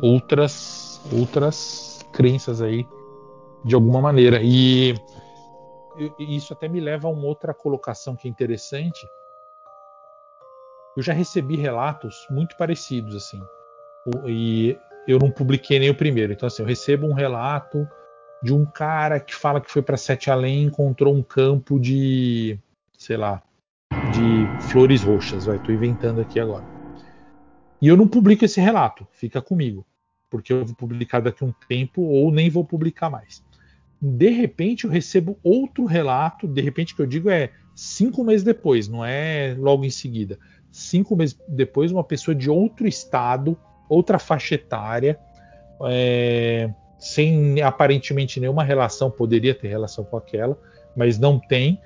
outras 0.00 1.00
outras 1.12 2.04
crenças 2.12 2.60
aí 2.60 2.86
de 3.64 3.74
alguma 3.74 4.00
maneira. 4.00 4.40
E 4.42 4.94
isso 6.18 6.52
até 6.52 6.68
me 6.68 6.80
leva 6.80 7.08
a 7.08 7.10
uma 7.10 7.26
outra 7.26 7.52
colocação 7.52 8.14
que 8.14 8.28
é 8.28 8.30
interessante, 8.30 8.98
eu 10.98 11.02
já 11.02 11.12
recebi 11.12 11.54
relatos 11.54 12.26
muito 12.28 12.56
parecidos 12.56 13.14
assim. 13.14 13.40
E 14.26 14.76
eu 15.06 15.16
não 15.16 15.30
publiquei 15.30 15.78
nem 15.78 15.90
o 15.90 15.94
primeiro. 15.94 16.32
Então 16.32 16.48
assim, 16.48 16.60
eu 16.60 16.66
recebo 16.66 17.06
um 17.06 17.12
relato 17.12 17.86
de 18.42 18.52
um 18.52 18.66
cara 18.66 19.20
que 19.20 19.32
fala 19.32 19.60
que 19.60 19.70
foi 19.70 19.80
para 19.80 19.96
Sete 19.96 20.28
Além 20.28 20.64
e 20.64 20.66
encontrou 20.66 21.14
um 21.14 21.22
campo 21.22 21.78
de, 21.78 22.58
sei 22.98 23.16
lá, 23.16 23.40
de 24.12 24.68
flores 24.70 25.04
roxas. 25.04 25.46
Vai, 25.46 25.60
tô 25.60 25.70
inventando 25.70 26.20
aqui 26.20 26.40
agora. 26.40 26.64
E 27.80 27.86
eu 27.86 27.96
não 27.96 28.08
publico 28.08 28.44
esse 28.44 28.60
relato, 28.60 29.06
fica 29.12 29.40
comigo, 29.40 29.86
porque 30.28 30.52
eu 30.52 30.64
vou 30.64 30.74
publicar 30.74 31.20
daqui 31.20 31.44
um 31.44 31.54
tempo 31.68 32.02
ou 32.02 32.32
nem 32.32 32.50
vou 32.50 32.64
publicar 32.64 33.08
mais. 33.08 33.40
De 34.02 34.30
repente 34.30 34.84
eu 34.84 34.90
recebo 34.90 35.38
outro 35.44 35.84
relato, 35.84 36.48
de 36.48 36.60
repente 36.60 36.92
que 36.92 37.00
eu 37.00 37.06
digo 37.06 37.30
é 37.30 37.52
cinco 37.72 38.24
meses 38.24 38.42
depois, 38.42 38.88
não 38.88 39.04
é 39.04 39.54
logo 39.56 39.84
em 39.84 39.90
seguida 39.90 40.36
cinco 40.70 41.16
meses 41.16 41.38
depois, 41.48 41.92
uma 41.92 42.04
pessoa 42.04 42.34
de 42.34 42.50
outro 42.50 42.86
estado, 42.86 43.56
outra 43.88 44.18
faixa 44.18 44.54
etária, 44.54 45.18
é, 45.86 46.70
sem 46.98 47.60
aparentemente 47.62 48.40
nenhuma 48.40 48.64
relação, 48.64 49.10
poderia 49.10 49.54
ter 49.54 49.68
relação 49.68 50.04
com 50.04 50.16
aquela, 50.16 50.58
mas 50.96 51.18
não 51.18 51.38
tem. 51.38 51.80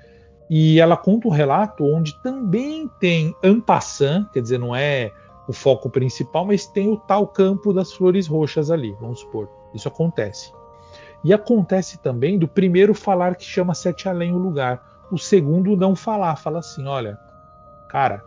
E 0.48 0.80
ela 0.80 0.96
conta 0.96 1.28
um 1.28 1.30
relato 1.30 1.84
onde 1.84 2.20
também 2.22 2.88
tem 3.00 3.34
ampassan, 3.42 4.28
quer 4.32 4.42
dizer, 4.42 4.58
não 4.58 4.74
é 4.74 5.10
o 5.48 5.52
foco 5.52 5.90
principal, 5.90 6.44
mas 6.44 6.66
tem 6.66 6.88
o 6.88 6.96
tal 6.96 7.26
campo 7.26 7.72
das 7.72 7.92
flores 7.92 8.26
roxas 8.26 8.70
ali, 8.70 8.94
vamos 9.00 9.20
supor. 9.20 9.48
Isso 9.74 9.88
acontece. 9.88 10.52
E 11.24 11.32
acontece 11.32 11.98
também 11.98 12.38
do 12.38 12.48
primeiro 12.48 12.94
falar 12.94 13.36
que 13.36 13.44
chama 13.44 13.74
Sete 13.74 14.08
Além 14.08 14.32
o 14.32 14.38
lugar, 14.38 14.82
o 15.10 15.18
segundo 15.18 15.76
não 15.76 15.94
falar, 15.94 16.36
fala 16.36 16.58
assim: 16.58 16.86
olha, 16.86 17.18
cara, 17.88 18.24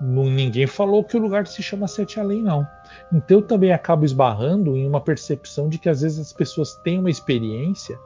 ninguém 0.00 0.66
falou 0.66 1.04
que 1.04 1.16
o 1.16 1.20
lugar 1.20 1.46
se 1.46 1.62
chama 1.62 1.88
Sete 1.88 2.18
Além, 2.18 2.42
não. 2.42 2.66
Então 3.12 3.38
eu 3.38 3.42
também 3.42 3.72
acabo 3.72 4.04
esbarrando 4.04 4.76
em 4.76 4.86
uma 4.86 5.00
percepção 5.00 5.68
de 5.68 5.78
que 5.78 5.88
às 5.88 6.00
vezes 6.00 6.18
as 6.18 6.32
pessoas 6.32 6.74
têm 6.82 6.98
uma 6.98 7.10
experiência 7.10 7.98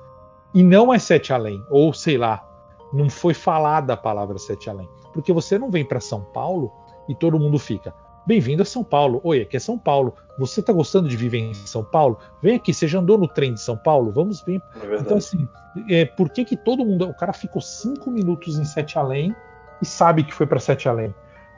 e 0.55 0.62
não 0.62 0.93
é 0.93 0.99
Sete 0.99 1.32
Além, 1.32 1.62
ou 1.70 1.93
sei 1.93 2.18
lá, 2.18 2.47
não 2.93 3.09
foi 3.09 3.34
falada 3.34 3.93
a 3.93 3.97
palavra 3.97 4.39
Sete 4.39 4.70
Além. 4.70 4.89
Porque 5.12 5.32
você 5.32 5.59
não 5.59 5.70
vem 5.70 5.84
para 5.84 6.01
São 6.01 6.22
Paulo 6.22 6.72
e 7.09 7.14
todo 7.14 7.39
mundo 7.39 7.59
fica. 7.59 7.95
Bem-vindo 8.26 8.62
a 8.62 8.66
São 8.66 8.84
Paulo. 8.84 9.22
Oi, 9.24 9.41
aqui 9.41 9.57
é 9.57 9.61
São 9.61 9.78
Paulo. 9.78 10.14
Você 10.39 10.61
está 10.61 10.70
gostando 10.70 11.09
de 11.09 11.16
viver 11.16 11.39
em 11.39 11.55
São 11.55 11.82
Paulo? 11.82 12.18
Vem 12.43 12.57
aqui, 12.57 12.74
você 12.74 12.86
já 12.86 12.99
andou 12.99 13.16
no 13.16 13.26
trem 13.26 13.55
de 13.55 13.61
São 13.61 13.74
Paulo? 13.74 14.12
Vamos 14.12 14.43
ver. 14.43 14.61
É 14.82 14.97
então, 14.97 15.16
assim, 15.16 15.49
é, 15.89 16.05
por 16.05 16.28
que, 16.28 16.45
que 16.45 16.55
todo 16.55 16.84
mundo. 16.84 17.09
O 17.09 17.14
cara 17.14 17.32
ficou 17.32 17.62
cinco 17.62 18.11
minutos 18.11 18.59
em 18.59 18.64
Sete 18.66 18.99
Além 18.99 19.34
e 19.80 19.86
sabe 19.86 20.24
que 20.24 20.34
foi 20.34 20.47
para 20.47 20.61
Sete 20.61 20.91
Além? 20.91 21.14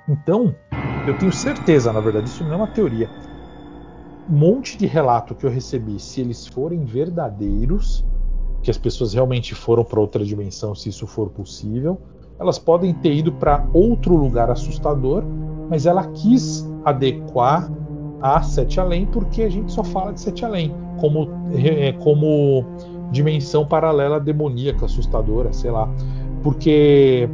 Então, 0.08 0.54
eu 1.06 1.16
tenho 1.18 1.32
certeza, 1.32 1.92
na 1.92 2.00
verdade, 2.00 2.28
isso 2.28 2.44
não 2.44 2.52
é 2.52 2.56
uma 2.56 2.66
teoria. 2.66 3.08
Um 4.28 4.36
monte 4.36 4.76
de 4.76 4.86
relato 4.86 5.34
que 5.34 5.44
eu 5.44 5.50
recebi, 5.50 5.98
se 5.98 6.20
eles 6.20 6.46
forem 6.46 6.84
verdadeiros, 6.84 8.04
que 8.62 8.70
as 8.70 8.78
pessoas 8.78 9.14
realmente 9.14 9.54
foram 9.54 9.84
para 9.84 10.00
outra 10.00 10.24
dimensão, 10.24 10.74
se 10.74 10.88
isso 10.88 11.06
for 11.06 11.30
possível, 11.30 11.98
elas 12.38 12.58
podem 12.58 12.92
ter 12.94 13.12
ido 13.12 13.32
para 13.32 13.66
outro 13.72 14.16
lugar 14.16 14.50
assustador, 14.50 15.24
mas 15.68 15.86
ela 15.86 16.04
quis 16.06 16.66
adequar 16.84 17.70
a 18.20 18.42
Sete 18.42 18.80
Além 18.80 19.06
porque 19.06 19.42
a 19.42 19.48
gente 19.48 19.72
só 19.72 19.82
fala 19.82 20.12
de 20.12 20.20
Sete 20.20 20.44
Além 20.44 20.74
como, 20.98 21.28
é, 21.52 21.92
como 21.92 22.64
dimensão 23.10 23.66
paralela 23.66 24.20
demoníaca, 24.20 24.86
assustadora, 24.86 25.52
sei 25.52 25.70
lá. 25.70 25.88
Porque 26.42 27.28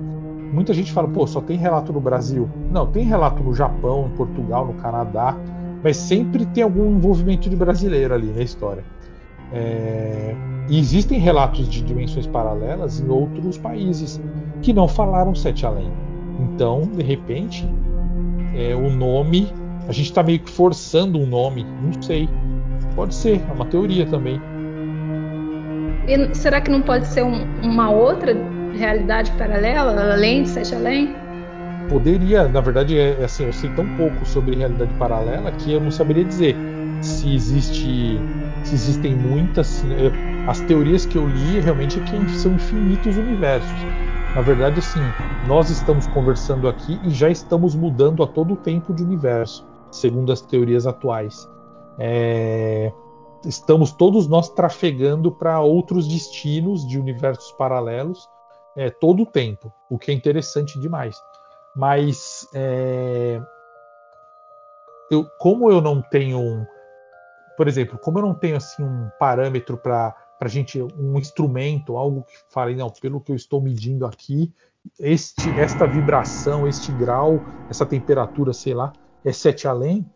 Muita 0.53 0.72
gente 0.72 0.92
fala, 0.92 1.09
pô, 1.09 1.26
só 1.26 1.40
tem 1.40 1.57
relato 1.57 1.92
no 1.92 2.01
Brasil. 2.01 2.49
Não, 2.70 2.86
tem 2.86 3.05
relato 3.05 3.42
no 3.42 3.55
Japão, 3.55 4.11
em 4.12 4.16
Portugal, 4.16 4.66
no 4.66 4.74
Canadá, 4.74 5.36
mas 5.82 5.97
sempre 5.97 6.47
tem 6.47 6.62
algum 6.62 6.97
envolvimento 6.97 7.49
de 7.51 7.57
brasileiro 7.57 8.14
ali 8.14 8.28
na 8.28 8.42
história. 8.42 8.84
É... 9.53 10.34
E 10.68 10.78
existem 10.78 11.18
relatos 11.18 11.68
de 11.68 11.80
dimensões 11.82 12.26
paralelas 12.26 12.99
em 13.01 13.09
outros 13.09 13.57
países 13.57 14.20
que 14.62 14.72
não 14.72 14.88
falaram 14.88 15.34
Sete 15.34 15.64
Além. 15.64 15.90
Então, 16.40 16.82
de 16.82 17.03
repente, 17.03 17.68
é, 18.55 18.74
o 18.74 18.90
nome, 18.90 19.53
a 19.88 19.92
gente 19.92 20.07
está 20.07 20.22
meio 20.22 20.40
que 20.40 20.51
forçando 20.51 21.18
um 21.18 21.26
nome, 21.26 21.64
não 21.82 22.03
sei. 22.03 22.28
Pode 22.94 23.14
ser, 23.14 23.40
é 23.49 23.53
uma 23.53 23.66
teoria 23.66 24.07
também. 24.07 24.40
E 26.09 26.34
será 26.34 26.61
que 26.61 26.70
não 26.70 26.82
pode 26.82 27.07
ser 27.07 27.22
um, 27.22 27.44
uma 27.62 27.90
outra 27.90 28.34
realidade 28.77 29.31
paralela, 29.33 30.12
além 30.12 30.43
de 30.43 30.51
Sete 30.51 30.74
Além? 30.74 31.14
Poderia, 31.89 32.49
na 32.49 32.61
verdade, 32.61 32.99
é, 32.99 33.16
é, 33.20 33.24
assim, 33.24 33.45
eu 33.45 33.53
sei 33.53 33.70
tão 33.70 33.87
pouco 33.97 34.27
sobre 34.27 34.57
realidade 34.57 34.93
paralela 34.95 35.51
que 35.53 35.72
eu 35.72 35.81
não 35.81 35.91
saberia 35.91 36.24
dizer 36.24 36.57
se 37.01 37.35
existe, 37.35 38.18
se 38.64 38.74
existem 38.74 39.14
muitas. 39.14 39.85
As 40.49 40.61
teorias 40.62 41.05
que 41.07 41.16
eu 41.16 41.27
li 41.29 41.61
realmente 41.61 41.99
é 41.99 42.03
que 42.03 42.31
são 42.33 42.53
infinitos 42.53 43.16
universos. 43.16 43.70
Na 44.35 44.43
verdade, 44.43 44.81
assim, 44.81 45.01
nós 45.47 45.70
estamos 45.70 46.07
conversando 46.09 46.68
aqui 46.68 46.99
e 47.05 47.11
já 47.11 47.31
estamos 47.31 47.74
mudando 47.74 48.22
a 48.22 48.27
todo 48.27 48.57
tempo 48.57 48.93
de 48.93 49.03
universo, 49.03 49.66
segundo 49.91 50.33
as 50.33 50.41
teorias 50.41 50.87
atuais. 50.87 51.49
É, 51.99 52.93
estamos 53.45 53.93
todos 53.93 54.29
nós 54.29 54.51
trafegando 54.51 55.31
para 55.31 55.61
outros 55.61 56.07
destinos 56.07 56.87
de 56.87 56.99
universos 56.99 57.53
paralelos 57.53 58.29
é, 58.77 58.91
todo 58.91 59.22
o 59.22 59.27
tempo, 59.27 59.72
o 59.91 59.99
que 59.99 60.11
é 60.11 60.14
interessante 60.14 60.79
demais. 60.79 61.16
Mas 61.74 62.49
é, 62.55 63.41
eu, 65.11 65.27
como 65.39 65.70
eu 65.70 65.81
não 65.81 66.03
tenho, 66.03 66.39
um, 66.39 66.66
por 67.57 67.66
exemplo, 67.66 67.99
como 67.99 68.18
eu 68.18 68.22
não 68.22 68.35
tenho 68.35 68.57
assim 68.57 68.83
um 68.83 69.09
parâmetro 69.18 69.77
para 69.77 70.14
para 70.39 70.49
gente 70.49 70.83
um 70.83 71.18
instrumento, 71.18 71.97
algo 71.97 72.22
que 72.22 72.35
fale 72.51 72.74
não, 72.74 72.91
pelo 72.91 73.20
que 73.20 73.33
eu 73.33 73.37
estou 73.37 73.61
medindo 73.61 74.05
aqui, 74.05 74.53
este, 75.01 75.49
esta 75.59 75.87
vibração, 75.87 76.68
este 76.68 76.93
grau, 76.93 77.41
essa 77.70 77.87
temperatura, 77.87 78.53
sei 78.53 78.74
lá, 78.74 78.93
é 79.24 79.33
sete 79.33 79.66
além, 79.66 80.07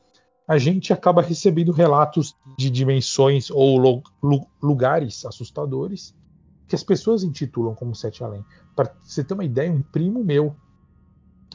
a 0.46 0.58
gente 0.58 0.92
acaba 0.92 1.22
recebendo 1.22 1.72
relatos 1.72 2.36
de 2.58 2.68
dimensões 2.70 3.50
ou 3.50 4.02
lugares 4.62 5.24
assustadores 5.24 6.14
que 6.70 6.76
as 6.76 6.84
pessoas 6.84 7.24
intitulam 7.24 7.74
como 7.74 7.94
sete 7.94 8.24
além. 8.24 8.44
Para 8.74 8.94
você 9.02 9.24
ter 9.24 9.34
uma 9.34 9.44
ideia, 9.44 9.70
um 9.70 9.82
primo 9.82 10.24
meu, 10.24 10.54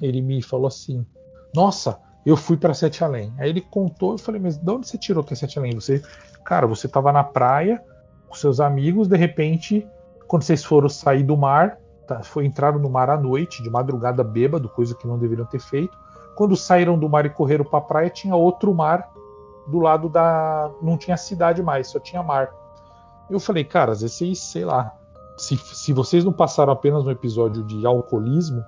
ele 0.01 0.21
me 0.21 0.41
falou 0.41 0.67
assim: 0.67 1.05
Nossa, 1.53 1.97
eu 2.25 2.35
fui 2.35 2.57
para 2.57 2.73
Sete 2.73 3.03
Além. 3.03 3.33
Aí 3.37 3.49
ele 3.49 3.61
contou, 3.61 4.13
eu 4.13 4.17
falei, 4.17 4.41
mas 4.41 4.57
de 4.57 4.69
onde 4.69 4.87
você 4.87 4.97
tirou 4.97 5.23
que 5.23 5.33
é 5.33 5.35
Sete 5.35 5.59
Além? 5.59 5.75
Você, 5.75 6.01
cara, 6.43 6.65
você 6.67 6.87
estava 6.87 7.11
na 7.11 7.23
praia 7.23 7.81
com 8.27 8.35
seus 8.35 8.59
amigos, 8.59 9.07
de 9.07 9.15
repente, 9.15 9.87
quando 10.27 10.43
vocês 10.43 10.63
foram 10.63 10.89
sair 10.89 11.23
do 11.23 11.37
mar, 11.37 11.77
tá, 12.07 12.23
foi 12.23 12.45
entraram 12.45 12.79
no 12.79 12.89
mar 12.89 13.09
à 13.09 13.17
noite, 13.17 13.61
de 13.61 13.69
madrugada 13.69 14.23
bêbado, 14.23 14.67
coisa 14.67 14.95
que 14.95 15.07
não 15.07 15.19
deveriam 15.19 15.45
ter 15.45 15.59
feito. 15.59 15.95
Quando 16.35 16.57
saíram 16.57 16.97
do 16.99 17.07
mar 17.07 17.25
e 17.25 17.29
correram 17.29 17.63
para 17.63 17.79
a 17.79 17.81
praia, 17.81 18.09
tinha 18.09 18.35
outro 18.35 18.73
mar 18.73 19.09
do 19.67 19.79
lado 19.79 20.09
da, 20.09 20.69
não 20.81 20.97
tinha 20.97 21.15
cidade 21.15 21.63
mais, 21.63 21.87
só 21.87 21.99
tinha 21.99 22.21
mar. 22.21 22.53
Eu 23.29 23.39
falei, 23.39 23.63
cara, 23.63 23.91
às 23.91 24.01
vezes, 24.01 24.39
sei 24.39 24.65
lá, 24.65 24.95
se, 25.37 25.57
se 25.57 25.93
vocês 25.93 26.23
não 26.23 26.31
passaram 26.31 26.71
apenas 26.71 27.05
um 27.05 27.11
episódio 27.11 27.63
de 27.63 27.85
alcoolismo, 27.85 28.63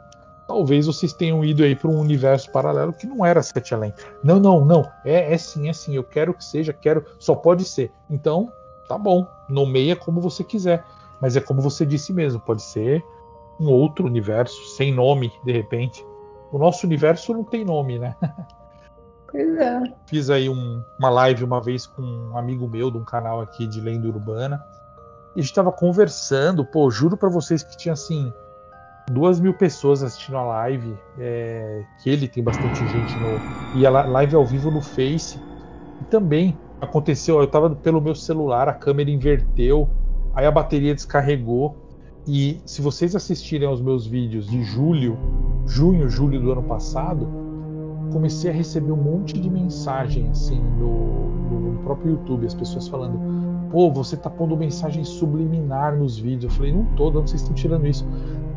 talvez 0.48 0.86
vocês 0.86 1.14
tenham 1.14 1.44
ido 1.44 1.64
aí 1.64 1.76
para 1.76 1.90
um 1.90 2.00
universo 2.00 2.52
paralelo 2.52 2.94
que 2.94 3.06
não 3.06 3.26
era 3.26 3.44
Sete 3.44 3.74
Além. 3.74 3.94
Não, 4.24 4.40
não, 4.40 4.64
não. 4.64 4.90
É, 5.04 5.34
é 5.34 5.38
sim, 5.38 5.70
é 5.70 5.74
sim. 5.74 5.96
Eu 5.96 6.04
quero 6.04 6.34
que 6.34 6.44
seja, 6.44 6.74
quero. 6.74 7.06
Só 7.20 7.36
pode 7.36 7.64
ser. 7.64 7.92
Então, 8.10 8.52
tá 8.88 8.98
bom. 8.98 9.28
Nomeia 9.50 9.96
como 9.96 10.22
você 10.22 10.44
quiser. 10.44 10.84
Mas 11.22 11.36
é 11.36 11.42
como 11.42 11.62
você 11.62 11.86
disse 11.86 12.14
mesmo. 12.14 12.40
Pode 12.40 12.62
ser 12.62 13.04
um 13.60 13.70
outro 13.70 14.06
universo 14.06 14.76
sem 14.76 14.94
nome, 14.94 15.32
de 15.44 15.52
repente. 15.52 16.06
O 16.52 16.58
nosso 16.58 16.86
universo 16.86 17.34
não 17.34 17.44
tem 17.44 17.66
nome, 17.66 18.00
né? 18.00 18.16
Pois 19.30 19.58
é. 19.58 19.82
Fiz 20.06 20.30
aí 20.30 20.48
um, 20.48 20.82
uma 20.98 21.10
live 21.10 21.44
uma 21.44 21.62
vez 21.62 21.86
com 21.86 22.02
um 22.02 22.38
amigo 22.38 22.66
meu 22.66 22.90
de 22.90 22.98
um 22.98 23.04
canal 23.04 23.42
aqui 23.42 23.68
de 23.68 23.82
lenda 23.82 24.08
urbana. 24.08 24.64
E 25.38 25.40
a 25.40 25.44
gente 25.44 25.54
tava 25.54 25.72
conversando, 25.72 26.66
pô, 26.66 26.90
juro 26.90 27.16
para 27.16 27.30
vocês 27.30 27.62
que 27.62 27.78
tinha 27.78 27.94
assim 27.94 28.34
duas 29.12 29.40
mil 29.40 29.54
pessoas 29.54 30.02
assistindo 30.02 30.36
a 30.36 30.44
live, 30.44 30.98
é, 31.20 31.84
que 32.02 32.10
ele 32.10 32.28
tem 32.28 32.44
bastante 32.44 32.80
gente 32.80 33.14
no. 33.20 33.80
E 33.80 33.86
a 33.86 33.90
live 33.92 34.36
ao 34.36 34.44
vivo 34.44 34.72
no 34.72 34.82
Face. 34.82 35.40
E 36.02 36.06
também 36.06 36.58
aconteceu, 36.82 37.38
eu 37.38 37.44
estava 37.44 37.70
pelo 37.70 38.02
meu 38.02 38.16
celular, 38.16 38.68
a 38.68 38.74
câmera 38.74 39.12
inverteu, 39.12 39.88
aí 40.34 40.48
a 40.48 40.52
bateria 40.52 40.96
descarregou. 40.96 41.76
E 42.26 42.60
se 42.66 42.82
vocês 42.82 43.16
assistirem 43.16 43.68
aos 43.68 43.80
meus 43.80 44.08
vídeos 44.08 44.48
de 44.48 44.64
julho, 44.64 45.20
junho, 45.68 46.10
julho 46.10 46.42
do 46.42 46.52
ano 46.52 46.64
passado, 46.64 47.28
comecei 48.12 48.50
a 48.50 48.54
receber 48.54 48.92
um 48.92 48.98
monte 48.98 49.40
de 49.40 49.52
mensagem 49.52 50.30
assim 50.32 50.60
no, 50.60 51.70
no 51.72 51.84
próprio 51.84 52.14
YouTube, 52.14 52.48
as 52.48 52.56
pessoas 52.56 52.88
falando: 52.88 53.47
pô, 53.70 53.92
você 53.92 54.16
tá 54.18 54.30
pondo 54.30 54.56
mensagem 54.56 55.04
subliminar 55.04 55.96
nos 55.96 56.18
vídeos. 56.18 56.52
Eu 56.52 56.58
falei: 56.58 56.74
não 56.74 56.86
tô, 56.96 57.12
não 57.12 57.28
sei 57.28 57.38
se 57.38 57.44
estão 57.44 57.56
tirando 57.56 57.88
isso 57.88 58.06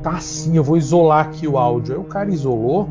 tá 0.02 0.12
assim, 0.12 0.56
eu 0.56 0.64
vou 0.64 0.76
isolar 0.76 1.26
aqui 1.26 1.46
o 1.46 1.58
áudio. 1.58 1.94
Aí 1.94 2.00
o 2.00 2.04
cara 2.04 2.30
isolou. 2.30 2.88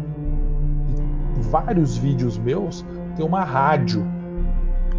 E 1.38 1.42
vários 1.42 1.98
vídeos 1.98 2.38
meus 2.38 2.86
tem 3.16 3.26
uma 3.26 3.44
rádio 3.44 4.06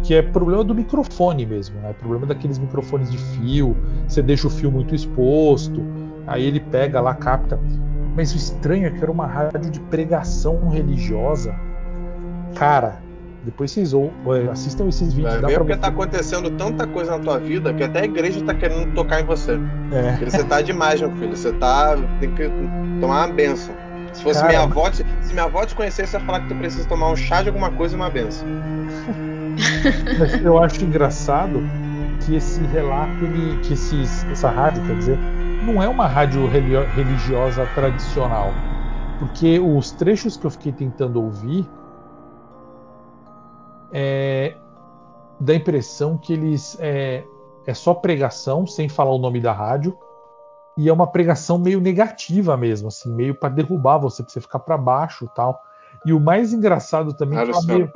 que 0.03 0.15
é 0.15 0.21
problema 0.21 0.63
do 0.63 0.73
microfone 0.73 1.45
mesmo, 1.45 1.79
né? 1.79 1.93
Problema 1.93 2.25
daqueles 2.25 2.57
microfones 2.57 3.11
de 3.11 3.17
fio. 3.17 3.75
Você 4.07 4.21
deixa 4.21 4.47
o 4.47 4.49
fio 4.49 4.71
muito 4.71 4.95
exposto, 4.95 5.81
aí 6.25 6.43
ele 6.43 6.59
pega 6.59 6.99
lá, 6.99 7.13
capta. 7.13 7.59
Mas 8.15 8.33
o 8.33 8.37
estranho 8.37 8.87
é 8.87 8.89
que 8.89 9.01
era 9.01 9.11
uma 9.11 9.25
rádio 9.25 9.69
de 9.69 9.79
pregação 9.79 10.69
religiosa. 10.69 11.55
Cara, 12.55 12.99
depois 13.43 13.71
vocês 13.71 13.93
ou, 13.93 14.11
assistam 14.51 14.87
esses 14.87 15.13
vídeos. 15.13 15.41
Vai 15.41 15.51
ver 15.51 15.57
porque 15.57 15.75
tá 15.75 15.87
acontecendo 15.87 16.49
tanta 16.51 16.85
coisa 16.85 17.17
na 17.17 17.19
tua 17.19 17.39
vida 17.39 17.73
que 17.73 17.83
até 17.83 18.01
a 18.01 18.05
igreja 18.05 18.43
tá 18.43 18.53
querendo 18.53 18.93
tocar 18.93 19.21
em 19.21 19.25
você. 19.25 19.59
É. 19.91 20.11
Porque 20.11 20.29
você 20.29 20.43
tá 20.43 20.61
demais, 20.61 21.01
meu 21.01 21.11
filho. 21.13 21.35
Você 21.35 21.51
tá. 21.53 21.95
Tem 22.19 22.31
que 22.35 22.49
tomar 22.99 23.25
uma 23.25 23.33
benção. 23.33 23.73
Se 24.13 24.23
fosse 24.23 24.45
minha 24.45 24.61
avó, 24.61 24.91
se 24.91 25.03
minha 25.31 25.45
avó 25.45 25.65
te 25.65 25.73
conhecesse, 25.73 26.15
ia 26.15 26.19
falar 26.19 26.41
que 26.41 26.49
tu 26.49 26.55
precisa 26.55 26.87
tomar 26.87 27.09
um 27.11 27.15
chá 27.15 27.41
de 27.41 27.49
alguma 27.49 27.71
coisa 27.71 27.95
e 27.95 27.97
uma 27.97 28.09
benção. 28.09 28.47
Mas 30.19 30.43
eu 30.43 30.61
acho 30.61 30.83
engraçado 30.83 31.63
que 32.25 32.35
esse 32.35 32.61
relato, 32.65 33.23
ele, 33.23 33.59
que 33.61 33.73
esses, 33.73 34.23
essa 34.25 34.49
rádio, 34.49 34.83
quer 34.85 34.97
dizer, 34.97 35.17
não 35.65 35.81
é 35.81 35.87
uma 35.87 36.07
rádio 36.07 36.47
religiosa 36.47 37.65
tradicional. 37.73 38.53
Porque 39.17 39.59
os 39.59 39.91
trechos 39.91 40.35
que 40.35 40.45
eu 40.45 40.51
fiquei 40.51 40.71
tentando 40.71 41.23
ouvir 41.23 41.65
é, 43.93 44.55
dá 45.39 45.53
a 45.53 45.55
impressão 45.55 46.17
que 46.17 46.33
eles 46.33 46.77
é, 46.79 47.23
é 47.65 47.73
só 47.73 47.93
pregação, 47.93 48.65
sem 48.65 48.87
falar 48.87 49.11
o 49.11 49.17
nome 49.17 49.39
da 49.39 49.51
rádio, 49.51 49.97
e 50.77 50.87
é 50.87 50.93
uma 50.93 51.07
pregação 51.07 51.57
meio 51.57 51.81
negativa 51.81 52.55
mesmo, 52.55 52.87
assim, 52.87 53.13
meio 53.13 53.35
para 53.35 53.49
derrubar 53.49 53.97
você, 53.97 54.23
para 54.23 54.31
você 54.31 54.41
ficar 54.41 54.59
para 54.59 54.77
baixo, 54.77 55.29
tal. 55.35 55.59
E 56.05 56.13
o 56.13 56.19
mais 56.19 56.53
engraçado 56.53 57.13
também 57.13 57.37
é 57.37 57.45
que 57.45 57.67
meio, 57.67 57.91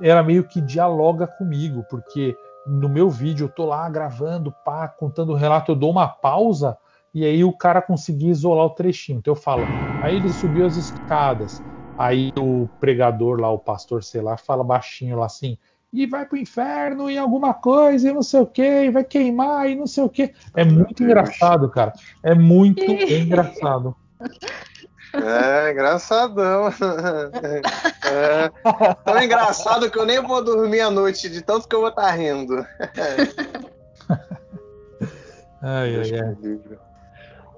era 0.00 0.22
meio 0.22 0.44
que 0.44 0.60
dialoga 0.60 1.26
comigo, 1.26 1.84
porque 1.88 2.36
no 2.66 2.88
meu 2.88 3.08
vídeo 3.08 3.44
eu 3.44 3.48
tô 3.48 3.64
lá 3.64 3.88
gravando, 3.88 4.52
pá, 4.64 4.88
contando 4.88 5.32
o 5.32 5.36
relato, 5.36 5.72
eu 5.72 5.76
dou 5.76 5.90
uma 5.90 6.08
pausa 6.08 6.76
e 7.14 7.24
aí 7.24 7.44
o 7.44 7.56
cara 7.56 7.80
conseguia 7.80 8.30
isolar 8.30 8.66
o 8.66 8.74
trechinho. 8.74 9.18
Então 9.18 9.32
eu 9.32 9.40
falo, 9.40 9.66
aí 10.02 10.16
ele 10.16 10.32
subiu 10.32 10.66
as 10.66 10.76
escadas, 10.76 11.62
Aí 11.98 12.30
o 12.38 12.68
pregador 12.78 13.40
lá, 13.40 13.50
o 13.50 13.58
pastor, 13.58 14.04
sei 14.04 14.20
lá, 14.20 14.36
fala 14.36 14.62
baixinho 14.62 15.18
lá 15.18 15.26
assim, 15.26 15.56
e 15.92 16.06
vai 16.06 16.26
pro 16.26 16.36
inferno 16.36 17.10
e 17.10 17.16
alguma 17.16 17.54
coisa, 17.54 18.10
e 18.10 18.12
não 18.12 18.22
sei 18.22 18.40
o 18.40 18.46
que, 18.46 18.62
e 18.62 18.90
vai 18.90 19.04
queimar 19.04 19.68
e 19.70 19.74
não 19.74 19.86
sei 19.86 20.04
o 20.04 20.08
que. 20.08 20.34
É 20.54 20.64
muito 20.64 21.02
engraçado, 21.02 21.68
cara. 21.70 21.92
É 22.22 22.34
muito 22.34 22.82
engraçado. 23.10 23.96
É, 25.14 25.72
engraçadão. 25.72 26.70
É, 28.08 28.48
tão 29.04 29.20
engraçado 29.20 29.90
que 29.90 29.98
eu 29.98 30.06
nem 30.06 30.22
vou 30.22 30.44
dormir 30.44 30.80
à 30.80 30.88
noite 30.88 31.28
de 31.28 31.42
tanto 31.42 31.66
que 31.66 31.74
eu 31.74 31.80
vou 31.80 31.88
estar 31.88 32.02
tá 32.02 32.10
rindo. 32.12 32.54
ai, 35.60 35.96
ai, 35.96 36.20
ai. 36.20 36.36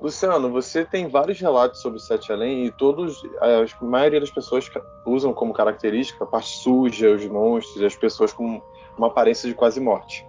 Luciano, 0.00 0.50
você 0.50 0.84
tem 0.84 1.08
vários 1.08 1.40
relatos 1.40 1.80
sobre 1.80 1.98
o 1.98 2.00
Sete 2.00 2.30
Além 2.30 2.66
e 2.66 2.70
todos, 2.70 3.20
a 3.40 3.84
maioria 3.84 4.20
das 4.20 4.30
pessoas 4.30 4.70
usam 5.04 5.32
como 5.32 5.52
característica 5.52 6.22
a 6.22 6.26
parte 6.26 6.50
suja, 6.58 7.10
os 7.10 7.26
monstros, 7.26 7.82
as 7.82 7.96
pessoas 7.96 8.32
com 8.32 8.62
uma 8.96 9.08
aparência 9.08 9.48
de 9.48 9.54
quase 9.56 9.80
morte. 9.80 10.24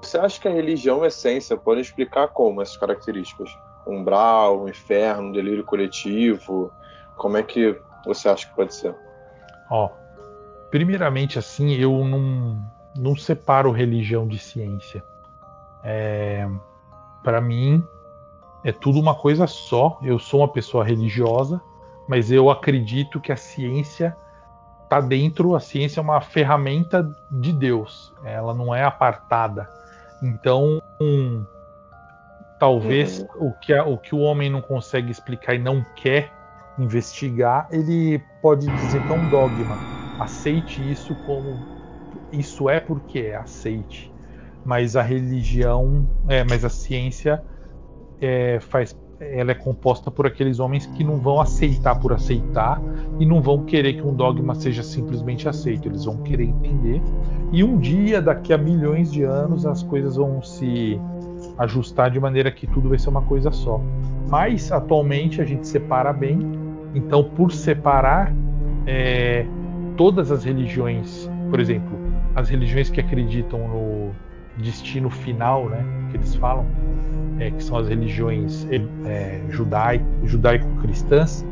Você 0.00 0.18
acha 0.18 0.40
que 0.40 0.46
a 0.46 0.52
religião, 0.52 1.04
essência, 1.04 1.56
pode 1.56 1.80
explicar 1.80 2.28
como 2.28 2.62
essas 2.62 2.76
características? 2.76 3.50
Umbral, 3.86 4.68
inferno, 4.68 5.32
delírio 5.32 5.64
coletivo? 5.64 6.70
Como 7.16 7.36
é 7.36 7.42
que 7.42 7.76
você 8.04 8.28
acha 8.28 8.46
que 8.46 8.54
pode 8.54 8.74
ser? 8.74 8.94
Ó, 9.70 9.90
primeiramente 10.70 11.38
assim, 11.38 11.72
eu 11.72 12.04
não, 12.04 12.62
não 12.96 13.16
separo 13.16 13.72
religião 13.72 14.28
de 14.28 14.38
ciência. 14.38 15.02
É, 15.82 16.46
para 17.24 17.40
mim, 17.40 17.82
é 18.68 18.72
tudo 18.72 19.00
uma 19.00 19.14
coisa 19.14 19.46
só. 19.46 19.98
Eu 20.02 20.18
sou 20.18 20.40
uma 20.40 20.48
pessoa 20.48 20.84
religiosa, 20.84 21.60
mas 22.06 22.30
eu 22.30 22.50
acredito 22.50 23.18
que 23.18 23.32
a 23.32 23.36
ciência 23.36 24.14
está 24.84 25.00
dentro. 25.00 25.54
A 25.54 25.60
ciência 25.60 26.00
é 26.00 26.02
uma 26.02 26.20
ferramenta 26.20 27.10
de 27.30 27.50
Deus. 27.52 28.12
Ela 28.22 28.52
não 28.52 28.74
é 28.74 28.84
apartada. 28.84 29.68
Então, 30.22 30.82
um, 31.00 31.44
talvez 32.60 33.20
uhum. 33.20 33.48
o, 33.48 33.52
que 33.52 33.72
a, 33.72 33.84
o 33.84 33.96
que 33.96 34.14
o 34.14 34.18
homem 34.18 34.50
não 34.50 34.60
consegue 34.60 35.10
explicar 35.10 35.54
e 35.54 35.58
não 35.58 35.84
quer 35.96 36.30
investigar, 36.78 37.68
ele 37.70 38.22
pode 38.42 38.66
dizer 38.66 39.02
que 39.02 39.12
é 39.12 39.16
um 39.16 39.30
dogma. 39.30 39.78
Aceite 40.20 40.78
isso 40.90 41.14
como 41.24 41.58
isso 42.30 42.68
é 42.68 42.80
porque 42.80 43.20
é, 43.20 43.36
aceite. 43.36 44.12
Mas 44.62 44.94
a 44.94 45.02
religião, 45.02 46.06
é, 46.28 46.44
mas 46.44 46.64
a 46.64 46.68
ciência 46.68 47.42
é, 48.20 48.58
faz, 48.60 48.96
ela 49.20 49.50
é 49.50 49.54
composta 49.54 50.10
por 50.10 50.26
aqueles 50.26 50.60
homens 50.60 50.86
que 50.86 51.02
não 51.02 51.16
vão 51.18 51.40
aceitar 51.40 51.98
por 51.98 52.12
aceitar 52.12 52.80
e 53.18 53.26
não 53.26 53.40
vão 53.40 53.64
querer 53.64 53.94
que 53.94 54.02
um 54.02 54.14
dogma 54.14 54.54
seja 54.54 54.82
simplesmente 54.82 55.48
aceito. 55.48 55.88
Eles 55.88 56.04
vão 56.04 56.18
querer 56.18 56.44
entender. 56.44 57.02
E 57.52 57.64
um 57.64 57.78
dia, 57.78 58.20
daqui 58.22 58.52
a 58.52 58.58
milhões 58.58 59.10
de 59.12 59.22
anos, 59.22 59.66
as 59.66 59.82
coisas 59.82 60.16
vão 60.16 60.42
se 60.42 61.00
ajustar 61.58 62.10
de 62.10 62.20
maneira 62.20 62.50
que 62.50 62.66
tudo 62.66 62.88
vai 62.88 62.98
ser 62.98 63.08
uma 63.08 63.22
coisa 63.22 63.50
só. 63.50 63.80
Mas 64.28 64.70
atualmente 64.70 65.40
a 65.40 65.44
gente 65.44 65.66
separa 65.66 66.12
bem. 66.12 66.38
Então, 66.94 67.24
por 67.24 67.52
separar, 67.52 68.32
é, 68.86 69.46
todas 69.96 70.30
as 70.30 70.44
religiões, 70.44 71.28
por 71.50 71.60
exemplo, 71.60 71.98
as 72.34 72.48
religiões 72.48 72.88
que 72.88 73.00
acreditam 73.00 73.68
no 73.68 74.12
destino 74.56 75.10
final, 75.10 75.68
né, 75.68 75.84
que 76.10 76.16
eles 76.16 76.34
falam, 76.34 76.66
é, 77.38 77.50
que 77.50 77.62
são 77.62 77.78
as 77.78 77.88
religiões 77.88 78.66
é, 79.06 79.40
judaico-cristãs, 79.48 81.44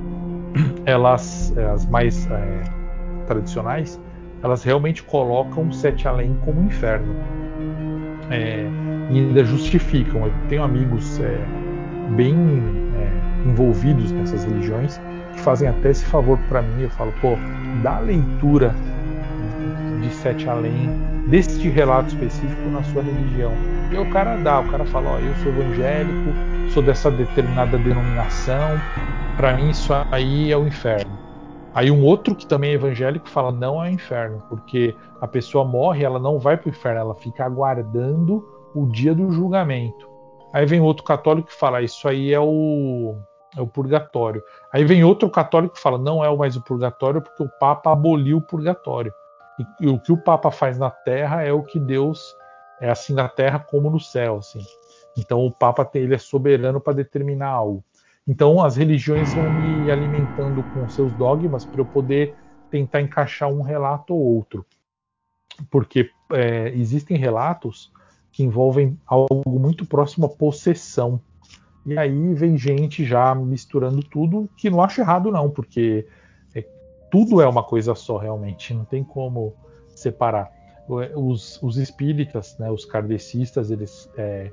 elas, 0.84 1.52
é, 1.56 1.64
as 1.66 1.86
mais 1.86 2.28
é, 2.30 2.62
tradicionais, 3.26 4.00
elas 4.42 4.62
realmente 4.62 5.02
colocam 5.02 5.72
Sete 5.72 6.06
Além 6.06 6.36
como 6.44 6.62
inferno. 6.62 7.14
É, 8.30 8.66
e 9.10 9.18
ainda 9.18 9.44
justificam. 9.44 10.26
Eu 10.26 10.32
tenho 10.48 10.62
amigos 10.62 11.20
é, 11.20 11.38
bem 12.16 12.34
é, 12.34 13.48
envolvidos 13.48 14.10
nessas 14.12 14.44
religiões 14.44 15.00
que 15.32 15.40
fazem 15.40 15.68
até 15.68 15.90
esse 15.90 16.04
favor 16.04 16.38
para 16.48 16.62
mim. 16.62 16.82
Eu 16.82 16.90
falo, 16.90 17.12
pô, 17.20 17.36
dá 17.82 17.98
leitura 18.00 18.74
de 20.00 20.10
Sete 20.10 20.48
Além, 20.48 20.90
deste 21.26 21.68
relato 21.68 22.08
específico 22.08 22.70
na 22.70 22.82
sua 22.84 23.02
religião. 23.02 23.52
E 23.92 23.98
o 23.98 24.10
cara 24.10 24.36
dá, 24.36 24.60
o 24.60 24.70
cara 24.70 24.84
fala, 24.84 25.20
eu 25.20 25.34
sou 25.36 25.52
evangélico, 25.52 26.70
sou 26.72 26.82
dessa 26.82 27.10
determinada 27.10 27.78
denominação, 27.78 28.78
para 29.36 29.54
mim 29.54 29.70
isso 29.70 29.92
aí 30.10 30.52
é 30.52 30.56
o 30.56 30.66
inferno. 30.66 31.18
Aí 31.74 31.90
um 31.90 32.04
outro 32.04 32.34
que 32.34 32.46
também 32.46 32.70
é 32.70 32.74
evangélico 32.74 33.28
fala 33.28 33.52
não 33.52 33.84
é 33.84 33.88
o 33.88 33.92
inferno, 33.92 34.42
porque 34.48 34.94
a 35.20 35.28
pessoa 35.28 35.64
morre, 35.64 36.04
ela 36.04 36.18
não 36.18 36.38
vai 36.38 36.56
para 36.56 36.68
o 36.68 36.70
inferno, 36.70 37.00
ela 37.00 37.14
fica 37.14 37.44
aguardando 37.44 38.42
o 38.74 38.86
dia 38.86 39.14
do 39.14 39.30
julgamento. 39.30 40.08
Aí 40.52 40.64
vem 40.64 40.80
outro 40.80 41.04
católico 41.04 41.48
que 41.48 41.54
fala 41.54 41.82
isso 41.82 42.08
aí 42.08 42.32
é 42.32 42.40
o 42.40 43.14
é 43.56 43.60
o 43.60 43.66
purgatório. 43.66 44.42
Aí 44.72 44.84
vem 44.84 45.02
outro 45.02 45.28
católico 45.30 45.74
que 45.74 45.80
fala 45.80 45.98
não 45.98 46.24
é 46.24 46.36
mais 46.36 46.56
o 46.56 46.62
purgatório 46.62 47.22
porque 47.22 47.42
o 47.42 47.48
Papa 47.58 47.92
aboliu 47.92 48.38
o 48.38 48.42
purgatório. 48.42 49.12
E, 49.58 49.86
e 49.86 49.88
o 49.88 49.98
que 49.98 50.12
o 50.12 50.16
Papa 50.16 50.50
faz 50.50 50.78
na 50.78 50.90
Terra 50.90 51.42
é 51.42 51.52
o 51.52 51.62
que 51.62 51.78
Deus 51.78 52.34
é 52.80 52.90
assim 52.90 53.14
na 53.14 53.28
Terra 53.28 53.58
como 53.58 53.90
no 53.90 54.00
céu, 54.00 54.38
assim. 54.38 54.60
Então 55.16 55.44
o 55.44 55.50
Papa 55.50 55.88
ele 55.94 56.14
é 56.14 56.18
soberano 56.18 56.80
para 56.80 56.92
determinar 56.92 57.48
algo. 57.48 57.82
Então 58.26 58.62
as 58.62 58.76
religiões 58.76 59.32
vão 59.32 59.50
me 59.50 59.90
alimentando 59.90 60.62
com 60.62 60.88
seus 60.88 61.14
dogmas 61.14 61.64
para 61.64 61.80
eu 61.80 61.86
poder 61.86 62.36
tentar 62.70 63.00
encaixar 63.00 63.48
um 63.48 63.62
relato 63.62 64.12
ou 64.12 64.20
outro, 64.20 64.66
porque 65.70 66.10
é, 66.32 66.70
existem 66.74 67.16
relatos 67.16 67.92
que 68.32 68.42
envolvem 68.42 68.98
algo 69.06 69.58
muito 69.58 69.86
próximo 69.86 70.26
à 70.26 70.28
possessão. 70.28 71.20
E 71.86 71.96
aí 71.96 72.34
vem 72.34 72.58
gente 72.58 73.04
já 73.04 73.34
misturando 73.34 74.02
tudo, 74.02 74.50
que 74.56 74.68
não 74.68 74.82
acho 74.82 75.00
errado 75.00 75.30
não, 75.30 75.48
porque 75.48 76.06
tudo 77.16 77.40
é 77.40 77.48
uma 77.48 77.62
coisa 77.62 77.94
só 77.94 78.18
realmente, 78.18 78.74
não 78.74 78.84
tem 78.84 79.02
como 79.02 79.54
separar. 79.88 80.50
Os, 80.86 81.58
os 81.62 81.78
espíritas, 81.78 82.58
né, 82.58 82.70
os 82.70 82.84
kardecistas, 82.84 83.70
eles 83.70 84.10
é, 84.18 84.52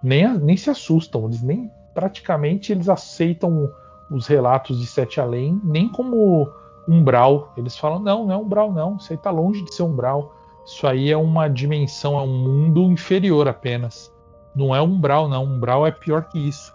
nem, 0.00 0.38
nem 0.38 0.56
se 0.56 0.70
assustam, 0.70 1.24
eles 1.24 1.42
nem 1.42 1.68
praticamente 1.92 2.70
eles 2.70 2.88
aceitam 2.88 3.68
os 4.08 4.28
relatos 4.28 4.78
de 4.78 4.86
Sete 4.86 5.20
Além 5.20 5.60
nem 5.64 5.88
como 5.88 6.48
umbral. 6.86 7.52
Eles 7.56 7.76
falam, 7.76 7.98
não, 7.98 8.26
não 8.26 8.32
é 8.32 8.36
umbral 8.36 8.72
não, 8.72 8.96
isso 8.96 9.12
aí 9.12 9.16
está 9.16 9.32
longe 9.32 9.64
de 9.64 9.74
ser 9.74 9.82
umbral. 9.82 10.32
Isso 10.64 10.86
aí 10.86 11.10
é 11.10 11.16
uma 11.16 11.48
dimensão, 11.48 12.16
é 12.16 12.22
um 12.22 12.38
mundo 12.38 12.82
inferior 12.92 13.48
apenas. 13.48 14.14
Não 14.54 14.74
é 14.74 14.80
umbral, 14.80 15.28
não. 15.28 15.42
Umbral 15.42 15.84
é 15.84 15.90
pior 15.90 16.28
que 16.28 16.38
isso. 16.38 16.72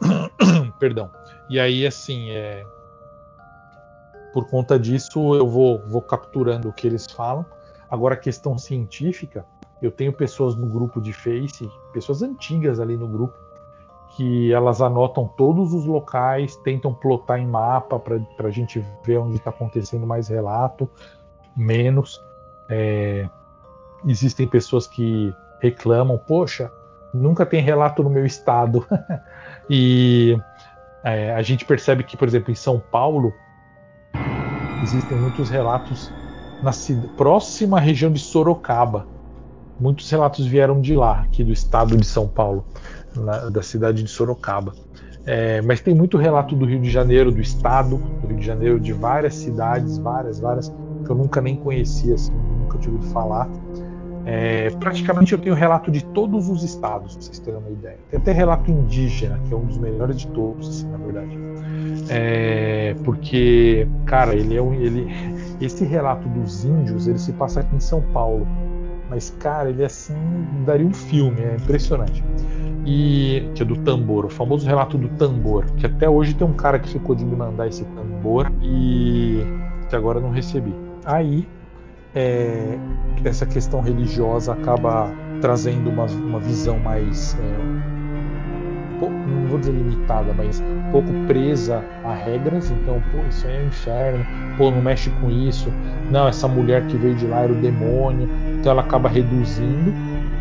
Perdão. 0.80 1.08
E 1.48 1.60
aí, 1.60 1.86
assim, 1.86 2.30
é... 2.30 2.64
por 4.36 4.46
conta 4.50 4.78
disso, 4.78 5.34
eu 5.34 5.48
vou, 5.48 5.82
vou 5.86 6.02
capturando 6.02 6.68
o 6.68 6.72
que 6.74 6.86
eles 6.86 7.06
falam. 7.06 7.46
Agora, 7.90 8.12
a 8.12 8.18
questão 8.18 8.58
científica, 8.58 9.46
eu 9.80 9.90
tenho 9.90 10.12
pessoas 10.12 10.54
no 10.54 10.66
grupo 10.66 11.00
de 11.00 11.10
Face, 11.10 11.66
pessoas 11.90 12.20
antigas 12.20 12.78
ali 12.78 12.98
no 12.98 13.08
grupo, 13.08 13.34
que 14.14 14.52
elas 14.52 14.82
anotam 14.82 15.26
todos 15.38 15.72
os 15.72 15.86
locais, 15.86 16.54
tentam 16.56 16.92
plotar 16.92 17.38
em 17.38 17.46
mapa 17.46 17.98
para 17.98 18.46
a 18.46 18.50
gente 18.50 18.84
ver 19.06 19.16
onde 19.16 19.36
está 19.36 19.48
acontecendo 19.48 20.06
mais 20.06 20.28
relato, 20.28 20.86
menos. 21.56 22.20
É, 22.68 23.26
existem 24.06 24.46
pessoas 24.46 24.86
que 24.86 25.34
reclamam, 25.62 26.18
poxa, 26.18 26.70
nunca 27.14 27.46
tem 27.46 27.62
relato 27.62 28.02
no 28.02 28.10
meu 28.10 28.26
estado. 28.26 28.86
e 29.70 30.38
é, 31.02 31.32
a 31.32 31.40
gente 31.40 31.64
percebe 31.64 32.04
que, 32.04 32.18
por 32.18 32.28
exemplo, 32.28 32.52
em 32.52 32.54
São 32.54 32.78
Paulo, 32.78 33.32
existem 34.86 35.18
muitos 35.18 35.50
relatos 35.50 36.12
na 36.62 36.70
próxima 37.16 37.80
região 37.80 38.12
de 38.12 38.20
Sorocaba. 38.20 39.06
Muitos 39.80 40.08
relatos 40.08 40.46
vieram 40.46 40.80
de 40.80 40.94
lá, 40.94 41.20
aqui 41.20 41.42
do 41.42 41.52
estado 41.52 41.96
de 41.96 42.06
São 42.06 42.28
Paulo, 42.28 42.64
na, 43.14 43.50
da 43.50 43.62
cidade 43.62 44.02
de 44.02 44.08
Sorocaba. 44.08 44.72
É, 45.26 45.60
mas 45.62 45.80
tem 45.80 45.92
muito 45.92 46.16
relato 46.16 46.54
do 46.54 46.64
Rio 46.64 46.80
de 46.80 46.88
Janeiro, 46.88 47.32
do 47.32 47.40
estado 47.40 47.98
do 48.22 48.28
Rio 48.28 48.36
de 48.36 48.46
Janeiro, 48.46 48.78
de 48.78 48.92
várias 48.92 49.34
cidades, 49.34 49.98
várias, 49.98 50.38
várias, 50.38 50.68
que 51.04 51.10
eu 51.10 51.16
nunca 51.16 51.40
nem 51.40 51.56
conhecia, 51.56 52.14
assim, 52.14 52.32
nunca 52.32 52.78
tinha 52.78 52.94
ouvido 52.94 53.10
falar. 53.12 53.50
É, 54.24 54.70
praticamente 54.70 55.32
eu 55.32 55.38
tenho 55.38 55.54
relato 55.54 55.90
de 55.90 56.04
todos 56.04 56.48
os 56.48 56.62
estados, 56.62 57.14
pra 57.14 57.22
vocês 57.22 57.38
terem 57.40 57.58
uma 57.58 57.70
ideia. 57.70 57.98
Tem 58.08 58.20
até 58.20 58.32
relato 58.32 58.70
indígena, 58.70 59.40
que 59.46 59.52
é 59.52 59.56
um 59.56 59.66
dos 59.66 59.78
melhores 59.78 60.16
de 60.20 60.28
todos, 60.28 60.68
assim, 60.68 60.88
na 60.90 60.98
verdade. 60.98 61.36
É, 62.08 62.94
porque, 63.04 63.86
cara, 64.04 64.34
ele 64.34 64.56
é 64.56 64.62
um, 64.62 64.72
ele, 64.74 65.06
esse 65.60 65.84
relato 65.84 66.28
dos 66.28 66.64
índios, 66.64 67.06
ele 67.06 67.18
se 67.18 67.32
passa 67.32 67.60
aqui 67.60 67.74
em 67.74 67.80
São 67.80 68.02
Paulo. 68.12 68.46
Mas, 69.08 69.30
cara, 69.38 69.70
ele 69.70 69.84
assim 69.84 70.14
daria 70.64 70.86
um 70.86 70.92
filme, 70.92 71.40
é 71.40 71.54
impressionante. 71.54 72.24
E 72.84 73.48
que 73.54 73.62
é 73.62 73.64
do 73.64 73.76
tambor, 73.76 74.24
o 74.24 74.28
famoso 74.28 74.66
relato 74.66 74.98
do 74.98 75.08
tambor, 75.10 75.64
que 75.76 75.86
até 75.86 76.08
hoje 76.08 76.34
tem 76.34 76.46
um 76.46 76.52
cara 76.52 76.78
que 76.78 76.88
ficou 76.88 77.14
de 77.14 77.24
me 77.24 77.34
mandar 77.34 77.68
esse 77.68 77.84
tambor 77.84 78.50
e 78.62 79.44
que 79.88 79.96
agora 79.96 80.20
não 80.20 80.30
recebi. 80.30 80.74
Aí 81.04 81.46
é, 82.14 82.78
essa 83.24 83.44
questão 83.44 83.80
religiosa 83.80 84.52
acaba 84.52 85.10
trazendo 85.40 85.90
uma, 85.90 86.06
uma 86.06 86.40
visão 86.40 86.78
mais, 86.78 87.36
é, 87.38 87.95
não 89.00 89.46
vou 89.46 89.58
dizer 89.58 89.72
limitada, 89.72 90.32
mas 90.32 90.62
pouco 90.90 91.12
presa 91.26 91.84
a 92.04 92.12
regras. 92.12 92.70
Então, 92.70 93.02
pô, 93.12 93.18
isso 93.28 93.46
aí 93.46 93.56
é 93.56 93.60
um 93.60 93.66
inferno, 93.66 94.26
pô, 94.56 94.70
não 94.70 94.80
mexe 94.80 95.10
com 95.20 95.30
isso. 95.30 95.70
Não, 96.10 96.26
essa 96.26 96.48
mulher 96.48 96.86
que 96.86 96.96
veio 96.96 97.14
de 97.14 97.26
lá 97.26 97.42
era 97.42 97.52
o 97.52 97.56
demônio. 97.56 98.28
Então, 98.58 98.72
ela 98.72 98.82
acaba 98.82 99.08
reduzindo. 99.08 99.92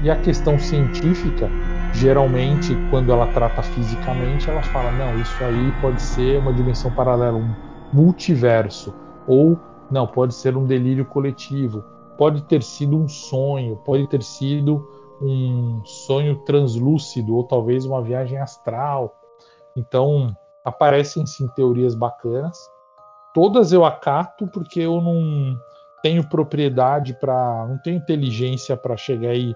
E 0.04 0.10
a 0.10 0.16
questão 0.16 0.58
científica, 0.60 1.50
geralmente, 1.94 2.78
quando 2.90 3.12
ela 3.12 3.28
trata 3.28 3.62
fisicamente, 3.62 4.50
ela 4.50 4.62
fala: 4.64 4.92
não, 4.92 5.20
isso 5.20 5.44
aí 5.44 5.74
pode 5.82 6.02
ser 6.02 6.40
uma 6.40 6.54
dimensão 6.54 6.92
paralela, 6.92 7.38
um 7.38 7.50
multiverso. 7.92 8.94
Ou 9.28 9.60
não, 9.90 10.08
pode 10.08 10.34
ser 10.34 10.56
um 10.56 10.66
delírio 10.66 11.06
coletivo, 11.06 11.84
pode 12.18 12.44
ter 12.44 12.64
sido 12.64 12.98
um 12.98 13.08
sonho, 13.08 13.78
pode 13.86 14.08
ter 14.08 14.22
sido 14.22 14.88
um 15.22 15.82
sonho 15.86 16.44
translúcido 16.44 17.36
ou 17.36 17.44
talvez 17.44 17.86
uma 17.86 18.02
viagem 18.02 18.38
astral. 18.38 19.16
Então, 19.76 20.36
aparecem 20.64 21.26
sim 21.26 21.48
teorias 21.56 21.96
bacanas. 21.96 22.58
Todas 23.34 23.72
eu 23.72 23.84
acato 23.86 24.48
porque 24.48 24.80
eu 24.80 25.02
não 25.02 25.58
tenho 26.02 26.28
propriedade 26.28 27.14
para, 27.20 27.68
não 27.68 27.78
tenho 27.80 27.98
inteligência 27.98 28.78
para 28.78 28.96
chegar 28.96 29.36
e 29.36 29.56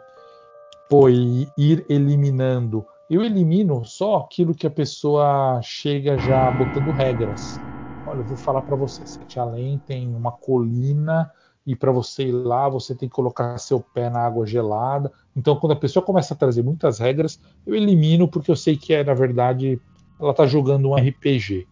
pô, 0.90 1.08
e 1.10 1.48
ir 1.58 1.86
eliminando. 1.88 2.86
Eu 3.10 3.24
elimino 3.24 3.86
só 3.86 4.18
aquilo 4.18 4.54
que 4.54 4.68
a 4.68 4.72
pessoa 4.72 5.60
chega 5.64 6.18
já 6.18 6.50
botando 6.52 6.92
regras. 6.92 7.60
Olha, 8.06 8.20
eu 8.20 8.26
vou 8.26 8.38
falar 8.38 8.62
para 8.64 8.76
você, 8.76 9.06
Sete 9.06 9.40
Além 9.40 9.80
tem 9.80 10.14
uma 10.16 10.32
colina 10.32 11.32
e 11.70 11.76
para 11.76 11.92
você 11.92 12.24
ir 12.24 12.32
lá 12.32 12.68
você 12.68 12.96
tem 12.96 13.08
que 13.08 13.14
colocar 13.14 13.56
seu 13.60 13.80
pé 13.80 14.10
na 14.10 14.22
água 14.22 14.44
gelada. 14.44 15.12
Então, 15.36 15.56
quando 15.56 15.74
a 15.74 15.76
pessoa 15.76 16.04
começa 16.04 16.34
a 16.34 16.38
trazer 16.38 16.64
muitas 16.64 16.98
regras, 16.98 17.40
eu 17.64 17.76
elimino 17.76 18.28
porque 18.28 18.50
eu 18.50 18.56
sei 18.56 18.76
que 18.76 18.92
é 18.92 19.04
na 19.04 19.14
verdade 19.14 19.80
ela 20.20 20.32
está 20.32 20.48
jogando 20.48 20.90
um 20.90 20.96
RPG. 20.96 21.68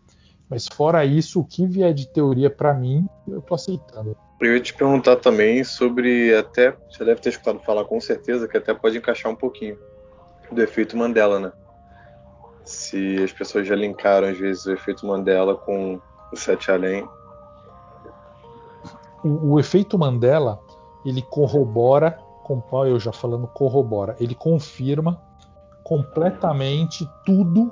Mas 0.48 0.68
fora 0.68 1.04
isso, 1.04 1.40
o 1.40 1.44
que 1.44 1.66
vier 1.66 1.96
de 1.96 2.08
teoria 2.08 2.48
para 2.48 2.76
mim, 2.76 3.10
eu 3.28 3.42
tô 3.42 3.56
aceitando. 3.56 4.16
Eu 4.40 4.54
ia 4.54 4.62
te 4.62 4.72
perguntar 4.72 5.16
também 5.16 5.64
sobre 5.64 6.36
até 6.36 6.78
você 6.92 7.04
deve 7.04 7.20
ter 7.20 7.30
escutado 7.30 7.58
falar 7.62 7.84
com 7.86 8.00
certeza 8.00 8.48
que 8.48 8.56
até 8.56 8.76
pode 8.76 9.00
encaixar 9.00 9.32
um 9.32 9.36
pouquinho 9.36 9.80
do 10.52 10.62
efeito 10.62 10.96
Mandela, 10.96 11.40
né? 11.40 11.52
Se 12.64 13.18
as 13.24 13.32
pessoas 13.32 13.68
já 13.68 13.76
linkaram 13.76 14.28
às 14.28 14.38
vezes 14.38 14.64
o 14.68 14.72
efeito 14.72 15.08
Mandela 15.08 15.56
com 15.56 16.00
o 16.32 16.38
Sete 16.38 16.70
Além. 16.70 17.04
O, 19.24 19.54
o, 19.54 19.60
efeito 19.60 19.98
Mandela 19.98 20.60
ele 21.06 21.22
corrobora, 21.22 22.20
com 22.44 22.62
eu 22.86 23.00
já 23.00 23.12
falando 23.12 23.48
corrobora, 23.48 24.16
ele 24.20 24.36
confirma 24.36 25.22
completamente 25.84 27.10
tudo 27.26 27.72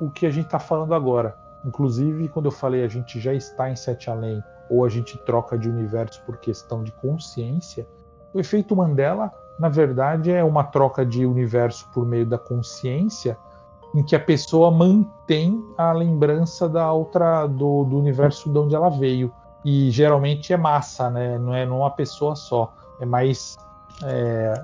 o 0.00 0.10
que 0.10 0.26
a 0.26 0.30
gente 0.30 0.46
está 0.46 0.58
falando 0.58 0.94
agora. 0.94 1.36
Inclusive, 1.64 2.28
quando 2.28 2.46
eu 2.46 2.52
falei 2.52 2.84
a 2.84 2.88
gente 2.88 3.18
já 3.20 3.32
está 3.32 3.70
em 3.70 3.76
Sete 3.76 4.10
Além 4.10 4.42
ou 4.68 4.84
a 4.84 4.88
gente 4.88 5.16
troca 5.18 5.58
de 5.58 5.68
universo 5.68 6.22
por 6.24 6.38
questão 6.38 6.82
de 6.82 6.92
consciência, 6.92 7.86
o 8.32 8.40
efeito 8.40 8.76
Mandela, 8.76 9.32
na 9.58 9.68
verdade, 9.68 10.30
é 10.30 10.44
uma 10.44 10.64
troca 10.64 11.04
de 11.04 11.24
universo 11.24 11.88
por 11.92 12.04
meio 12.04 12.26
da 12.26 12.38
consciência 12.38 13.38
em 13.94 14.02
que 14.02 14.14
a 14.14 14.20
pessoa 14.20 14.70
mantém 14.70 15.58
a 15.78 15.90
lembrança 15.92 16.68
da 16.68 16.92
outra 16.92 17.46
do, 17.46 17.84
do 17.84 17.98
universo 17.98 18.50
de 18.50 18.58
onde 18.58 18.74
ela 18.74 18.90
veio. 18.90 19.32
E 19.66 19.90
geralmente 19.90 20.52
é 20.52 20.56
massa, 20.56 21.10
né? 21.10 21.36
Não 21.38 21.52
é 21.52 21.66
uma 21.66 21.90
pessoa 21.90 22.36
só, 22.36 22.72
é 23.00 23.04
mais 23.04 23.56
é, 24.04 24.54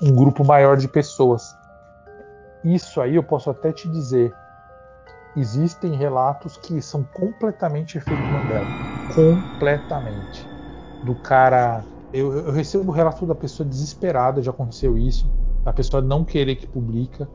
um 0.00 0.14
grupo 0.14 0.42
maior 0.42 0.78
de 0.78 0.88
pessoas. 0.88 1.54
Isso 2.64 3.02
aí 3.02 3.16
eu 3.16 3.22
posso 3.22 3.50
até 3.50 3.70
te 3.70 3.86
dizer, 3.86 4.34
existem 5.36 5.94
relatos 5.94 6.56
que 6.56 6.80
são 6.80 7.04
completamente 7.12 7.98
efeito 7.98 8.18
Mandela, 8.18 8.66
completamente. 9.14 10.48
Do 11.04 11.14
cara, 11.16 11.84
eu, 12.10 12.32
eu 12.32 12.50
recebo 12.50 12.90
o 12.90 12.94
relato 12.94 13.26
da 13.26 13.34
pessoa 13.34 13.68
desesperada, 13.68 14.40
já 14.40 14.52
aconteceu 14.52 14.96
isso, 14.96 15.30
a 15.66 15.72
pessoa 15.72 16.00
não 16.00 16.24
querer 16.24 16.56
que 16.56 16.66
publica, 16.66 17.28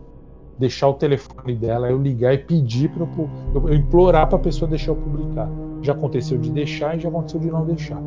deixar 0.58 0.88
o 0.88 0.95
telefone 0.95 1.56
dela, 1.56 1.88
eu 1.88 2.01
ligar 2.01 2.34
e 2.34 2.39
pedir 2.39 2.89
para 2.89 3.03
eu, 3.03 3.70
eu, 3.70 3.76
implorar 3.76 4.26
para 4.26 4.38
a 4.38 4.41
pessoa 4.41 4.68
deixar 4.68 4.89
eu 4.89 4.95
publicar. 4.95 5.47
Já 5.86 5.93
aconteceu 5.93 6.38
de 6.38 6.51
deixar 6.51 6.97
e 6.97 6.99
já 6.99 7.09
aconteceu 7.09 7.39
de 7.39 7.47
não 7.47 7.63
deixar. 7.65 8.01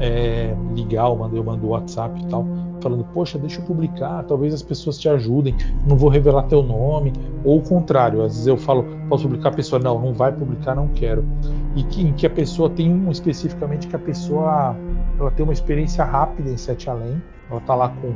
É, 0.00 0.56
ligar, 0.74 1.06
eu 1.06 1.44
mando 1.44 1.66
o 1.66 1.68
WhatsApp 1.68 2.20
e 2.20 2.26
tal, 2.26 2.44
falando, 2.80 3.04
poxa, 3.12 3.38
deixa 3.38 3.60
eu 3.60 3.64
publicar, 3.64 4.24
talvez 4.24 4.52
as 4.52 4.62
pessoas 4.62 4.98
te 4.98 5.08
ajudem, 5.08 5.54
não 5.86 5.96
vou 5.96 6.10
revelar 6.10 6.42
teu 6.44 6.62
nome, 6.62 7.12
ou 7.44 7.58
o 7.58 7.62
contrário, 7.62 8.22
às 8.22 8.32
vezes 8.32 8.46
eu 8.46 8.56
falo, 8.56 8.84
posso 9.08 9.24
publicar 9.24 9.50
a 9.50 9.52
pessoa, 9.52 9.80
não, 9.80 10.00
não 10.00 10.12
vai 10.12 10.32
publicar, 10.32 10.74
não 10.74 10.88
quero. 10.88 11.24
E 11.76 11.84
que, 11.84 12.12
que 12.12 12.26
a 12.26 12.30
pessoa 12.30 12.68
tem 12.68 12.92
um 12.92 13.10
especificamente 13.10 13.86
que 13.86 13.94
a 13.94 13.98
pessoa 13.98 14.74
ela 15.18 15.30
tem 15.30 15.44
uma 15.44 15.52
experiência 15.52 16.04
rápida 16.04 16.50
em 16.50 16.56
Sete 16.56 16.90
Além, 16.90 17.22
ela 17.50 17.60
tá 17.60 17.74
lá 17.74 17.88
com 17.88 18.12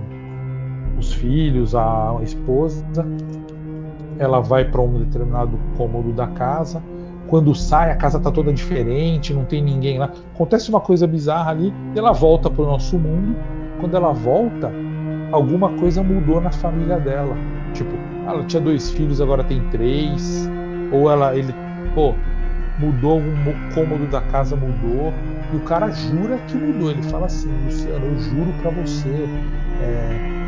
os 0.98 1.12
filhos, 1.12 1.74
a 1.74 2.18
esposa, 2.22 2.84
ela 4.18 4.40
vai 4.40 4.64
para 4.64 4.80
um 4.80 4.98
determinado 4.98 5.58
cômodo 5.76 6.12
da 6.12 6.26
casa. 6.26 6.82
Quando 7.28 7.54
sai, 7.54 7.90
a 7.90 7.96
casa 7.96 8.18
tá 8.18 8.30
toda 8.30 8.52
diferente, 8.52 9.34
não 9.34 9.44
tem 9.44 9.62
ninguém 9.62 9.98
lá. 9.98 10.10
Acontece 10.34 10.70
uma 10.70 10.80
coisa 10.80 11.06
bizarra 11.06 11.50
ali, 11.50 11.72
e 11.94 11.98
ela 11.98 12.12
volta 12.12 12.50
para 12.50 12.62
o 12.62 12.66
nosso 12.66 12.98
mundo. 12.98 13.36
Quando 13.78 13.96
ela 13.96 14.12
volta, 14.12 14.72
alguma 15.30 15.68
coisa 15.74 16.02
mudou 16.02 16.40
na 16.40 16.50
família 16.50 16.98
dela. 16.98 17.36
Tipo, 17.74 17.90
ela 18.26 18.42
tinha 18.44 18.60
dois 18.62 18.90
filhos, 18.90 19.20
agora 19.20 19.44
tem 19.44 19.60
três. 19.70 20.48
Ou 20.90 21.10
ela, 21.10 21.36
ele, 21.36 21.54
pô, 21.94 22.14
mudou, 22.78 23.18
um 23.20 23.70
cômodo 23.74 24.06
da 24.06 24.22
casa 24.22 24.56
mudou. 24.56 25.12
E 25.52 25.56
o 25.56 25.60
cara 25.60 25.90
jura 25.90 26.38
que 26.38 26.56
mudou. 26.56 26.90
Ele 26.90 27.02
fala 27.02 27.26
assim, 27.26 27.50
Luciano, 27.64 28.06
eu 28.06 28.18
juro 28.18 28.52
para 28.62 28.70
você. 28.70 29.28
É, 29.80 30.38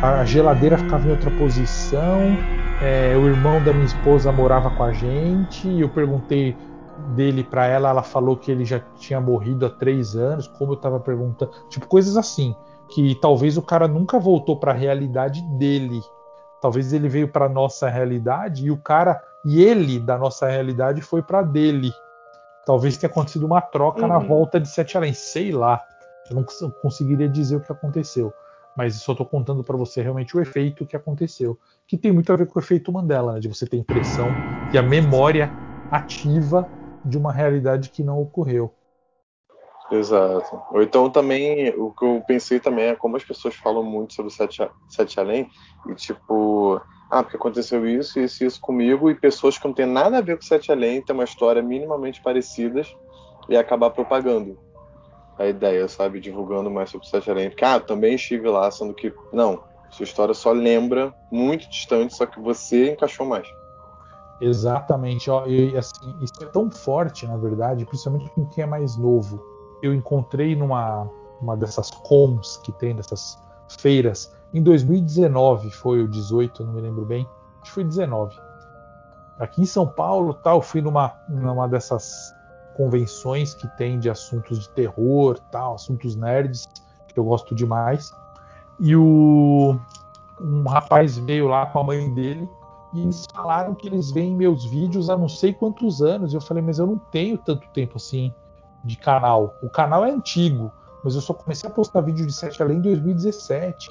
a 0.00 0.24
geladeira 0.24 0.78
ficava 0.78 1.08
em 1.08 1.10
outra 1.10 1.30
posição, 1.30 2.36
é, 2.82 3.16
o 3.16 3.28
irmão 3.28 3.62
da 3.62 3.72
minha 3.72 3.86
esposa 3.86 4.32
morava 4.32 4.68
com 4.70 4.82
a 4.82 4.92
gente, 4.92 5.68
eu 5.78 5.88
perguntei 5.88 6.56
dele 7.14 7.44
para 7.44 7.64
ela, 7.64 7.90
ela 7.90 8.02
falou 8.02 8.36
que 8.36 8.50
ele 8.50 8.64
já 8.64 8.80
tinha 8.96 9.20
morrido 9.20 9.64
há 9.64 9.70
três 9.70 10.16
anos, 10.16 10.48
como 10.48 10.72
eu 10.72 10.76
estava 10.76 10.98
perguntando, 10.98 11.52
tipo 11.68 11.86
coisas 11.86 12.16
assim, 12.16 12.56
que 12.88 13.14
talvez 13.20 13.56
o 13.56 13.62
cara 13.62 13.86
nunca 13.86 14.18
voltou 14.18 14.58
para 14.58 14.72
a 14.72 14.74
realidade 14.74 15.40
dele, 15.58 16.00
talvez 16.60 16.92
ele 16.92 17.08
veio 17.08 17.28
para 17.28 17.48
nossa 17.48 17.88
realidade 17.88 18.66
e 18.66 18.70
o 18.72 18.76
cara 18.76 19.22
e 19.44 19.62
ele 19.62 20.00
da 20.00 20.18
nossa 20.18 20.48
realidade 20.48 21.00
foi 21.02 21.22
para 21.22 21.40
dele, 21.40 21.92
talvez 22.66 22.96
tenha 22.96 23.10
acontecido 23.10 23.46
uma 23.46 23.60
troca 23.60 24.02
uhum. 24.02 24.08
na 24.08 24.18
volta 24.18 24.58
de 24.58 24.68
Sete 24.68 24.96
Além, 24.96 25.12
sei 25.12 25.52
lá, 25.52 25.80
eu 26.28 26.34
não 26.34 26.44
conseguiria 26.82 27.28
dizer 27.28 27.56
o 27.56 27.60
que 27.60 27.70
aconteceu 27.70 28.34
mas 28.76 28.96
só 28.96 29.12
estou 29.12 29.26
contando 29.26 29.62
para 29.62 29.76
você 29.76 30.02
realmente 30.02 30.36
o 30.36 30.40
efeito 30.40 30.86
que 30.86 30.96
aconteceu, 30.96 31.58
que 31.92 31.98
tem 31.98 32.10
muito 32.10 32.32
a 32.32 32.36
ver 32.36 32.46
com 32.46 32.58
o 32.58 32.62
efeito 32.62 32.90
Mandela, 32.90 33.34
né, 33.34 33.40
de 33.40 33.48
você 33.48 33.66
ter 33.66 33.76
impressão 33.76 34.30
e 34.72 34.78
a 34.78 34.82
memória 34.82 35.52
ativa 35.90 36.66
de 37.04 37.18
uma 37.18 37.30
realidade 37.30 37.90
que 37.90 38.02
não 38.02 38.18
ocorreu. 38.18 38.72
Exato. 39.90 40.58
Ou 40.70 40.82
então 40.82 41.10
também, 41.10 41.68
o 41.76 41.90
que 41.90 42.02
eu 42.02 42.24
pensei 42.26 42.58
também 42.58 42.86
é 42.86 42.96
como 42.96 43.14
as 43.14 43.22
pessoas 43.22 43.54
falam 43.56 43.82
muito 43.82 44.14
sobre 44.14 44.32
o 44.32 44.34
Sete, 44.34 44.66
Sete 44.88 45.20
Além, 45.20 45.50
e 45.86 45.94
tipo, 45.94 46.80
ah, 47.10 47.22
porque 47.22 47.36
aconteceu 47.36 47.86
isso, 47.86 48.18
isso 48.18 48.42
e 48.42 48.46
isso 48.46 48.58
comigo, 48.58 49.10
e 49.10 49.14
pessoas 49.14 49.58
que 49.58 49.66
não 49.66 49.74
têm 49.74 49.84
nada 49.84 50.16
a 50.16 50.22
ver 50.22 50.38
com 50.38 50.42
o 50.42 50.46
Sete 50.46 50.72
Além, 50.72 51.02
têm 51.02 51.12
uma 51.12 51.24
história 51.24 51.60
minimamente 51.60 52.22
parecidas, 52.22 52.88
e 53.50 53.56
acabar 53.56 53.90
propagando 53.90 54.58
a 55.38 55.46
ideia, 55.46 55.86
sabe? 55.88 56.20
Divulgando 56.20 56.70
mais 56.70 56.88
sobre 56.88 57.06
Sete 57.06 57.30
Além. 57.30 57.50
Porque, 57.50 57.66
ah, 57.66 57.78
também 57.78 58.14
estive 58.14 58.48
lá, 58.48 58.70
sendo 58.70 58.94
que, 58.94 59.12
não, 59.30 59.62
sua 59.92 60.04
história 60.04 60.34
só 60.34 60.52
lembra 60.52 61.14
muito 61.30 61.68
distante, 61.68 62.14
só 62.14 62.26
que 62.26 62.40
você 62.40 62.92
encaixou 62.92 63.26
mais. 63.26 63.46
Exatamente, 64.40 65.30
ó, 65.30 65.46
e 65.46 65.76
assim, 65.76 66.16
isso 66.20 66.42
é 66.42 66.46
tão 66.46 66.70
forte, 66.70 67.26
na 67.26 67.36
verdade, 67.36 67.84
principalmente 67.84 68.28
com 68.30 68.44
quem 68.46 68.64
é 68.64 68.66
mais 68.66 68.96
novo. 68.96 69.40
Eu 69.82 69.94
encontrei 69.94 70.56
numa 70.56 71.08
uma 71.40 71.56
dessas 71.56 71.90
cons 71.90 72.56
que 72.64 72.72
tem, 72.72 72.94
dessas 72.94 73.38
feiras, 73.68 74.32
em 74.54 74.62
2019, 74.62 75.70
foi 75.70 76.02
o 76.02 76.08
18, 76.08 76.64
não 76.64 76.74
me 76.74 76.80
lembro 76.80 77.06
bem, 77.06 77.26
acho 77.60 77.62
que 77.62 77.70
foi 77.70 77.84
19. 77.84 78.36
Aqui 79.38 79.62
em 79.62 79.66
São 79.66 79.86
Paulo, 79.86 80.34
tal, 80.34 80.58
eu 80.58 80.62
fui 80.62 80.82
numa, 80.82 81.14
numa 81.28 81.66
dessas 81.66 82.34
convenções 82.76 83.54
que 83.54 83.66
tem 83.76 83.98
de 83.98 84.10
assuntos 84.10 84.60
de 84.60 84.68
terror, 84.70 85.38
tal, 85.50 85.74
assuntos 85.74 86.14
nerds, 86.16 86.68
que 87.08 87.18
eu 87.18 87.24
gosto 87.24 87.54
demais. 87.54 88.12
E 88.82 88.96
o 88.96 89.78
um 90.40 90.64
rapaz 90.68 91.16
veio 91.16 91.46
lá 91.46 91.66
com 91.66 91.78
a 91.78 91.84
mãe 91.84 92.12
dele 92.12 92.48
e 92.92 93.00
eles 93.00 93.26
falaram 93.32 93.74
que 93.74 93.86
eles 93.86 94.10
veem 94.10 94.34
meus 94.34 94.64
vídeos 94.64 95.08
há 95.08 95.16
não 95.16 95.28
sei 95.28 95.52
quantos 95.52 96.02
anos. 96.02 96.32
E 96.32 96.36
eu 96.36 96.40
falei, 96.40 96.62
mas 96.62 96.78
eu 96.78 96.86
não 96.86 96.98
tenho 96.98 97.38
tanto 97.38 97.66
tempo 97.68 97.96
assim 97.96 98.34
de 98.84 98.96
canal. 98.96 99.54
O 99.62 99.70
canal 99.70 100.04
é 100.04 100.10
antigo, 100.10 100.70
mas 101.04 101.14
eu 101.14 101.20
só 101.20 101.32
comecei 101.32 101.70
a 101.70 101.72
postar 101.72 102.00
vídeo 102.00 102.26
de 102.26 102.32
Sete 102.32 102.60
Além 102.60 102.78
em 102.78 102.82
2017. 102.82 103.88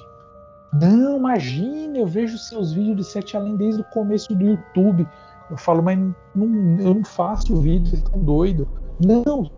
Não, 0.74 1.16
imagina, 1.16 1.98
eu 1.98 2.06
vejo 2.06 2.36
seus 2.36 2.72
vídeos 2.72 2.96
de 2.98 3.04
Sete 3.04 3.36
Além 3.36 3.56
desde 3.56 3.80
o 3.80 3.84
começo 3.84 4.34
do 4.34 4.44
YouTube. 4.44 5.08
Eu 5.50 5.56
falo, 5.56 5.82
mas 5.82 5.98
não, 6.34 6.80
eu 6.80 6.94
não 6.94 7.04
faço 7.04 7.56
vídeo, 7.56 7.88
vocês 7.88 8.02
estão 8.02 8.20
doidos. 8.20 8.66
Não, 9.00 9.50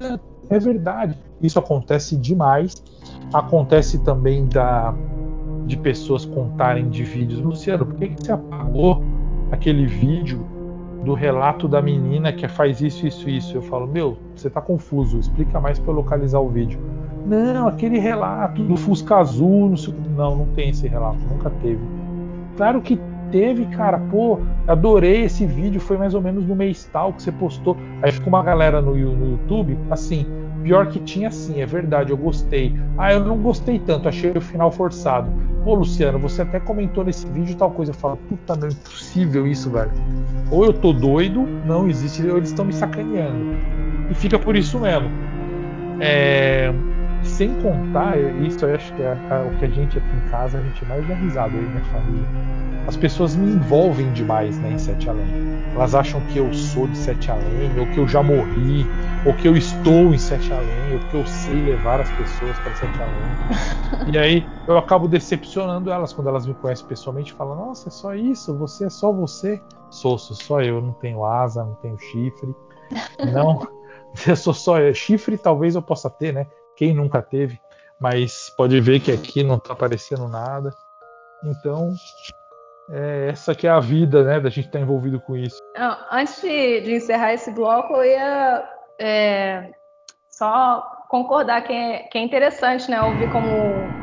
é 0.48 0.58
verdade. 0.58 1.18
Isso 1.42 1.58
acontece 1.58 2.16
demais. 2.16 2.82
Acontece 3.32 3.98
também 3.98 4.46
da, 4.46 4.94
de 5.66 5.76
pessoas 5.76 6.24
contarem 6.24 6.88
de 6.88 7.04
vídeos. 7.04 7.40
Luciano, 7.40 7.86
por 7.86 7.96
que, 7.96 8.08
que 8.08 8.24
você 8.24 8.32
apagou 8.32 9.02
aquele 9.50 9.86
vídeo 9.86 10.46
do 11.04 11.14
relato 11.14 11.68
da 11.68 11.82
menina 11.82 12.32
que 12.32 12.46
faz 12.48 12.80
isso, 12.80 13.06
isso, 13.06 13.28
isso? 13.28 13.56
Eu 13.56 13.62
falo, 13.62 13.86
meu, 13.86 14.16
você 14.34 14.48
está 14.48 14.60
confuso, 14.60 15.18
explica 15.18 15.60
mais 15.60 15.78
para 15.78 15.92
localizar 15.92 16.40
o 16.40 16.48
vídeo. 16.48 16.78
Não, 17.26 17.68
aquele 17.68 17.98
relato 17.98 18.62
do 18.62 18.76
Fusca 18.76 19.16
Azul, 19.16 19.70
não, 19.70 20.02
não, 20.16 20.36
não 20.36 20.46
tem 20.54 20.70
esse 20.70 20.86
relato, 20.86 21.18
nunca 21.30 21.50
teve. 21.62 21.80
Claro 22.56 22.82
que 22.82 23.00
teve, 23.30 23.64
cara, 23.66 23.98
pô, 23.98 24.38
adorei 24.68 25.24
esse 25.24 25.46
vídeo, 25.46 25.80
foi 25.80 25.96
mais 25.96 26.14
ou 26.14 26.20
menos 26.20 26.46
no 26.46 26.54
mês 26.54 26.88
tal 26.92 27.12
que 27.12 27.22
você 27.22 27.32
postou. 27.32 27.76
Aí 28.02 28.12
ficou 28.12 28.28
uma 28.28 28.42
galera 28.42 28.80
no, 28.82 28.94
no 28.94 29.30
YouTube, 29.32 29.78
assim, 29.90 30.26
pior 30.64 30.86
que 30.86 30.98
tinha 30.98 31.30
sim, 31.30 31.60
é 31.60 31.66
verdade, 31.66 32.10
eu 32.10 32.16
gostei. 32.16 32.74
Ah, 32.96 33.12
eu 33.12 33.20
não 33.20 33.36
gostei 33.36 33.78
tanto, 33.78 34.08
achei 34.08 34.32
o 34.32 34.40
final 34.40 34.72
forçado. 34.72 35.30
Pô, 35.62 35.74
Luciano, 35.74 36.18
você 36.18 36.40
até 36.40 36.58
comentou 36.58 37.04
nesse 37.04 37.26
vídeo 37.28 37.54
tal 37.54 37.70
coisa. 37.70 37.92
Eu 37.92 37.96
falo, 37.96 38.16
puta, 38.16 38.56
não 38.56 38.68
é 38.68 38.70
impossível 38.70 39.46
isso, 39.46 39.70
velho. 39.70 39.92
Ou 40.50 40.64
eu 40.64 40.72
tô 40.72 40.92
doido, 40.92 41.46
não 41.66 41.86
existe, 41.88 42.26
ou 42.26 42.38
eles 42.38 42.48
estão 42.48 42.64
me 42.64 42.72
sacaneando. 42.72 43.56
E 44.10 44.14
fica 44.14 44.38
por 44.38 44.56
isso 44.56 44.80
mesmo. 44.80 45.08
É, 46.00 46.72
sem 47.34 47.54
contar, 47.54 48.18
isso 48.18 48.64
eu 48.64 48.74
acho 48.74 48.94
que 48.94 49.02
é, 49.02 49.20
é, 49.30 49.40
o 49.40 49.50
que 49.50 49.64
a 49.64 49.68
gente 49.68 49.98
aqui 49.98 50.16
em 50.16 50.30
casa, 50.30 50.58
a 50.58 50.62
gente 50.62 50.84
mais 50.84 51.06
dá 51.06 51.14
risada, 51.14 51.56
eu 51.56 51.64
e 51.64 51.68
minha 51.68 51.84
família 51.84 52.28
as 52.86 52.96
pessoas 52.96 53.34
me 53.34 53.50
envolvem 53.50 54.12
demais 54.12 54.60
né, 54.60 54.72
em 54.72 54.78
Sete 54.78 55.08
Além. 55.08 55.34
Elas 55.74 55.94
acham 55.94 56.20
que 56.20 56.38
eu 56.38 56.52
sou 56.52 56.86
de 56.86 56.96
Sete 56.96 57.30
Além, 57.30 57.78
ou 57.78 57.86
que 57.86 57.98
eu 57.98 58.06
já 58.06 58.22
morri, 58.22 58.88
ou 59.24 59.34
que 59.34 59.48
eu 59.48 59.56
estou 59.56 60.14
em 60.14 60.18
Sete 60.18 60.52
Além, 60.52 60.94
ou 60.94 61.00
que 61.00 61.16
eu 61.16 61.24
sei 61.26 61.62
levar 61.62 62.00
as 62.00 62.10
pessoas 62.12 62.58
para 62.60 62.74
Sete 62.74 63.02
Além. 63.02 63.26
e 64.12 64.18
aí 64.18 64.46
eu 64.68 64.78
acabo 64.78 65.08
decepcionando 65.08 65.90
elas 65.90 66.12
quando 66.12 66.28
elas 66.28 66.46
me 66.46 66.54
conhecem 66.54 66.86
pessoalmente 66.86 67.32
e 67.32 67.36
falam: 67.36 67.56
Nossa, 67.56 67.88
é 67.88 67.92
só 67.92 68.14
isso? 68.14 68.56
Você 68.58 68.84
é 68.84 68.90
só 68.90 69.10
você? 69.10 69.60
Sou, 69.90 70.18
sou 70.18 70.36
só 70.36 70.60
eu, 70.60 70.80
não 70.80 70.92
tenho 70.92 71.24
asa, 71.24 71.64
não 71.64 71.74
tenho 71.76 71.98
chifre. 71.98 72.54
Não, 73.32 73.66
eu 74.28 74.36
sou 74.36 74.52
só 74.52 74.78
eu. 74.78 74.92
Chifre 74.94 75.38
talvez 75.38 75.74
eu 75.74 75.82
possa 75.82 76.10
ter, 76.10 76.32
né? 76.32 76.46
Quem 76.76 76.94
nunca 76.94 77.22
teve? 77.22 77.60
Mas 78.00 78.50
pode 78.56 78.80
ver 78.80 79.00
que 79.00 79.12
aqui 79.12 79.42
não 79.42 79.56
está 79.56 79.72
aparecendo 79.72 80.28
nada. 80.28 80.70
Então, 81.44 81.94
é, 82.90 83.28
essa 83.30 83.54
que 83.54 83.66
é 83.66 83.70
a 83.70 83.80
vida, 83.80 84.24
né, 84.24 84.40
da 84.40 84.50
gente 84.50 84.66
estar 84.66 84.78
tá 84.78 84.84
envolvido 84.84 85.20
com 85.20 85.36
isso. 85.36 85.58
Antes 86.10 86.40
de, 86.40 86.80
de, 86.80 86.94
encerrar 86.96 87.32
esse 87.32 87.50
bloco, 87.50 87.94
eu 87.94 88.04
ia 88.04 88.68
é, 88.98 89.70
só 90.30 90.82
concordar 91.08 91.62
que 91.62 91.72
é, 91.72 91.98
que 92.04 92.18
é, 92.18 92.20
interessante, 92.20 92.90
né, 92.90 93.00
ouvir 93.00 93.30
como 93.30 93.46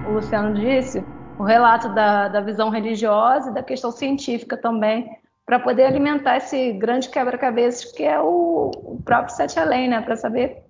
o 0.07 0.13
Luciano 0.13 0.53
disse, 0.53 1.03
o 1.37 1.43
relato 1.43 1.89
da, 1.89 2.27
da 2.27 2.41
visão 2.41 2.69
religiosa 2.69 3.49
e 3.49 3.53
da 3.53 3.63
questão 3.63 3.91
científica 3.91 4.57
também, 4.57 5.09
para 5.45 5.59
poder 5.59 5.85
alimentar 5.85 6.37
esse 6.37 6.73
grande 6.73 7.09
quebra-cabeças 7.09 7.91
que 7.91 8.03
é 8.03 8.19
o, 8.19 8.71
o 8.73 9.01
próprio 9.03 9.35
Sete 9.35 9.59
Além, 9.59 9.89
né? 9.89 10.01
Para 10.01 10.15
saber 10.15 10.63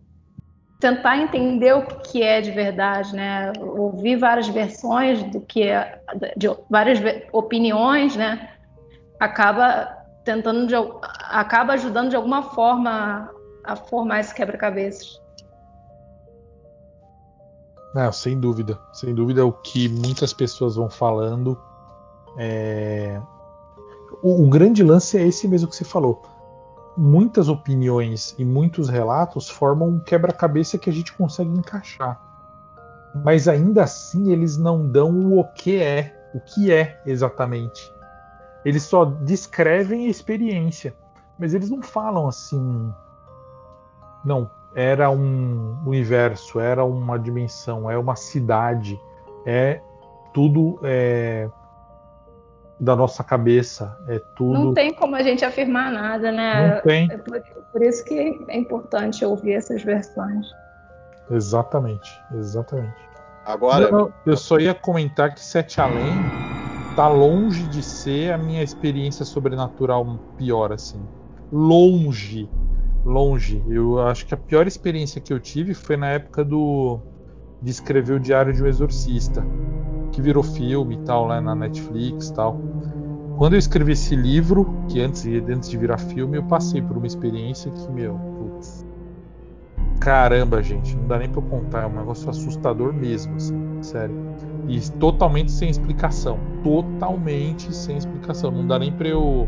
tentar 0.81 1.15
entender 1.17 1.73
o 1.73 1.85
que 1.85 2.23
é 2.23 2.41
de 2.41 2.51
verdade, 2.51 3.15
né? 3.15 3.53
Ouvir 3.59 4.17
várias 4.17 4.49
versões 4.49 5.21
do 5.31 5.39
que 5.39 5.61
é, 5.61 6.01
de 6.35 6.49
várias 6.69 6.99
opiniões, 7.31 8.15
né? 8.15 8.49
Acaba 9.19 9.95
tentando 10.25 10.65
de, 10.65 10.73
acaba 11.29 11.73
ajudando 11.73 12.09
de 12.09 12.15
alguma 12.15 12.41
forma 12.41 13.29
a 13.63 13.75
formar 13.75 14.21
esse 14.21 14.33
quebra-cabeças. 14.33 15.21
Não, 17.93 18.11
sem 18.11 18.39
dúvida, 18.39 18.79
sem 18.91 19.13
dúvida 19.13 19.45
o 19.45 19.51
que 19.51 19.87
muitas 19.87 20.33
pessoas 20.33 20.75
vão 20.77 20.89
falando 20.89 21.61
é... 22.37 23.21
o, 24.23 24.45
o 24.45 24.49
grande 24.49 24.81
lance 24.81 25.17
é 25.17 25.27
esse 25.27 25.47
mesmo 25.47 25.69
que 25.69 25.75
você 25.75 25.83
falou 25.83 26.23
muitas 26.97 27.47
opiniões 27.47 28.35
e 28.37 28.45
muitos 28.45 28.89
relatos 28.89 29.49
formam 29.49 29.89
um 29.89 29.99
quebra-cabeça 29.99 30.77
que 30.77 30.89
a 30.89 30.93
gente 30.93 31.13
consegue 31.13 31.49
encaixar. 31.49 32.19
Mas 33.23 33.47
ainda 33.47 33.83
assim 33.83 34.31
eles 34.31 34.57
não 34.57 34.87
dão 34.87 35.37
o 35.37 35.43
que 35.43 35.81
é, 35.81 36.15
o 36.33 36.39
que 36.39 36.71
é 36.71 37.01
exatamente. 37.05 37.91
Eles 38.63 38.83
só 38.83 39.05
descrevem 39.05 40.05
a 40.05 40.09
experiência, 40.09 40.93
mas 41.37 41.53
eles 41.53 41.69
não 41.69 41.81
falam 41.81 42.27
assim. 42.27 42.93
Não, 44.23 44.49
era 44.75 45.09
um 45.09 45.77
universo, 45.85 46.59
era 46.59 46.85
uma 46.85 47.17
dimensão, 47.17 47.89
é 47.89 47.97
uma 47.97 48.15
cidade, 48.15 48.99
é 49.45 49.81
tudo 50.33 50.79
é, 50.83 51.49
da 52.81 52.95
nossa 52.95 53.23
cabeça. 53.23 53.95
É 54.07 54.19
tudo. 54.35 54.53
Não 54.53 54.73
tem 54.73 54.91
como 54.91 55.15
a 55.15 55.21
gente 55.21 55.45
afirmar 55.45 55.91
nada, 55.91 56.31
né? 56.31 56.75
Não 56.75 56.81
tem. 56.81 57.07
É 57.11 57.17
por, 57.17 57.39
por 57.71 57.83
isso 57.83 58.03
que 58.03 58.43
é 58.49 58.57
importante 58.57 59.23
ouvir 59.23 59.53
essas 59.53 59.83
versões. 59.83 60.47
Exatamente, 61.29 62.11
exatamente. 62.33 63.09
Agora. 63.45 63.85
Eu, 63.85 64.11
eu 64.25 64.35
só 64.35 64.59
ia 64.59 64.73
comentar 64.73 65.33
que 65.33 65.39
Sete 65.39 65.79
Além 65.79 66.15
tá 66.95 67.07
longe 67.07 67.63
de 67.67 67.83
ser 67.83 68.33
a 68.33 68.37
minha 68.37 68.63
experiência 68.63 69.23
sobrenatural 69.23 70.19
pior, 70.35 70.73
assim. 70.73 71.07
Longe. 71.51 72.49
Longe. 73.05 73.63
Eu 73.69 73.99
acho 73.99 74.25
que 74.25 74.33
a 74.33 74.37
pior 74.37 74.65
experiência 74.65 75.21
que 75.21 75.31
eu 75.31 75.39
tive 75.39 75.75
foi 75.75 75.95
na 75.95 76.07
época 76.09 76.43
do. 76.43 76.99
De 77.61 77.69
escrever 77.69 78.13
o 78.13 78.19
Diário 78.19 78.53
de 78.53 78.63
um 78.63 78.67
Exorcista 78.67 79.45
que 80.11 80.21
virou 80.21 80.43
filme 80.43 80.95
e 80.95 80.97
tal, 80.99 81.27
lá 81.27 81.39
na 81.39 81.55
Netflix 81.55 82.27
e 82.27 82.33
tal. 82.33 82.59
Quando 83.37 83.53
eu 83.53 83.59
escrevi 83.59 83.93
esse 83.93 84.15
livro, 84.15 84.83
que 84.87 85.01
antes, 85.01 85.25
antes 85.25 85.69
de 85.69 85.77
virar 85.77 85.97
filme, 85.97 86.37
eu 86.37 86.43
passei 86.43 86.81
por 86.81 86.97
uma 86.97 87.07
experiência 87.07 87.71
que, 87.71 87.91
meu, 87.91 88.19
putz, 88.37 88.85
caramba, 89.99 90.61
gente, 90.61 90.95
não 90.95 91.07
dá 91.07 91.17
nem 91.17 91.29
pra 91.29 91.41
contar, 91.41 91.83
é 91.83 91.87
um 91.87 91.95
negócio 91.95 92.29
assustador 92.29 92.93
mesmo, 92.93 93.35
assim, 93.35 93.55
sério. 93.81 94.15
E 94.67 94.79
totalmente 94.99 95.51
sem 95.51 95.69
explicação, 95.69 96.39
totalmente 96.63 97.73
sem 97.73 97.97
explicação, 97.97 98.51
não 98.51 98.67
dá 98.67 98.77
nem 98.77 98.91
pra 98.91 99.07
eu 99.07 99.47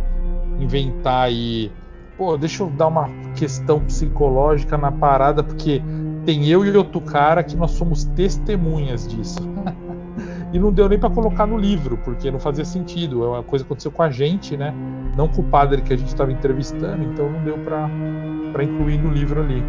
inventar 0.60 1.32
e. 1.32 1.72
Pô, 2.18 2.38
deixa 2.38 2.64
eu 2.64 2.70
dar 2.70 2.88
uma 2.88 3.10
questão 3.36 3.80
psicológica 3.80 4.78
na 4.78 4.92
parada, 4.92 5.44
porque 5.44 5.82
tem 6.26 6.48
eu 6.48 6.66
e 6.66 6.76
outro 6.76 7.02
cara 7.02 7.44
que 7.44 7.56
nós 7.56 7.72
somos 7.72 8.04
testemunhas 8.04 9.08
disso. 9.08 9.40
e 10.54 10.60
não 10.60 10.72
deu 10.72 10.88
nem 10.88 11.00
para 11.00 11.10
colocar 11.10 11.46
no 11.46 11.58
livro, 11.58 11.98
porque 11.98 12.30
não 12.30 12.40
fazia 12.40 12.64
sentido. 12.64 13.24
É 13.24 13.28
uma 13.28 13.44
coisa 13.44 13.66
que 13.66 13.68
aconteceu 13.68 13.92
com 13.92 14.04
a 14.04 14.12
gente, 14.12 14.56
né? 14.56 14.74
Não 15.18 15.28
com 15.28 15.42
o 15.42 15.46
padre 15.46 15.82
que 15.82 15.94
a 15.94 15.98
gente 15.98 16.10
estava 16.10 16.32
entrevistando, 16.32 17.04
então 17.04 17.30
não 17.30 17.44
deu 17.44 17.58
para 17.58 18.64
incluir 18.64 18.98
no 18.98 19.12
livro 19.12 19.42
ali, 19.42 19.64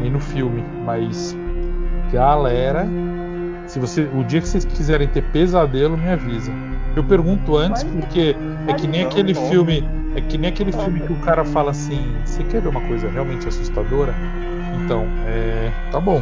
nem 0.00 0.10
no 0.10 0.20
filme. 0.20 0.62
Mas 0.84 1.36
galera, 2.12 2.86
se 3.66 3.78
você, 3.78 4.02
o 4.14 4.24
dia 4.24 4.40
que 4.40 4.48
vocês 4.48 4.64
quiserem 4.64 5.08
ter 5.08 5.22
pesadelo, 5.30 5.96
me 5.96 6.08
avisa. 6.08 6.52
Eu 6.94 7.04
pergunto 7.04 7.56
antes 7.56 7.84
porque 7.84 8.36
é 8.66 8.74
que 8.74 8.86
nem 8.86 9.04
aquele 9.04 9.32
filme, 9.32 9.88
é 10.14 10.20
que 10.20 10.36
nem 10.36 10.50
aquele 10.50 10.72
filme 10.72 11.00
que 11.00 11.12
o 11.12 11.20
cara 11.20 11.44
fala 11.44 11.70
assim: 11.70 12.16
"Você 12.24 12.42
quer 12.44 12.60
ver 12.60 12.68
uma 12.68 12.86
coisa 12.86 13.08
realmente 13.08 13.46
assustadora?" 13.46 14.14
Então, 14.84 15.04
é, 15.26 15.72
tá 15.90 16.00
bom. 16.00 16.20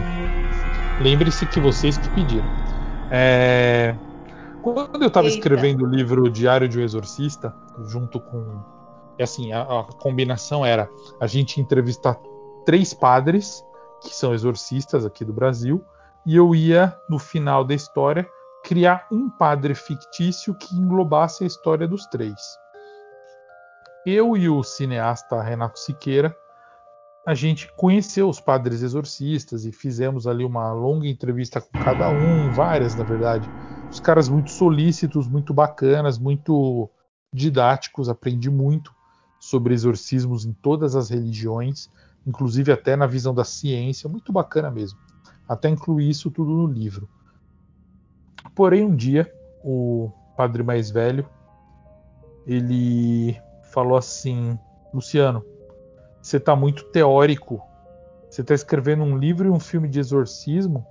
Lembre-se 1.01 1.47
que 1.47 1.61
vocês 1.61 1.97
que 1.97 2.09
pediram. 2.11 2.47
É... 3.11 3.95
Quando 4.63 5.03
eu 5.03 5.09
estava 5.09 5.29
escrevendo 5.29 5.85
o 5.85 5.87
livro 5.87 6.29
Diário 6.29 6.69
de 6.69 6.79
um 6.79 6.83
Exorcista, 6.83 7.55
junto 7.87 8.21
com. 8.21 8.63
Assim, 9.21 9.53
a, 9.53 9.63
a, 9.63 9.85
combinação 9.85 10.65
era 10.65 10.89
a 11.21 11.27
gente 11.27 11.61
entrevistar 11.61 12.19
três 12.65 12.93
padres, 12.93 13.65
que 14.03 14.15
são 14.15 14.33
exorcistas 14.33 15.05
aqui 15.05 15.25
do 15.25 15.33
Brasil, 15.33 15.85
e 16.25 16.37
eu 16.37 16.55
ia, 16.55 16.97
no 17.09 17.19
final 17.19 17.65
da 17.65 17.75
história, 17.75 18.29
criar 18.63 19.07
um 19.11 19.29
padre 19.31 19.75
fictício 19.75 20.55
que 20.55 20.77
englobasse 20.77 21.43
a 21.43 21.47
história 21.47 21.89
dos 21.89 22.07
três. 22.07 22.37
Eu 24.11 24.39
e 24.39 24.49
o 24.49 24.63
cineasta 24.63 25.43
Renato 25.43 25.79
Siqueira 25.79 26.35
a 27.27 27.35
gente 27.35 27.71
conheceu 27.77 28.27
os 28.27 28.41
padres 28.41 28.81
exorcistas 28.81 29.67
e 29.67 29.71
fizemos 29.71 30.27
ali 30.27 30.47
uma 30.47 30.73
longa 30.73 31.07
entrevista 31.07 31.61
com 31.61 31.79
cada 31.79 32.09
um, 32.09 32.51
várias 32.51 32.95
na 32.95 33.05
verdade. 33.05 33.47
Os 33.91 34.01
caras 34.01 34.27
muito 34.27 34.51
solícitos, 34.51 35.29
muito 35.29 35.53
bacanas, 35.53 36.19
muito 36.19 36.89
didáticos, 37.31 38.09
aprendi 38.09 38.49
muito 38.49 38.95
sobre 39.39 39.75
exorcismos 39.75 40.47
em 40.47 40.55
todas 40.55 40.97
as 40.97 41.11
religiões, 41.11 41.91
inclusive 42.27 42.73
até 42.73 42.97
na 42.97 43.07
visão 43.07 43.35
da 43.35 43.45
ciência, 43.45 44.09
muito 44.09 44.33
bacana 44.33 44.71
mesmo. 44.71 44.99
Até 45.47 45.69
incluir 45.69 46.09
isso 46.09 46.31
tudo 46.31 46.51
no 46.51 46.67
livro. 46.67 47.07
Porém, 48.55 48.87
um 48.87 48.97
dia, 48.97 49.31
o 49.63 50.11
padre 50.35 50.63
mais 50.63 50.91
velho, 50.91 51.29
ele 52.47 53.39
falou 53.79 53.97
assim: 53.97 54.59
Luciano, 54.93 55.45
você 56.21 56.39
está 56.39 56.57
muito 56.57 56.85
teórico. 56.87 57.63
Você 58.29 58.41
está 58.41 58.53
escrevendo 58.53 59.05
um 59.05 59.17
livro 59.17 59.47
e 59.47 59.51
um 59.51 59.61
filme 59.61 59.89
de 59.89 60.01
exorcismo, 60.01 60.85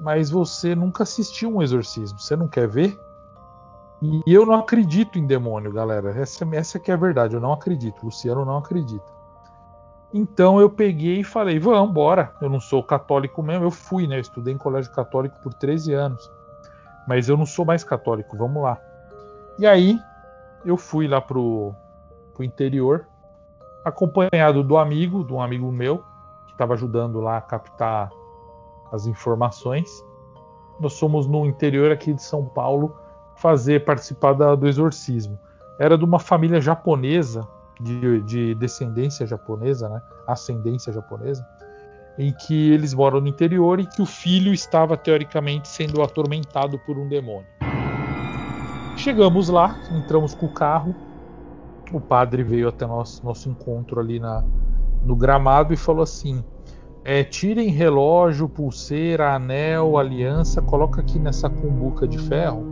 mas 0.00 0.30
você 0.30 0.74
nunca 0.74 1.02
assistiu 1.02 1.54
um 1.54 1.62
exorcismo. 1.62 2.18
Você 2.18 2.34
não 2.34 2.48
quer 2.48 2.66
ver? 2.66 2.98
E 4.26 4.32
eu 4.32 4.44
não 4.44 4.54
acredito 4.54 5.18
em 5.18 5.26
demônio, 5.26 5.72
galera. 5.72 6.10
Essa, 6.18 6.46
essa 6.52 6.78
que 6.78 6.90
é 6.90 6.94
a 6.94 6.98
verdade. 6.98 7.34
Eu 7.34 7.40
não 7.40 7.52
acredito. 7.52 8.04
Luciano 8.04 8.44
não 8.44 8.58
acredita. 8.58 9.14
Então 10.12 10.58
eu 10.58 10.70
peguei 10.70 11.20
e 11.20 11.24
falei: 11.24 11.58
vamos, 11.58 11.92
bora. 11.92 12.32
Eu 12.40 12.48
não 12.48 12.60
sou 12.60 12.82
católico 12.82 13.42
mesmo. 13.42 13.64
Eu 13.64 13.70
fui, 13.70 14.06
né? 14.06 14.16
Eu 14.16 14.20
estudei 14.20 14.54
em 14.54 14.58
colégio 14.58 14.90
católico 14.92 15.38
por 15.42 15.52
13 15.52 15.92
anos. 15.92 16.30
Mas 17.06 17.28
eu 17.28 17.36
não 17.36 17.46
sou 17.46 17.64
mais 17.64 17.84
católico. 17.84 18.36
Vamos 18.36 18.62
lá. 18.62 18.80
E 19.58 19.66
aí 19.66 19.98
eu 20.64 20.76
fui 20.76 21.06
lá 21.06 21.20
pro, 21.20 21.74
pro 22.36 22.44
interior 22.44 23.06
acompanhado 23.84 24.62
do 24.62 24.76
amigo, 24.76 25.24
de 25.24 25.32
um 25.32 25.40
amigo 25.40 25.70
meu, 25.72 25.98
que 26.46 26.52
estava 26.52 26.74
ajudando 26.74 27.20
lá 27.20 27.38
a 27.38 27.40
captar 27.40 28.10
as 28.92 29.06
informações. 29.06 29.88
Nós 30.78 30.94
somos 30.94 31.26
no 31.26 31.46
interior 31.46 31.90
aqui 31.90 32.12
de 32.12 32.22
São 32.22 32.44
Paulo 32.44 32.94
fazer 33.36 33.84
participar 33.84 34.32
da, 34.34 34.54
do 34.54 34.66
exorcismo. 34.66 35.38
Era 35.78 35.96
de 35.96 36.04
uma 36.04 36.18
família 36.18 36.60
japonesa, 36.60 37.46
de, 37.80 38.20
de 38.22 38.54
descendência 38.56 39.26
japonesa, 39.26 39.88
né? 39.88 40.02
ascendência 40.26 40.92
japonesa, 40.92 41.46
em 42.18 42.32
que 42.32 42.72
eles 42.72 42.92
moram 42.92 43.20
no 43.20 43.28
interior 43.28 43.78
e 43.78 43.86
que 43.86 44.02
o 44.02 44.06
filho 44.06 44.52
estava 44.52 44.96
teoricamente 44.96 45.68
sendo 45.68 46.02
atormentado 46.02 46.78
por 46.80 46.98
um 46.98 47.08
demônio. 47.08 47.46
Chegamos 48.96 49.48
lá, 49.48 49.76
entramos 49.92 50.34
com 50.34 50.46
o 50.46 50.52
carro, 50.52 50.94
o 51.92 52.00
padre 52.00 52.42
veio 52.42 52.68
até 52.68 52.86
nosso, 52.86 53.24
nosso 53.24 53.48
encontro 53.48 54.00
ali 54.00 54.18
na, 54.18 54.44
no 55.04 55.14
gramado 55.14 55.72
e 55.72 55.76
falou 55.76 56.02
assim: 56.02 56.42
é, 57.04 57.22
tirem 57.22 57.68
relógio, 57.68 58.48
pulseira, 58.48 59.34
anel, 59.34 59.96
aliança, 59.96 60.60
coloca 60.60 61.00
aqui 61.00 61.18
nessa 61.18 61.48
cumbuca 61.48 62.06
de 62.06 62.18
ferro. 62.18 62.64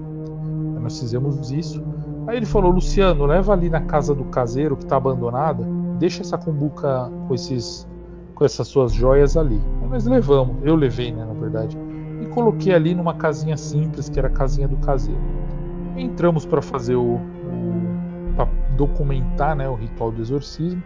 Aí 0.74 0.82
nós 0.82 0.98
fizemos 0.98 1.50
isso. 1.50 1.82
Aí 2.26 2.36
ele 2.36 2.46
falou: 2.46 2.72
Luciano, 2.72 3.26
leva 3.26 3.52
ali 3.52 3.70
na 3.70 3.80
casa 3.82 4.14
do 4.14 4.24
caseiro 4.24 4.76
que 4.76 4.84
está 4.84 4.96
abandonada, 4.96 5.64
deixa 5.98 6.22
essa 6.22 6.36
cumbuca 6.36 7.10
com 7.28 7.34
esses 7.34 7.86
com 8.34 8.44
essas 8.44 8.66
suas 8.66 8.92
joias 8.92 9.36
ali. 9.36 9.60
Aí 9.82 9.88
nós 9.88 10.04
levamos, 10.04 10.56
eu 10.64 10.74
levei, 10.74 11.12
né, 11.12 11.24
na 11.24 11.34
verdade, 11.34 11.78
e 12.20 12.26
coloquei 12.26 12.74
ali 12.74 12.94
numa 12.94 13.14
casinha 13.14 13.56
simples 13.56 14.08
que 14.08 14.18
era 14.18 14.28
a 14.28 14.32
casinha 14.32 14.66
do 14.66 14.76
caseiro. 14.78 15.20
Entramos 15.96 16.44
para 16.44 16.60
fazer 16.60 16.96
o, 16.96 17.20
para 17.44 17.52
documentar 18.76 19.56
né, 19.56 19.68
o 19.68 19.74
ritual 19.74 20.10
do 20.10 20.20
exorcismo. 20.20 20.82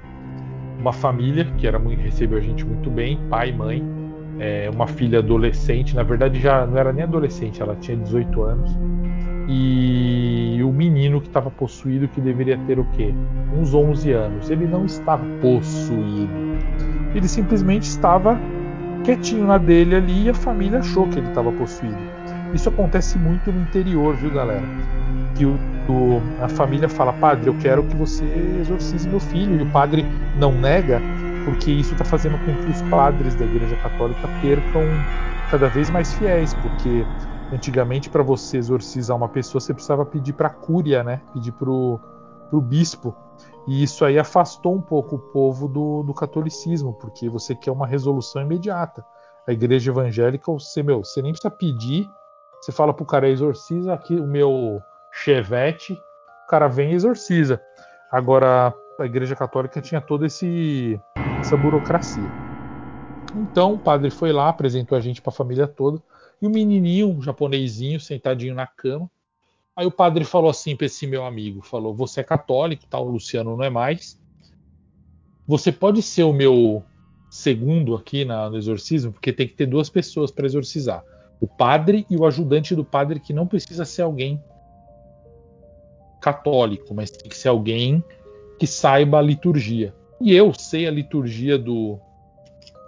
Uma 0.79 0.93
família 0.93 1.45
que 1.57 1.67
era 1.67 1.79
muito, 1.79 2.01
recebeu 2.01 2.39
a 2.39 2.41
gente 2.41 2.65
muito 2.65 2.89
bem, 2.89 3.19
pai, 3.29 3.51
mãe, 3.51 3.83
é, 4.39 4.71
uma 4.73 4.87
filha 4.87 5.19
adolescente, 5.19 5.97
na 5.97 6.05
verdade 6.05 6.41
já 6.41 6.65
não 6.65 6.79
era 6.79 6.93
nem 6.93 7.03
adolescente, 7.03 7.61
ela 7.61 7.75
tinha 7.75 7.97
18 7.97 8.43
anos. 8.43 8.79
E 9.51 10.61
o 10.63 10.71
menino 10.71 11.23
que 11.23 11.27
estava 11.27 11.51
possuído, 11.51 12.07
que 12.07 12.21
deveria 12.21 12.59
ter 12.67 12.79
o 12.79 12.85
quê? 12.93 13.15
Uns 13.57 13.73
11 13.73 14.13
anos. 14.13 14.51
Ele 14.51 14.67
não 14.67 14.85
estava 14.85 15.25
possuído. 15.41 16.31
Ele 17.15 17.27
simplesmente 17.27 17.85
estava 17.85 18.39
quietinho 19.05 19.47
na 19.47 19.57
dele 19.57 19.95
ali 19.95 20.25
e 20.25 20.29
a 20.29 20.35
família 20.35 20.81
achou 20.81 21.09
que 21.09 21.19
ele 21.19 21.29
estava 21.29 21.51
possuído. 21.51 21.97
Isso 22.53 22.69
acontece 22.69 23.19
muito 23.19 23.51
no 23.51 23.63
interior, 23.63 24.15
viu, 24.17 24.31
galera? 24.31 24.63
Que 25.35 25.47
o, 25.47 25.59
o, 25.89 26.21
a 26.43 26.49
família 26.49 26.89
fala, 26.89 27.13
padre, 27.13 27.49
eu 27.49 27.55
quero 27.59 27.83
que 27.85 27.97
você 27.97 28.25
exorcize 28.61 29.09
meu 29.09 29.21
filho. 29.21 29.59
E 29.59 29.63
o 29.63 29.73
padre 29.73 30.05
não 30.37 30.53
nega, 30.53 31.01
porque 31.45 31.71
isso 31.71 31.93
está 31.93 32.05
fazendo 32.05 32.39
com 32.45 32.55
que 32.55 32.71
os 32.71 32.83
padres 32.91 33.35
da 33.35 33.45
Igreja 33.45 33.77
Católica 33.77 34.29
percam 34.41 34.83
cada 35.51 35.69
vez 35.69 35.91
mais 35.91 36.13
fiéis, 36.15 36.55
porque 36.55 37.05
Antigamente, 37.51 38.11
para 38.11 38.23
você 38.23 38.59
exorcizar 38.59 39.17
uma 39.17 39.29
pessoa, 39.29 39.61
você 39.61 39.73
precisava 39.73 40.05
pedir 40.05 40.35
para 40.35 40.49
a 40.49 40.53
cúria, 40.53 41.03
né? 41.03 41.23
Pedir 41.33 41.53
para 41.53 41.71
o 41.71 42.61
bispo. 42.61 43.17
E 43.67 43.83
isso 43.83 44.05
aí 44.05 44.19
afastou 44.19 44.75
um 44.75 44.83
pouco 44.83 45.17
o 45.17 45.19
povo 45.19 45.67
do, 45.67 46.03
do, 46.03 46.13
catolicismo, 46.13 46.95
porque 46.95 47.29
você 47.29 47.55
quer 47.55 47.71
uma 47.71 47.87
resolução 47.87 48.43
imediata. 48.43 49.05
A 49.47 49.53
igreja 49.53 49.91
evangélica, 49.91 50.53
você, 50.53 50.83
meu, 50.83 51.03
você 51.05 51.23
nem 51.23 51.33
precisa 51.33 51.51
pedir, 51.51 52.11
você 52.61 52.71
fala 52.71 52.93
pro 52.93 53.07
cara, 53.07 53.29
exorciza 53.29 53.95
aqui 53.95 54.15
o 54.15 54.27
meu 54.27 54.79
chevette, 55.23 55.93
o 55.93 56.47
cara 56.49 56.69
vem 56.69 56.93
e 56.93 56.95
exorciza. 56.95 57.61
Agora, 58.11 58.75
a 58.99 59.05
igreja 59.05 59.37
católica 59.37 59.81
tinha 59.81 60.01
toda 60.01 60.27
esse, 60.27 60.99
essa 61.41 61.57
burocracia. 61.57 62.31
Então, 63.35 63.75
o 63.75 63.79
padre 63.79 64.11
foi 64.11 64.33
lá, 64.33 64.49
apresentou 64.49 64.97
a 64.97 65.01
gente 65.01 65.21
para 65.21 65.31
a 65.31 65.37
família 65.37 65.67
toda. 65.67 66.03
E 66.41 66.47
o 66.47 66.51
menininho, 66.51 67.11
um 67.11 67.23
japonesinho, 67.23 68.01
sentadinho 68.01 68.55
na 68.55 68.67
cama. 68.67 69.11
Aí 69.77 69.87
o 69.87 69.91
padre 69.91 70.25
falou 70.25 70.51
assim 70.51 70.75
para 70.75 70.87
esse 70.87 71.07
meu 71.07 71.25
amigo, 71.25 71.63
falou: 71.63 71.95
"Você 71.95 72.21
é 72.21 72.25
católico, 72.25 72.85
tal, 72.89 73.05
tá? 73.05 73.09
o 73.09 73.13
Luciano 73.13 73.57
não 73.57 73.65
é 73.65 73.71
mais. 73.71 74.19
Você 75.47 75.71
pode 75.71 76.03
ser 76.03 76.25
o 76.25 76.33
meu 76.33 76.83
segundo 77.31 77.95
aqui 77.95 78.25
na, 78.25 78.51
no 78.51 78.57
exorcismo, 78.57 79.13
porque 79.13 79.33
tem 79.33 79.47
que 79.47 79.55
ter 79.55 79.67
duas 79.67 79.89
pessoas 79.89 80.31
para 80.31 80.47
exorcizar. 80.47 81.05
O 81.41 81.47
padre 81.47 82.07
e 82.11 82.17
o 82.17 82.27
ajudante 82.27 82.75
do 82.75 82.85
padre, 82.85 83.21
que 83.21 83.33
não 83.33 83.47
precisa 83.47 83.85
ser 83.85 84.03
alguém 84.03 84.43
católico, 86.29 86.95
mas 86.95 87.11
tem 87.11 87.29
que 87.29 87.37
ser 87.37 87.49
alguém 87.49 88.05
que 88.59 88.67
saiba 88.67 89.19
a 89.19 89.23
liturgia. 89.23 89.95
E 90.21 90.35
eu 90.35 90.53
sei 90.53 90.87
a 90.87 90.91
liturgia 90.91 91.59
do, 91.59 91.99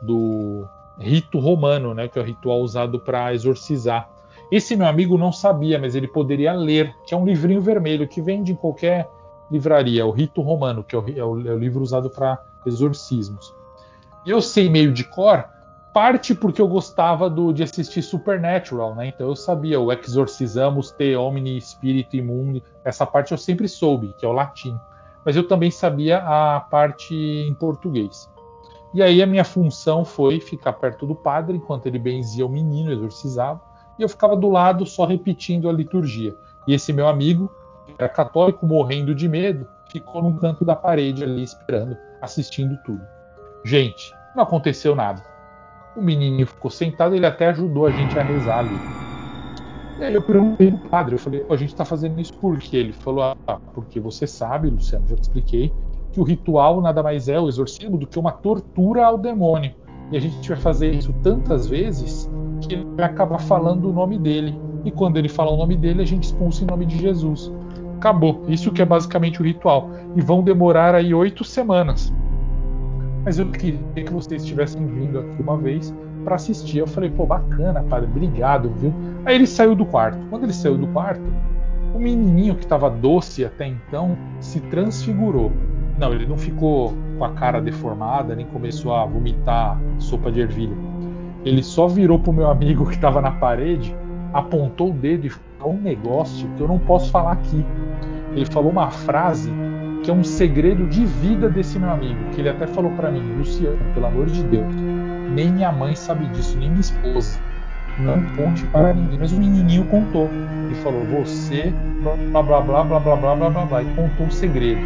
do 0.03 0.67
rito 0.99 1.39
romano, 1.39 1.95
né, 1.95 2.09
que 2.09 2.19
é 2.19 2.23
o 2.23 2.25
ritual 2.25 2.61
usado 2.61 3.01
para 3.01 3.33
exorcizar. 3.33 4.11
Esse 4.53 4.77
meu 4.77 4.87
amigo 4.87 5.17
não 5.17 5.33
sabia, 5.33 5.79
mas 5.79 5.95
ele 5.95 6.09
poderia 6.09 6.53
ler, 6.53 6.95
que 7.07 7.15
é 7.15 7.17
um 7.17 7.25
livrinho 7.25 7.61
vermelho 7.61 8.07
que 8.07 8.21
vende 8.21 8.53
em 8.53 8.57
qualquer 8.57 9.09
livraria, 9.51 10.05
o 10.05 10.11
rito 10.11 10.43
romano, 10.43 10.85
que 10.85 10.95
é 10.95 10.99
o, 10.99 11.19
é 11.19 11.25
o, 11.25 11.53
é 11.53 11.55
livro 11.57 11.83
usado 11.83 12.11
para 12.11 12.39
exorcismos. 12.67 13.55
Eu 14.27 14.43
sei 14.43 14.69
meio 14.69 14.93
de 14.93 15.05
cor, 15.05 15.49
parte 15.93 16.35
porque 16.35 16.61
eu 16.61 16.69
gostava 16.69 17.29
do, 17.29 17.53
de 17.53 17.63
assistir 17.63 18.03
Supernatural, 18.03 18.95
né? 18.95 19.09
Então 19.09 19.29
eu 19.29 19.37
sabia 19.37 19.81
o 19.81 19.93
Exorcizamos 19.93 20.93
te 20.93 21.17
omni 21.17 21.61
spiritu 21.61 22.17
immundi, 22.17 22.63
essa 22.85 23.07
parte 23.07 23.33
eu 23.33 23.39
sempre 23.39 23.69
soube, 23.69 24.15
que 24.19 24.25
é 24.25 24.29
o 24.29 24.33
latim. 24.33 24.79
Mas 25.25 25.37
eu 25.37 25.47
também 25.47 25.71
sabia 25.71 26.19
a 26.19 26.61
parte 26.61 27.15
em 27.15 27.53
português. 27.55 28.31
E 28.93 29.03
aí 29.03 29.23
a 29.23 29.27
minha 29.27 29.45
função 29.45 30.05
foi 30.05 30.41
ficar 30.41 30.73
perto 30.73 31.07
do 31.07 31.15
padre 31.15 31.57
enquanto 31.57 31.87
ele 31.87 31.99
benzia 31.99 32.45
o 32.45 32.49
menino, 32.49 32.91
exorcizava, 32.91 33.61
e 33.99 34.03
eu 34.03 34.09
ficava 34.09 34.35
do 34.35 34.49
lado 34.49 34.87
só 34.87 35.05
repetindo 35.05 35.69
a 35.69 35.73
liturgia. 35.73 36.35
E 36.67 36.75
esse 36.75 36.93
meu 36.93 37.07
amigo, 37.07 37.53
que 37.87 37.95
era 37.99 38.09
católico, 38.09 38.67
morrendo 38.67 39.15
de 39.15 39.29
medo, 39.29 39.69
ficou 39.91 40.23
num 40.23 40.37
canto 40.37 40.65
da 40.65 40.75
parede 40.75 41.23
ali 41.23 41.43
esperando, 41.43 41.97
assistindo 42.21 42.77
tudo. 42.85 43.03
Gente, 43.65 44.13
não 44.35 44.43
aconteceu 44.43 44.97
nada. 44.97 45.23
O 45.97 46.01
menininho 46.01 46.47
ficou 46.47 46.71
sentado, 46.71 47.15
ele 47.15 47.27
até 47.27 47.49
ajudou 47.49 47.87
a 47.87 47.91
gente 47.91 48.19
a 48.19 48.23
rezar 48.23 48.61
ali. 48.61 48.79
E 49.99 50.05
aí 50.05 50.15
eu 50.15 50.23
perguntei 50.23 50.71
pro 50.71 50.89
padre, 50.89 51.15
eu 51.15 51.19
falei, 51.19 51.45
a 51.51 51.57
gente 51.57 51.71
está 51.71 51.85
fazendo 51.85 52.19
isso 52.21 52.33
por 52.35 52.59
quê? 52.59 52.79
Ele 52.79 52.93
falou, 52.93 53.23
ah, 53.23 53.59
porque 53.75 54.01
você 54.01 54.27
sabe, 54.27 54.71
Luciano, 54.71 55.07
já 55.07 55.17
te 55.17 55.23
expliquei, 55.23 55.73
que 56.13 56.21
o 56.21 56.23
ritual 56.23 56.81
nada 56.81 57.03
mais 57.03 57.29
é 57.29 57.39
o 57.39 57.49
exorcismo 57.49 57.99
do 57.99 58.07
que 58.07 58.19
uma 58.19 58.33
tortura 58.33 59.05
ao 59.05 59.19
demônio. 59.19 59.75
E 60.11 60.17
a 60.17 60.21
gente 60.21 60.49
vai 60.49 60.59
fazer 60.59 60.93
isso 60.93 61.13
tantas 61.23 61.67
vezes 61.69 62.31
que 62.61 62.75
ele 62.75 62.85
vai 62.97 63.07
acabar 63.07 63.39
falando 63.39 63.89
o 63.89 63.93
nome 63.93 64.19
dele. 64.19 64.59
E 64.85 64.91
quando 64.91 65.19
ele 65.19 65.29
fala 65.29 65.51
o 65.51 65.57
nome 65.57 65.77
dele, 65.77 66.03
a 66.03 66.07
gente 66.07 66.25
expulsa 66.25 66.65
em 66.65 66.67
nome 66.67 66.87
de 66.87 66.99
Jesus. 66.99 67.53
Acabou. 67.97 68.43
Isso 68.49 68.73
que 68.73 68.81
é 68.81 68.85
basicamente 68.85 69.41
o 69.41 69.45
ritual. 69.45 69.91
E 70.17 70.21
vão 70.21 70.43
demorar 70.43 70.95
aí 70.95 71.13
oito 71.13 71.45
semanas. 71.45 72.13
Mas 73.25 73.39
eu 73.39 73.47
queria 73.51 73.79
que 73.95 74.13
vocês 74.13 74.43
estivessem 74.43 74.87
vindo 74.87 75.19
aqui 75.19 75.43
uma 75.43 75.57
vez 75.57 75.95
para 76.25 76.37
assistir. 76.37 76.79
Eu 76.79 76.87
falei, 76.87 77.11
pô, 77.11 77.27
bacana, 77.27 77.83
padre, 77.83 78.09
obrigado, 78.11 78.71
viu? 78.79 78.93
Aí 79.25 79.35
ele 79.35 79.47
saiu 79.47 79.75
do 79.75 79.85
quarto. 79.85 80.19
Quando 80.31 80.45
ele 80.45 80.53
saiu 80.53 80.77
do 80.77 80.87
quarto, 80.89 81.23
o 81.95 81.99
menininho 81.99 82.55
que 82.55 82.65
estava 82.65 82.89
doce 82.89 83.45
até 83.45 83.67
então 83.67 84.17
se 84.41 84.61
transfigurou. 84.61 85.53
Não, 85.99 86.15
ele 86.15 86.27
não 86.27 86.39
ficou 86.39 86.95
com 87.19 87.25
a 87.25 87.33
cara 87.33 87.61
deformada, 87.61 88.35
nem 88.35 88.47
começou 88.47 88.95
a 88.95 89.05
vomitar 89.05 89.79
sopa 89.99 90.33
de 90.33 90.41
ervilha. 90.41 90.75
Ele 91.45 91.63
só 91.63 91.87
virou 91.87 92.19
pro 92.19 92.33
meu 92.33 92.51
amigo 92.51 92.87
que 92.87 92.95
estava 92.95 93.21
na 93.21 93.33
parede, 93.33 93.95
apontou 94.33 94.91
o 94.91 94.93
dedo 94.95 95.27
e 95.27 95.31
falou 95.31 95.75
um 95.75 95.81
negócio 95.81 96.49
que 96.57 96.63
eu 96.63 96.69
não 96.69 96.79
posso 96.79 97.11
falar 97.11 97.33
aqui. 97.33 97.65
Ele 98.33 98.47
falou 98.47 98.71
uma 98.71 98.91
frase 98.91 99.51
que 100.03 100.11
é 100.11 100.15
um 100.15 100.25
segredo 100.25 100.87
de 100.87 101.05
vida 101.05 101.49
desse 101.49 101.79
meu 101.79 101.91
amigo, 101.91 102.31
que 102.31 102.41
ele 102.41 102.49
até 102.49 102.67
falou 102.67 102.91
para 102.93 103.11
mim, 103.11 103.23
Luciano, 103.37 103.79
pelo 103.93 104.07
amor 104.07 104.27
de 104.27 104.43
Deus, 104.45 104.75
nem 105.31 105.51
minha 105.51 105.71
mãe 105.71 105.95
sabe 105.95 106.27
disso, 106.27 106.59
nem 106.59 106.69
minha 106.71 106.81
esposa. 106.81 107.39
Não 107.99 108.23
conte 108.35 108.65
para 108.67 108.95
ninguém. 108.95 109.19
Mas 109.19 109.33
o 109.33 109.37
menininho 109.37 109.85
contou. 109.87 110.29
Ele 110.67 110.75
falou, 110.77 111.05
você, 111.05 111.73
blá 112.03 112.43
blá 112.43 112.61
blá 112.61 112.85
blá 112.85 113.01
blá 113.01 113.17
blá 113.17 113.37
blá 113.37 113.51
blá 113.51 113.65
blá, 113.67 113.83
e 113.83 113.95
contou 113.95 114.27
um 114.27 114.31
segredo. 114.31 114.81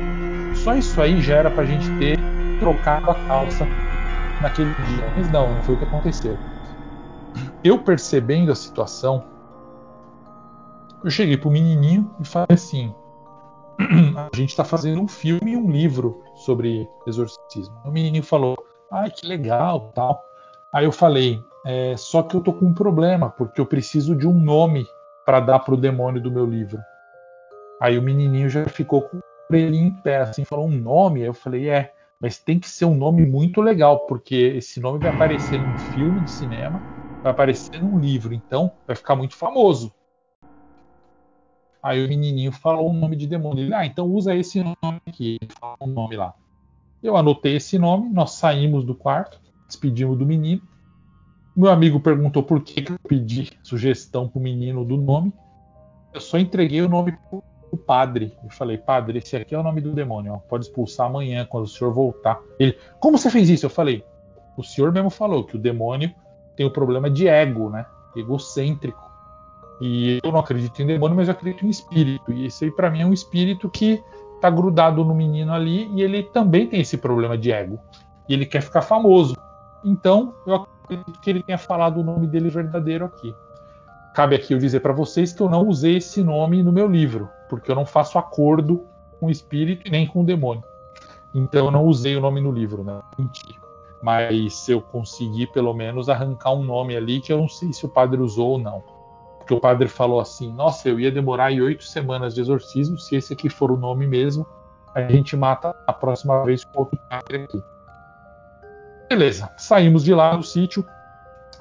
Só 0.55 0.75
isso 0.75 1.01
aí 1.01 1.21
já 1.21 1.37
era 1.37 1.51
pra 1.51 1.65
gente 1.65 1.89
ter 1.99 2.19
trocado 2.59 3.11
a 3.11 3.15
calça 3.15 3.67
naquele 4.41 4.75
dia. 4.75 5.05
Mas 5.17 5.31
não, 5.31 5.55
não 5.55 5.63
foi 5.63 5.75
o 5.75 5.79
que 5.79 5.85
aconteceu. 5.85 6.37
Eu 7.63 7.79
percebendo 7.79 8.51
a 8.51 8.55
situação, 8.55 9.25
eu 11.03 11.11
cheguei 11.11 11.37
pro 11.37 11.51
menininho 11.51 12.11
e 12.21 12.27
falei 12.27 12.49
assim: 12.51 12.95
a 13.79 14.37
gente 14.37 14.51
está 14.51 14.65
fazendo 14.65 15.01
um 15.01 15.09
filme 15.09 15.53
e 15.53 15.57
um 15.57 15.71
livro 15.71 16.23
sobre 16.35 16.89
exorcismo. 17.07 17.75
O 17.85 17.91
menininho 17.91 18.23
falou: 18.23 18.57
ai, 18.91 19.11
que 19.11 19.27
legal, 19.27 19.93
tal. 19.95 20.23
Aí 20.73 20.85
eu 20.85 20.93
falei: 20.93 21.41
é, 21.67 21.97
só 21.97 22.23
que 22.23 22.37
eu 22.37 22.41
tô 22.41 22.53
com 22.53 22.67
um 22.67 22.75
problema, 22.75 23.31
porque 23.31 23.61
eu 23.61 23.67
preciso 23.67 24.15
de 24.15 24.27
um 24.27 24.35
nome 24.35 24.87
para 25.25 25.41
dar 25.41 25.61
pro 25.61 25.77
demônio 25.77 26.23
do 26.23 26.31
meu 26.31 26.45
livro. 26.45 26.79
Aí 27.81 27.99
o 27.99 28.03
menininho 28.03 28.49
já 28.49 28.65
ficou 28.67 29.03
com 29.03 29.19
ele 29.51 29.77
em 29.77 29.91
pé, 29.91 30.19
assim, 30.19 30.45
falou 30.45 30.67
um 30.67 30.77
nome. 30.77 31.21
Aí 31.21 31.27
eu 31.27 31.35
falei, 31.35 31.69
é, 31.69 31.93
mas 32.21 32.39
tem 32.39 32.59
que 32.59 32.69
ser 32.69 32.85
um 32.85 32.95
nome 32.95 33.27
muito 33.27 33.61
legal, 33.61 34.07
porque 34.07 34.35
esse 34.57 34.81
nome 34.81 34.99
vai 34.99 35.11
aparecer 35.11 35.61
num 35.61 35.77
filme 35.77 36.21
de 36.21 36.31
cinema, 36.31 36.83
vai 37.23 37.33
aparecer 37.33 37.83
num 37.83 37.99
livro, 37.99 38.35
então 38.35 38.73
vai 38.87 38.97
ficar 38.97 39.17
muito 39.17 39.37
famoso. 39.37 39.93
Aí 41.85 42.03
o 42.03 42.09
menininho 42.09 42.51
falou 42.51 42.91
um 42.91 42.95
nome 42.95 43.15
de 43.15 43.27
demônio. 43.27 43.65
Ele, 43.65 43.75
ah, 43.75 43.85
então 43.85 44.07
usa 44.07 44.35
esse 44.35 44.59
nome 44.63 45.01
aqui. 45.07 45.39
Ele 45.41 45.53
falou 45.61 45.77
um 45.83 45.87
nome 45.87 46.17
lá. 46.17 46.33
Eu 47.03 47.17
anotei 47.17 47.57
esse 47.57 47.79
nome, 47.79 48.09
nós 48.09 48.33
saímos 48.33 48.85
do 48.85 48.95
quarto, 48.95 49.39
despedimos 49.67 50.17
do 50.17 50.25
menino. 50.25 50.63
Meu 51.55 51.71
amigo 51.71 52.01
perguntou 52.01 52.43
por 52.43 52.63
que, 52.63 52.81
que 52.81 52.93
eu 52.93 52.99
pedi 53.07 53.51
sugestão 53.63 54.27
pro 54.27 54.41
menino 54.41 54.83
do 54.83 54.97
nome. 54.97 55.31
Eu 56.15 56.21
só 56.21 56.39
entreguei 56.39 56.81
o 56.81 56.89
nome 56.89 57.13
pro 57.29 57.45
o 57.75 57.77
padre. 57.77 58.33
Eu 58.43 58.51
falei, 58.51 58.79
padre, 58.79 59.19
esse 59.19 59.37
aqui 59.37 59.55
é 59.55 59.59
o 59.59 59.63
nome 59.63 59.81
do 59.81 59.93
demônio, 59.93 60.35
ó, 60.35 60.39
pode 60.39 60.65
expulsar 60.65 61.07
amanhã 61.07 61.45
quando 61.45 61.65
o 61.65 61.69
senhor 61.69 61.93
voltar. 61.93 62.41
Ele, 62.59 62.79
como 63.01 63.19
você 63.19 63.29
fez 63.29 63.51
isso? 63.51 63.67
Eu 63.67 63.71
falei, 63.71 64.05
o 64.57 64.63
senhor 64.63 64.93
mesmo 64.93 65.11
falou 65.11 65.45
que 65.45 65.57
o 65.57 65.59
demônio 65.59 66.15
tem 66.57 66.65
o 66.65 66.71
problema 66.71 67.11
de 67.11 67.29
ego, 67.29 67.69
né? 67.69 67.85
Egocêntrico. 68.17 69.04
E 69.87 70.19
eu 70.25 70.33
não 70.33 70.41
acredito 70.41 70.81
em 70.81 70.87
demônio, 70.87 71.15
mas 71.15 71.29
eu 71.29 71.33
acredito 71.33 71.67
em 71.67 71.69
espírito. 71.69 72.33
E 72.33 72.47
esse 72.47 72.65
aí 72.65 72.71
para 72.71 72.91
mim 72.91 73.03
é 73.03 73.07
um 73.07 73.13
espírito 73.13 73.69
que 73.69 74.03
tá 74.41 74.49
grudado 74.49 75.05
no 75.05 75.15
menino 75.15 75.53
ali 75.53 75.91
e 75.95 76.01
ele 76.01 76.23
também 76.23 76.67
tem 76.67 76.81
esse 76.81 76.97
problema 76.97 77.37
de 77.37 77.53
ego. 77.53 77.79
E 78.27 78.33
ele 78.33 78.47
quer 78.47 78.63
ficar 78.63 78.81
famoso. 78.81 79.37
Então, 79.85 80.33
eu 80.47 80.55
acredito 80.55 81.21
que 81.21 81.29
ele 81.29 81.43
tenha 81.43 81.59
falado 81.59 82.01
o 82.01 82.03
nome 82.03 82.27
dele 82.27 82.49
verdadeiro 82.49 83.05
aqui. 83.05 83.35
Cabe 84.15 84.37
aqui 84.37 84.55
eu 84.55 84.59
dizer 84.59 84.81
para 84.81 84.95
vocês 84.95 85.35
que 85.35 85.43
eu 85.43 85.51
não 85.51 85.69
usei 85.69 85.99
esse 85.99 86.23
nome 86.23 86.63
no 86.63 86.73
meu 86.73 86.87
livro, 86.87 87.29
porque 87.51 87.71
eu 87.71 87.75
não 87.75 87.85
faço 87.85 88.17
acordo 88.17 88.87
com 89.21 89.27
o 89.27 89.31
espírito 89.31 89.91
nem 89.91 90.07
com 90.07 90.23
o 90.23 90.25
demônio. 90.25 90.65
Então 91.35 91.67
eu 91.67 91.71
não 91.71 91.85
usei 91.85 92.17
o 92.17 92.23
nome 92.23 92.41
no 92.41 92.51
livro, 92.51 92.83
né? 92.83 93.03
Menti. 93.19 93.61
Mas 94.03 94.67
eu 94.67 94.81
consegui 94.81 95.47
pelo 95.47 95.75
menos 95.75 96.09
arrancar 96.09 96.55
um 96.55 96.65
nome 96.65 96.97
ali 96.97 97.21
que 97.21 97.31
eu 97.31 97.37
não 97.37 97.49
sei 97.51 97.71
se 97.75 97.85
o 97.85 97.89
padre 97.91 98.23
usou 98.23 98.53
ou 98.53 98.59
não. 98.59 98.94
Porque 99.45 99.53
o 99.53 99.61
padre 99.61 99.89
falou 99.89 100.21
assim: 100.21 100.51
Nossa, 100.51 100.89
eu 100.89 100.99
ia 100.99 101.13
demorar 101.13 101.47
aí 101.47 101.61
oito 101.61 101.85
semanas 101.85 102.35
de 102.35 102.41
exorcismo. 102.41 102.99
Se 102.99 103.15
esse 103.15 103.35
aqui 103.35 103.51
for 103.51 103.71
o 103.71 103.77
nome 103.77 104.07
mesmo, 104.07 104.47
a 104.95 105.03
gente 105.03 105.37
mata 105.37 105.77
a 105.87 105.93
próxima 105.93 106.43
vez 106.45 106.65
com 106.65 106.81
outro 106.81 106.99
padre 107.11 107.45
aqui. 107.45 107.63
Beleza, 109.07 109.53
saímos 109.59 110.03
de 110.03 110.15
lá 110.15 110.35
do 110.35 110.43
sítio, 110.43 110.83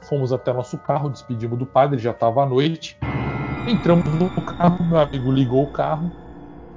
fomos 0.08 0.32
até 0.32 0.54
nosso 0.54 0.78
carro, 0.78 1.10
despedimos 1.10 1.60
do 1.60 1.66
padre, 1.66 2.00
já 2.00 2.12
estava 2.12 2.44
à 2.44 2.46
noite. 2.46 2.98
Entramos 3.68 4.06
no 4.16 4.30
carro, 4.30 4.86
meu 4.86 5.00
amigo 5.00 5.30
ligou 5.30 5.64
o 5.64 5.72
carro. 5.74 6.10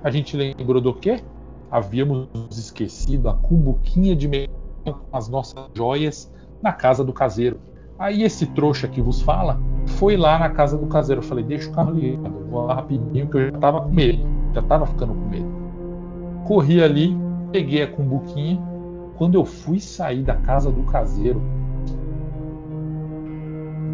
A 0.03 0.11
gente 0.11 0.37
lembrou 0.37 0.81
do 0.81 0.93
quê? 0.93 1.23
Havíamos 1.71 2.29
esquecido 2.51 3.29
a 3.29 3.35
cumbuquinha 3.35 4.17
de 4.17 4.27
meio 4.27 4.51
com 4.85 4.97
as 5.13 5.29
nossas 5.29 5.69
joias 5.73 6.33
na 6.61 6.73
casa 6.73 7.05
do 7.05 7.13
caseiro. 7.13 7.61
Aí 7.99 8.23
esse 8.23 8.47
trouxa 8.47 8.87
que 8.87 9.01
vos 9.01 9.23
fala 9.23 9.59
foi 9.87 10.17
lá 10.17 10.39
na 10.39 10.51
casa 10.51 10.77
do 10.77 10.87
caseiro. 10.87 11.23
Eu 11.23 11.27
falei, 11.27 11.45
deixa 11.45 11.71
o 11.71 11.73
carro 11.73 11.93
ligado, 11.93 12.47
vou 12.51 12.67
lá 12.67 12.75
rapidinho, 12.75 13.27
que 13.29 13.37
eu 13.37 13.51
já 13.51 13.59
tava 13.59 13.81
com 13.81 13.91
medo. 13.91 14.27
Já 14.53 14.63
tava 14.63 14.87
ficando 14.87 15.15
com 15.15 15.29
medo. 15.29 15.47
Corri 16.45 16.83
ali, 16.83 17.17
peguei 17.53 17.83
a 17.83 17.87
cumbuquinha. 17.87 18.61
Quando 19.17 19.35
eu 19.35 19.45
fui 19.45 19.81
sair 19.81 20.23
da 20.23 20.37
casa 20.37 20.71
do 20.71 20.83
caseiro, 20.83 21.41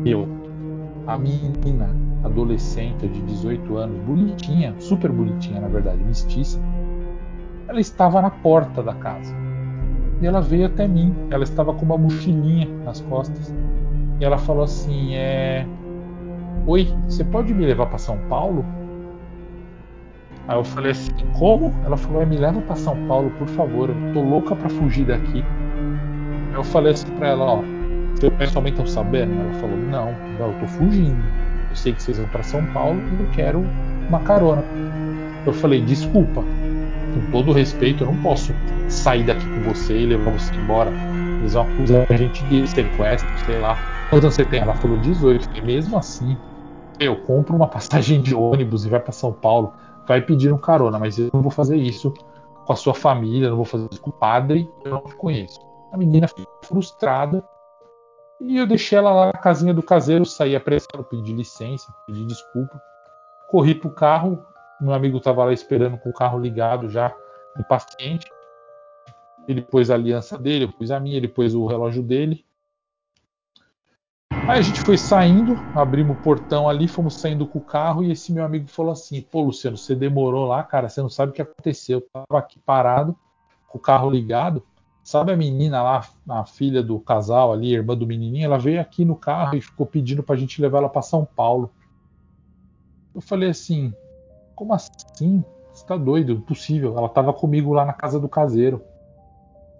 eu, 0.04 0.26
a 1.06 1.16
menina 1.16 1.94
adolescente 2.24 3.06
de 3.06 3.20
18 3.22 3.76
anos, 3.76 4.00
bonitinha, 4.04 4.74
super 4.78 5.10
bonitinha 5.12 5.60
na 5.60 5.68
verdade, 5.68 6.02
mestiça, 6.02 6.60
ela 7.68 7.80
estava 7.80 8.20
na 8.20 8.30
porta 8.30 8.82
da 8.82 8.94
casa. 8.94 9.32
E 10.20 10.26
ela 10.26 10.40
veio 10.40 10.66
até 10.66 10.86
mim. 10.86 11.14
Ela 11.30 11.42
estava 11.42 11.74
com 11.74 11.84
uma 11.84 11.98
mochilinha 11.98 12.68
nas 12.84 13.00
costas. 13.00 13.52
E 14.22 14.24
ela 14.24 14.38
falou 14.38 14.62
assim: 14.62 15.16
é... 15.16 15.66
Oi, 16.64 16.88
você 17.08 17.24
pode 17.24 17.52
me 17.52 17.66
levar 17.66 17.86
para 17.86 17.98
São 17.98 18.16
Paulo? 18.28 18.64
Aí 20.46 20.56
eu 20.56 20.62
falei 20.62 20.92
assim: 20.92 21.10
Como? 21.36 21.74
Ela 21.84 21.96
falou: 21.96 22.22
é, 22.22 22.24
Me 22.24 22.36
leva 22.36 22.60
para 22.60 22.76
São 22.76 22.96
Paulo, 23.08 23.32
por 23.36 23.48
favor. 23.48 23.90
Eu 23.90 24.14
tô 24.14 24.22
louca 24.22 24.54
para 24.54 24.68
fugir 24.68 25.06
daqui. 25.06 25.44
Eu 26.54 26.62
falei 26.62 26.92
assim 26.92 27.10
para 27.16 27.30
ela: 27.30 27.44
Ó, 27.44 27.62
vocês 28.14 28.32
pessoalmente 28.34 28.74
estão 28.74 28.86
sabendo? 28.86 29.32
Ela 29.40 29.54
falou: 29.54 29.76
Não, 29.76 30.12
não, 30.38 30.52
eu 30.52 30.60
tô 30.60 30.66
fugindo. 30.68 31.20
Eu 31.70 31.74
sei 31.74 31.92
que 31.92 32.00
vocês 32.00 32.16
vão 32.16 32.28
para 32.28 32.44
São 32.44 32.64
Paulo 32.66 33.00
e 33.00 33.22
eu 33.24 33.28
quero 33.32 33.66
uma 34.08 34.20
carona. 34.20 34.62
Eu 35.44 35.52
falei: 35.52 35.80
Desculpa, 35.80 36.44
com 37.12 37.30
todo 37.32 37.50
respeito, 37.50 38.04
eu 38.04 38.06
não 38.06 38.22
posso 38.22 38.54
sair 38.88 39.24
daqui 39.24 39.44
com 39.44 39.62
você 39.62 39.98
e 39.98 40.06
levar 40.06 40.30
você 40.30 40.54
embora. 40.54 40.92
Eles 41.40 41.54
vão 41.54 41.64
acusar 41.64 42.06
a 42.08 42.16
gente 42.16 42.44
de 42.44 42.64
sequestro, 42.68 43.28
sei 43.44 43.58
lá. 43.58 43.91
Quantos 44.12 44.26
anos 44.26 44.34
você 44.34 44.44
tem? 44.44 44.60
Ela 44.60 44.74
falou 44.74 44.98
18. 44.98 45.48
E 45.56 45.62
mesmo 45.62 45.96
assim, 45.96 46.36
eu 47.00 47.16
compro 47.22 47.56
uma 47.56 47.66
passagem 47.66 48.20
de 48.20 48.34
ônibus 48.34 48.84
e 48.84 48.90
vai 48.90 49.00
para 49.00 49.10
São 49.10 49.32
Paulo, 49.32 49.72
vai 50.06 50.20
pedir 50.20 50.52
um 50.52 50.58
carona, 50.58 50.98
mas 50.98 51.18
eu 51.18 51.30
não 51.32 51.40
vou 51.40 51.50
fazer 51.50 51.78
isso 51.78 52.12
com 52.66 52.72
a 52.74 52.76
sua 52.76 52.92
família, 52.92 53.48
não 53.48 53.56
vou 53.56 53.64
fazer 53.64 53.88
isso 53.90 54.02
com 54.02 54.10
o 54.10 54.12
padre, 54.12 54.70
eu 54.84 54.90
não 54.90 55.00
te 55.00 55.14
conheço. 55.14 55.58
A 55.90 55.96
menina 55.96 56.28
ficou 56.28 56.46
frustrada 56.62 57.42
e 58.38 58.58
eu 58.58 58.66
deixei 58.66 58.98
ela 58.98 59.14
lá 59.14 59.26
na 59.28 59.38
casinha 59.38 59.72
do 59.72 59.82
caseiro, 59.82 60.26
saí 60.26 60.54
apressado, 60.54 61.02
pedi 61.04 61.32
licença, 61.32 61.90
pedi 62.06 62.26
desculpa, 62.26 62.78
corri 63.50 63.74
pro 63.74 63.88
carro, 63.94 64.38
meu 64.78 64.92
amigo 64.92 65.16
estava 65.16 65.42
lá 65.42 65.54
esperando 65.54 65.96
com 65.96 66.10
o 66.10 66.14
carro 66.14 66.38
ligado 66.38 66.90
já, 66.90 67.14
impaciente. 67.58 68.30
Ele 69.48 69.62
pôs 69.62 69.90
a 69.90 69.94
aliança 69.94 70.36
dele, 70.36 70.66
eu 70.66 70.72
pus 70.72 70.90
a 70.90 71.00
minha, 71.00 71.16
ele 71.16 71.28
pôs 71.28 71.54
o 71.54 71.64
relógio 71.64 72.02
dele. 72.02 72.44
Aí 74.48 74.58
a 74.58 74.62
gente 74.62 74.80
foi 74.80 74.98
saindo, 74.98 75.54
abrimos 75.72 76.16
o 76.16 76.20
portão 76.20 76.68
ali, 76.68 76.88
fomos 76.88 77.14
saindo 77.14 77.46
com 77.46 77.60
o 77.60 77.64
carro 77.64 78.02
e 78.02 78.10
esse 78.10 78.32
meu 78.32 78.44
amigo 78.44 78.66
falou 78.66 78.90
assim: 78.90 79.20
Pô, 79.20 79.40
Luciano, 79.40 79.76
você 79.76 79.94
demorou 79.94 80.46
lá, 80.46 80.64
cara, 80.64 80.88
você 80.88 81.00
não 81.00 81.08
sabe 81.08 81.30
o 81.30 81.34
que 81.34 81.42
aconteceu. 81.42 81.98
Eu 81.98 82.08
tava 82.12 82.40
aqui 82.40 82.58
parado, 82.58 83.16
com 83.68 83.78
o 83.78 83.80
carro 83.80 84.10
ligado. 84.10 84.62
Sabe 85.04 85.32
a 85.32 85.36
menina 85.36 85.82
lá, 85.82 86.08
a 86.28 86.44
filha 86.44 86.82
do 86.82 86.98
casal 86.98 87.52
ali, 87.52 87.72
irmã 87.72 87.96
do 87.96 88.06
menininho, 88.06 88.44
ela 88.44 88.58
veio 88.58 88.80
aqui 88.80 89.04
no 89.04 89.16
carro 89.16 89.56
e 89.56 89.60
ficou 89.60 89.86
pedindo 89.86 90.22
pra 90.22 90.36
gente 90.36 90.60
levar 90.60 90.78
ela 90.78 90.88
para 90.88 91.02
São 91.02 91.24
Paulo. 91.24 91.70
Eu 93.14 93.20
falei 93.20 93.50
assim: 93.50 93.94
como 94.56 94.74
assim? 94.74 95.44
Você 95.72 95.86
tá 95.86 95.96
doido? 95.96 96.32
Impossível. 96.32 96.98
Ela 96.98 97.08
tava 97.08 97.32
comigo 97.32 97.72
lá 97.72 97.84
na 97.84 97.92
casa 97.92 98.18
do 98.18 98.28
caseiro. 98.28 98.84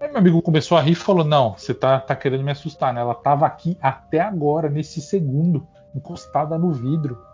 Aí 0.03 0.09
meu 0.09 0.19
amigo 0.19 0.43
começou 0.43 0.77
a 0.77 0.81
rir 0.81 0.93
e 0.93 0.97
falou: 0.97 1.25
Não, 1.25 1.53
você 1.57 1.73
tá, 1.73 2.01
tá 2.01 2.17
querendo 2.17 2.43
me 2.43 2.51
assustar, 2.51 2.93
né? 2.93 3.01
Ela 3.01 3.15
tava 3.15 3.47
aqui 3.47 3.79
até 3.81 4.19
agora, 4.19 4.69
nesse 4.69 5.01
segundo, 5.01 5.65
encostada 5.95 6.59
no 6.59 6.73
vidro. 6.73 7.25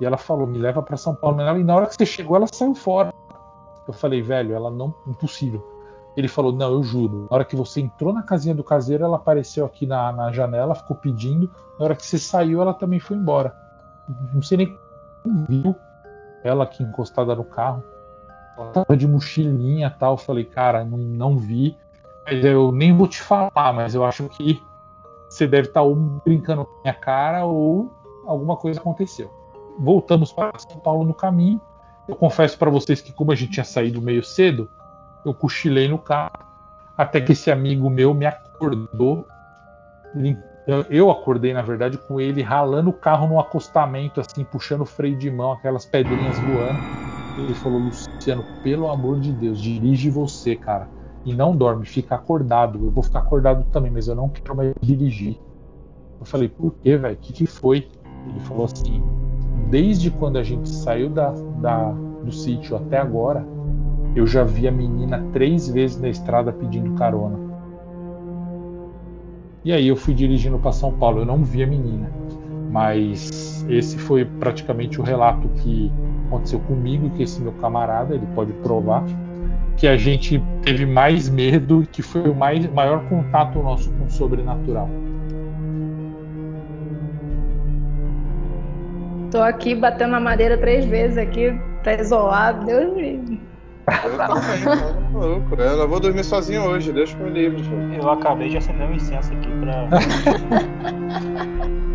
E 0.00 0.04
ela 0.04 0.16
falou: 0.16 0.44
Me 0.44 0.58
leva 0.58 0.82
para 0.82 0.96
São 0.96 1.14
Paulo. 1.14 1.40
E 1.40 1.62
na 1.62 1.76
hora 1.76 1.86
que 1.86 1.94
você 1.94 2.04
chegou, 2.04 2.36
ela 2.36 2.48
saiu 2.52 2.74
fora. 2.74 3.14
Eu 3.86 3.94
falei: 3.94 4.20
Velho, 4.20 4.56
ela 4.56 4.72
não. 4.72 4.92
Impossível. 5.06 5.64
Ele 6.16 6.26
falou: 6.26 6.52
Não, 6.52 6.72
eu 6.72 6.82
juro. 6.82 7.28
Na 7.30 7.36
hora 7.36 7.44
que 7.44 7.54
você 7.54 7.80
entrou 7.80 8.12
na 8.12 8.24
casinha 8.24 8.56
do 8.56 8.64
caseiro, 8.64 9.04
ela 9.04 9.14
apareceu 9.14 9.64
aqui 9.64 9.86
na, 9.86 10.10
na 10.10 10.32
janela, 10.32 10.74
ficou 10.74 10.96
pedindo. 10.96 11.48
Na 11.78 11.84
hora 11.84 11.94
que 11.94 12.04
você 12.04 12.18
saiu, 12.18 12.60
ela 12.60 12.74
também 12.74 12.98
foi 12.98 13.16
embora. 13.16 13.54
Não 14.32 14.42
sei 14.42 14.58
nem 14.58 14.78
como 15.22 15.46
viu 15.48 15.76
ela 16.42 16.64
aqui 16.64 16.82
encostada 16.82 17.36
no 17.36 17.44
carro. 17.44 17.84
Ela 18.58 18.70
tava 18.72 18.96
de 18.96 19.06
mochilinha 19.06 19.88
tal. 19.90 20.14
Eu 20.14 20.18
falei, 20.18 20.44
cara, 20.44 20.84
não, 20.84 20.98
não 20.98 21.38
vi. 21.38 21.78
Mas 22.26 22.44
eu 22.44 22.72
nem 22.72 22.96
vou 22.96 23.06
te 23.06 23.20
falar, 23.20 23.72
mas 23.74 23.94
eu 23.94 24.04
acho 24.04 24.28
que 24.28 24.62
você 25.28 25.46
deve 25.46 25.68
estar 25.68 25.80
tá 25.80 25.82
ou 25.82 25.94
brincando 25.94 26.64
com 26.64 26.72
a 26.78 26.82
minha 26.82 26.94
cara 26.94 27.44
ou 27.44 27.92
alguma 28.26 28.56
coisa 28.56 28.80
aconteceu. 28.80 29.30
Voltamos 29.78 30.32
para 30.32 30.52
São 30.58 30.78
Paulo 30.78 31.04
no 31.04 31.14
caminho. 31.14 31.60
Eu 32.08 32.16
confesso 32.16 32.58
para 32.58 32.70
vocês 32.70 33.00
que, 33.00 33.12
como 33.12 33.32
a 33.32 33.34
gente 33.34 33.52
tinha 33.52 33.64
saído 33.64 34.00
meio 34.00 34.22
cedo, 34.22 34.68
eu 35.24 35.34
cochilei 35.34 35.88
no 35.88 35.98
carro. 35.98 36.32
Até 36.96 37.20
que 37.20 37.32
esse 37.32 37.50
amigo 37.50 37.90
meu 37.90 38.14
me 38.14 38.26
acordou, 38.26 39.26
eu 40.88 41.10
acordei, 41.10 41.52
na 41.52 41.62
verdade, 41.62 41.98
com 41.98 42.20
ele 42.20 42.40
ralando 42.40 42.90
o 42.90 42.92
carro 42.92 43.26
no 43.26 43.40
acostamento, 43.40 44.20
assim, 44.20 44.44
puxando 44.44 44.82
o 44.82 44.86
freio 44.86 45.18
de 45.18 45.30
mão, 45.30 45.52
aquelas 45.52 45.84
pedrinhas 45.84 46.38
voando. 46.38 46.78
Ele 47.36 47.54
falou: 47.54 47.80
Luciano, 47.80 48.44
pelo 48.62 48.88
amor 48.88 49.18
de 49.18 49.32
Deus, 49.32 49.60
dirige 49.60 50.08
você, 50.08 50.54
cara. 50.54 50.88
E 51.24 51.32
não 51.32 51.56
dorme, 51.56 51.86
fica 51.86 52.14
acordado. 52.14 52.84
Eu 52.84 52.90
vou 52.90 53.02
ficar 53.02 53.20
acordado 53.20 53.64
também, 53.72 53.90
mas 53.90 54.08
eu 54.08 54.14
não 54.14 54.28
quero 54.28 54.54
mais 54.54 54.74
dirigir. 54.80 55.38
Eu 56.20 56.26
falei: 56.26 56.48
por 56.48 56.74
quê, 56.82 56.96
velho? 56.96 57.14
O 57.14 57.18
que, 57.18 57.32
que 57.32 57.46
foi? 57.46 57.88
Ele 58.28 58.40
falou 58.40 58.64
assim: 58.64 59.02
desde 59.70 60.10
quando 60.10 60.36
a 60.36 60.42
gente 60.42 60.68
saiu 60.68 61.08
da, 61.08 61.30
da, 61.60 61.90
do 62.22 62.30
sítio 62.30 62.76
até 62.76 62.98
agora, 62.98 63.46
eu 64.14 64.26
já 64.26 64.44
vi 64.44 64.68
a 64.68 64.72
menina 64.72 65.24
três 65.32 65.68
vezes 65.68 65.98
na 66.00 66.08
estrada 66.08 66.52
pedindo 66.52 66.92
carona. 66.94 67.38
E 69.64 69.72
aí 69.72 69.88
eu 69.88 69.96
fui 69.96 70.12
dirigindo 70.12 70.58
para 70.58 70.72
São 70.72 70.92
Paulo. 70.92 71.20
Eu 71.20 71.26
não 71.26 71.42
vi 71.42 71.62
a 71.62 71.66
menina, 71.66 72.10
mas 72.70 73.64
esse 73.68 73.96
foi 73.96 74.26
praticamente 74.26 75.00
o 75.00 75.04
relato 75.04 75.48
que 75.48 75.90
aconteceu 76.26 76.60
comigo, 76.60 77.08
que 77.10 77.22
esse 77.22 77.40
meu 77.40 77.52
camarada 77.52 78.14
ele 78.14 78.26
pode 78.34 78.52
provar 78.54 79.04
que 79.76 79.86
a 79.86 79.96
gente 79.96 80.42
teve 80.62 80.86
mais 80.86 81.28
medo, 81.28 81.86
que 81.90 82.02
foi 82.02 82.22
o 82.22 82.34
mais, 82.34 82.66
maior 82.72 83.04
contato 83.08 83.58
nosso 83.62 83.90
com 83.92 84.04
o 84.04 84.10
sobrenatural. 84.10 84.88
Tô 89.30 89.42
aqui 89.42 89.74
batendo 89.74 90.12
na 90.12 90.20
madeira 90.20 90.56
três 90.56 90.84
vezes 90.84 91.18
aqui 91.18 91.52
para 91.82 92.00
isolar, 92.00 92.64
Deus 92.64 92.94
me 92.94 93.40
eu 93.86 94.16
também, 94.16 94.64
tá 94.64 95.10
maluco. 95.12 95.54
Eu 95.60 95.76
não 95.76 95.88
vou 95.88 96.00
dormir 96.00 96.24
sozinho 96.24 96.62
hoje, 96.62 96.90
deixa 96.90 97.14
com 97.16 97.28
livre. 97.28 97.62
Eu 97.94 98.10
acabei 98.10 98.48
de 98.48 98.56
acender 98.56 98.88
um 98.88 98.94
incenso 98.94 99.32
aqui 99.32 99.48
pra. 99.60 99.88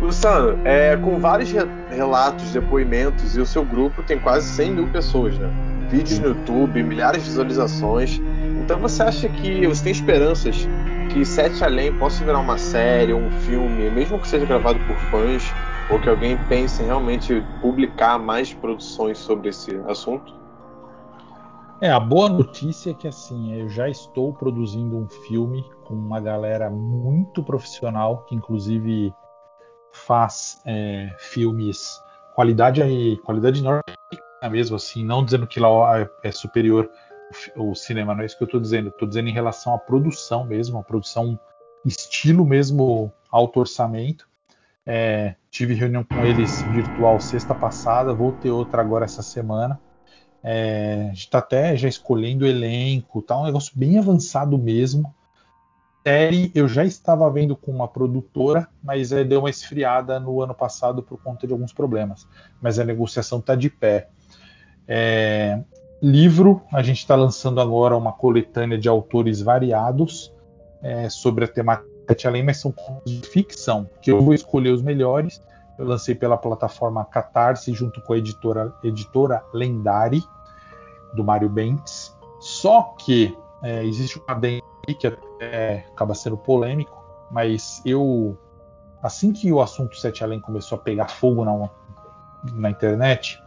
Luciano, 0.00 0.58
é, 0.64 0.96
com 0.96 1.18
vários 1.18 1.52
relatos, 1.90 2.52
depoimentos, 2.52 3.36
e 3.36 3.40
o 3.40 3.46
seu 3.46 3.64
grupo 3.64 4.02
tem 4.04 4.18
quase 4.18 4.48
100 4.50 4.70
mil 4.70 4.88
pessoas, 4.88 5.36
né? 5.38 5.50
Vídeos 5.90 6.20
no 6.20 6.28
YouTube, 6.28 6.82
milhares 6.82 7.24
de 7.24 7.28
visualizações. 7.30 8.20
Então 8.62 8.78
você 8.78 9.02
acha 9.02 9.28
que 9.28 9.66
você 9.66 9.82
tem 9.82 9.92
esperanças 9.92 10.68
que 11.12 11.24
Sete 11.24 11.64
Além 11.64 11.92
possa 11.98 12.24
virar 12.24 12.38
uma 12.38 12.56
série, 12.56 13.12
um 13.12 13.30
filme, 13.40 13.90
mesmo 13.90 14.18
que 14.20 14.28
seja 14.28 14.46
gravado 14.46 14.78
por 14.86 14.96
fãs, 15.10 15.52
ou 15.90 15.98
que 15.98 16.08
alguém 16.08 16.38
pense 16.48 16.80
em 16.80 16.86
realmente 16.86 17.44
publicar 17.60 18.18
mais 18.18 18.54
produções 18.54 19.18
sobre 19.18 19.48
esse 19.48 19.74
assunto? 19.88 20.32
É, 21.80 21.90
a 21.90 21.98
boa 21.98 22.28
notícia 22.28 22.90
é 22.90 22.94
que 22.94 23.08
assim, 23.08 23.58
eu 23.58 23.68
já 23.68 23.88
estou 23.88 24.32
produzindo 24.32 24.96
um 24.96 25.08
filme 25.08 25.64
com 25.84 25.94
uma 25.94 26.20
galera 26.20 26.70
muito 26.70 27.42
profissional, 27.42 28.24
que 28.28 28.36
inclusive 28.36 29.12
faz 29.90 30.60
é, 30.64 31.12
filmes 31.18 32.00
qualidade 32.36 32.80
qualidade 33.24 33.60
norte 33.60 33.92
mesmo 34.48 34.76
assim, 34.76 35.04
não 35.04 35.24
dizendo 35.24 35.46
que 35.46 35.60
lá 35.60 36.08
é 36.22 36.32
superior 36.32 36.90
o 37.56 37.74
cinema, 37.74 38.14
não 38.14 38.22
é 38.22 38.26
isso 38.26 38.36
que 38.36 38.42
eu 38.42 38.46
estou 38.46 38.60
dizendo, 38.60 38.88
estou 38.88 39.06
dizendo 39.06 39.28
em 39.28 39.32
relação 39.32 39.74
à 39.74 39.78
produção 39.78 40.44
mesmo, 40.44 40.78
a 40.78 40.82
produção 40.82 41.38
estilo 41.84 42.44
mesmo 42.44 43.12
alto 43.30 43.60
orçamento. 43.60 44.28
É, 44.84 45.36
tive 45.50 45.74
reunião 45.74 46.02
com 46.02 46.24
eles 46.24 46.62
virtual 46.62 47.20
sexta 47.20 47.54
passada, 47.54 48.14
vou 48.14 48.32
ter 48.32 48.50
outra 48.50 48.80
agora 48.80 49.04
essa 49.04 49.22
semana. 49.22 49.78
É, 50.42 51.02
a 51.04 51.08
gente 51.08 51.18
está 51.18 51.38
até 51.38 51.76
já 51.76 51.88
escolhendo 51.88 52.46
elenco, 52.46 53.22
tá 53.22 53.38
um 53.38 53.44
negócio 53.44 53.72
bem 53.76 53.98
avançado 53.98 54.56
mesmo. 54.58 55.14
Série 56.02 56.50
eu 56.54 56.66
já 56.66 56.82
estava 56.84 57.30
vendo 57.30 57.54
com 57.54 57.70
uma 57.70 57.86
produtora, 57.86 58.66
mas 58.82 59.12
é, 59.12 59.22
deu 59.22 59.40
uma 59.40 59.50
esfriada 59.50 60.18
no 60.18 60.40
ano 60.40 60.54
passado 60.54 61.02
por 61.02 61.22
conta 61.22 61.46
de 61.46 61.52
alguns 61.52 61.74
problemas. 61.74 62.26
Mas 62.60 62.78
a 62.78 62.84
negociação 62.84 63.38
está 63.38 63.54
de 63.54 63.68
pé. 63.68 64.08
É, 64.86 65.62
livro, 66.02 66.62
a 66.72 66.82
gente 66.82 66.98
está 66.98 67.14
lançando 67.14 67.60
agora 67.60 67.96
uma 67.96 68.12
coletânea 68.12 68.78
de 68.78 68.88
autores 68.88 69.40
variados 69.40 70.32
é, 70.82 71.08
sobre 71.08 71.44
a 71.44 71.48
temática 71.48 71.90
Além, 72.24 72.42
mas 72.42 72.56
são 72.56 72.74
de 73.06 73.20
ficção, 73.20 73.88
que 74.02 74.10
eu 74.10 74.20
vou 74.20 74.34
escolher 74.34 74.70
os 74.70 74.82
melhores. 74.82 75.40
Eu 75.78 75.86
lancei 75.86 76.12
pela 76.12 76.36
plataforma 76.36 77.04
Catarse 77.04 77.72
junto 77.72 78.02
com 78.02 78.12
a 78.12 78.18
editora, 78.18 78.74
editora 78.82 79.44
Lendari, 79.54 80.20
do 81.14 81.22
Mário 81.22 81.48
Bentes. 81.48 82.12
Só 82.40 82.94
que 82.98 83.36
é, 83.62 83.84
existe 83.84 84.18
um 84.18 84.22
adendo 84.26 84.62
que 84.98 85.06
até 85.06 85.86
acaba 85.92 86.14
sendo 86.14 86.36
polêmico, 86.36 87.04
mas 87.30 87.80
eu, 87.84 88.36
assim 89.00 89.32
que 89.32 89.52
o 89.52 89.60
assunto 89.60 89.96
Sete 89.96 90.24
Além 90.24 90.40
começou 90.40 90.76
a 90.76 90.80
pegar 90.80 91.08
fogo 91.08 91.44
na, 91.44 91.70
na 92.54 92.70
internet, 92.70 93.40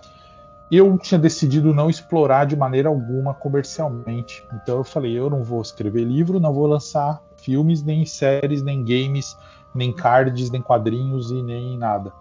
eu 0.77 0.97
tinha 0.97 1.19
decidido 1.19 1.73
não 1.73 1.89
explorar 1.89 2.45
de 2.45 2.55
maneira 2.55 2.89
alguma 2.89 3.33
comercialmente. 3.33 4.45
Então 4.53 4.77
eu 4.77 4.83
falei, 4.83 5.17
eu 5.17 5.29
não 5.29 5.43
vou 5.43 5.61
escrever 5.61 6.03
livro, 6.03 6.39
não 6.39 6.53
vou 6.53 6.67
lançar 6.67 7.21
filmes, 7.37 7.83
nem 7.83 8.05
séries, 8.05 8.63
nem 8.63 8.83
games, 8.83 9.37
nem 9.75 9.91
cards, 9.91 10.49
nem 10.49 10.61
quadrinhos 10.61 11.31
e 11.31 11.41
nem 11.41 11.77
nada. 11.77 12.13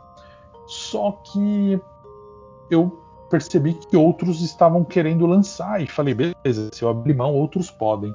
Só 0.66 1.12
que 1.12 1.81
eu 2.70 3.01
percebi 3.31 3.74
que 3.74 3.97
outros 3.97 4.43
estavam 4.43 4.85
querendo 4.85 5.27
lançar 5.27 5.81
e 5.81 5.87
falei, 5.87 6.15
beleza, 6.15 6.69
se 6.73 6.83
eu 6.83 6.89
abrir 6.89 7.15
mão, 7.15 7.33
outros 7.33 7.70
podem. 7.70 8.15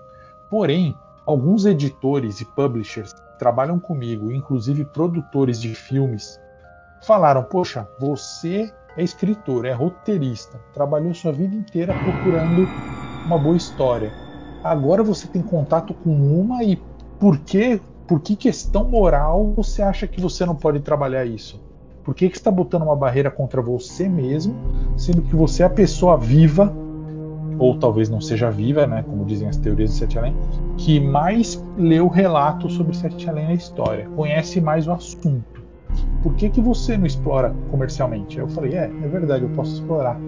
Porém, 0.49 0.95
alguns 1.25 1.65
editores 1.65 2.39
e 2.41 2.45
publishers 2.45 3.13
que 3.13 3.39
trabalham 3.39 3.79
comigo, 3.79 4.31
inclusive 4.31 4.85
produtores 4.85 5.59
de 5.59 5.73
filmes, 5.75 6.39
falaram: 7.01 7.43
Poxa, 7.43 7.87
você 7.99 8.73
é 8.97 9.03
escritor, 9.03 9.65
é 9.65 9.71
roteirista, 9.71 10.59
trabalhou 10.73 11.13
sua 11.13 11.31
vida 11.31 11.55
inteira 11.55 11.93
procurando 11.93 12.67
uma 13.25 13.37
boa 13.37 13.55
história. 13.55 14.11
Agora 14.63 15.03
você 15.03 15.27
tem 15.27 15.41
contato 15.41 15.93
com 15.93 16.09
uma 16.09 16.63
e 16.63 16.81
por 17.19 17.37
que, 17.37 17.79
por 18.07 18.19
que 18.19 18.35
questão 18.35 18.83
moral 18.85 19.53
você 19.55 19.83
acha 19.83 20.07
que 20.07 20.19
você 20.19 20.45
não 20.45 20.55
pode 20.55 20.79
trabalhar 20.79 21.25
isso? 21.25 21.61
Por 22.03 22.15
que, 22.15 22.29
que 22.29 22.37
está 22.37 22.49
botando 22.49 22.83
uma 22.83 22.95
barreira 22.95 23.29
contra 23.29 23.61
você 23.61 24.09
mesmo, 24.09 24.55
sendo 24.95 25.21
que 25.21 25.35
você 25.35 25.61
é 25.61 25.65
a 25.65 25.69
pessoa 25.69 26.17
viva, 26.17 26.73
ou 27.59 27.77
talvez 27.77 28.09
não 28.09 28.21
seja 28.21 28.49
viva, 28.49 28.87
né, 28.87 29.03
como 29.03 29.25
dizem 29.25 29.49
as 29.49 29.57
teorias 29.57 29.91
de 29.91 29.97
Sete 29.97 30.17
Além, 30.17 30.35
que 30.77 30.99
mais 30.99 31.61
leu 31.77 32.07
relatos 32.07 32.73
sobre 32.73 32.95
Sete 32.95 33.29
Além 33.29 33.45
na 33.45 33.53
história, 33.53 34.07
conhece 34.15 34.61
mais 34.61 34.87
o 34.87 34.91
assunto 34.91 35.66
por 36.21 36.33
que, 36.35 36.49
que 36.49 36.61
você 36.61 36.97
não 36.97 37.05
explora 37.05 37.55
comercialmente? 37.71 38.37
Eu 38.37 38.47
falei, 38.49 38.75
é, 38.75 38.83
é 38.85 39.07
verdade, 39.07 39.43
eu 39.43 39.49
posso 39.49 39.75
explorar. 39.75 40.19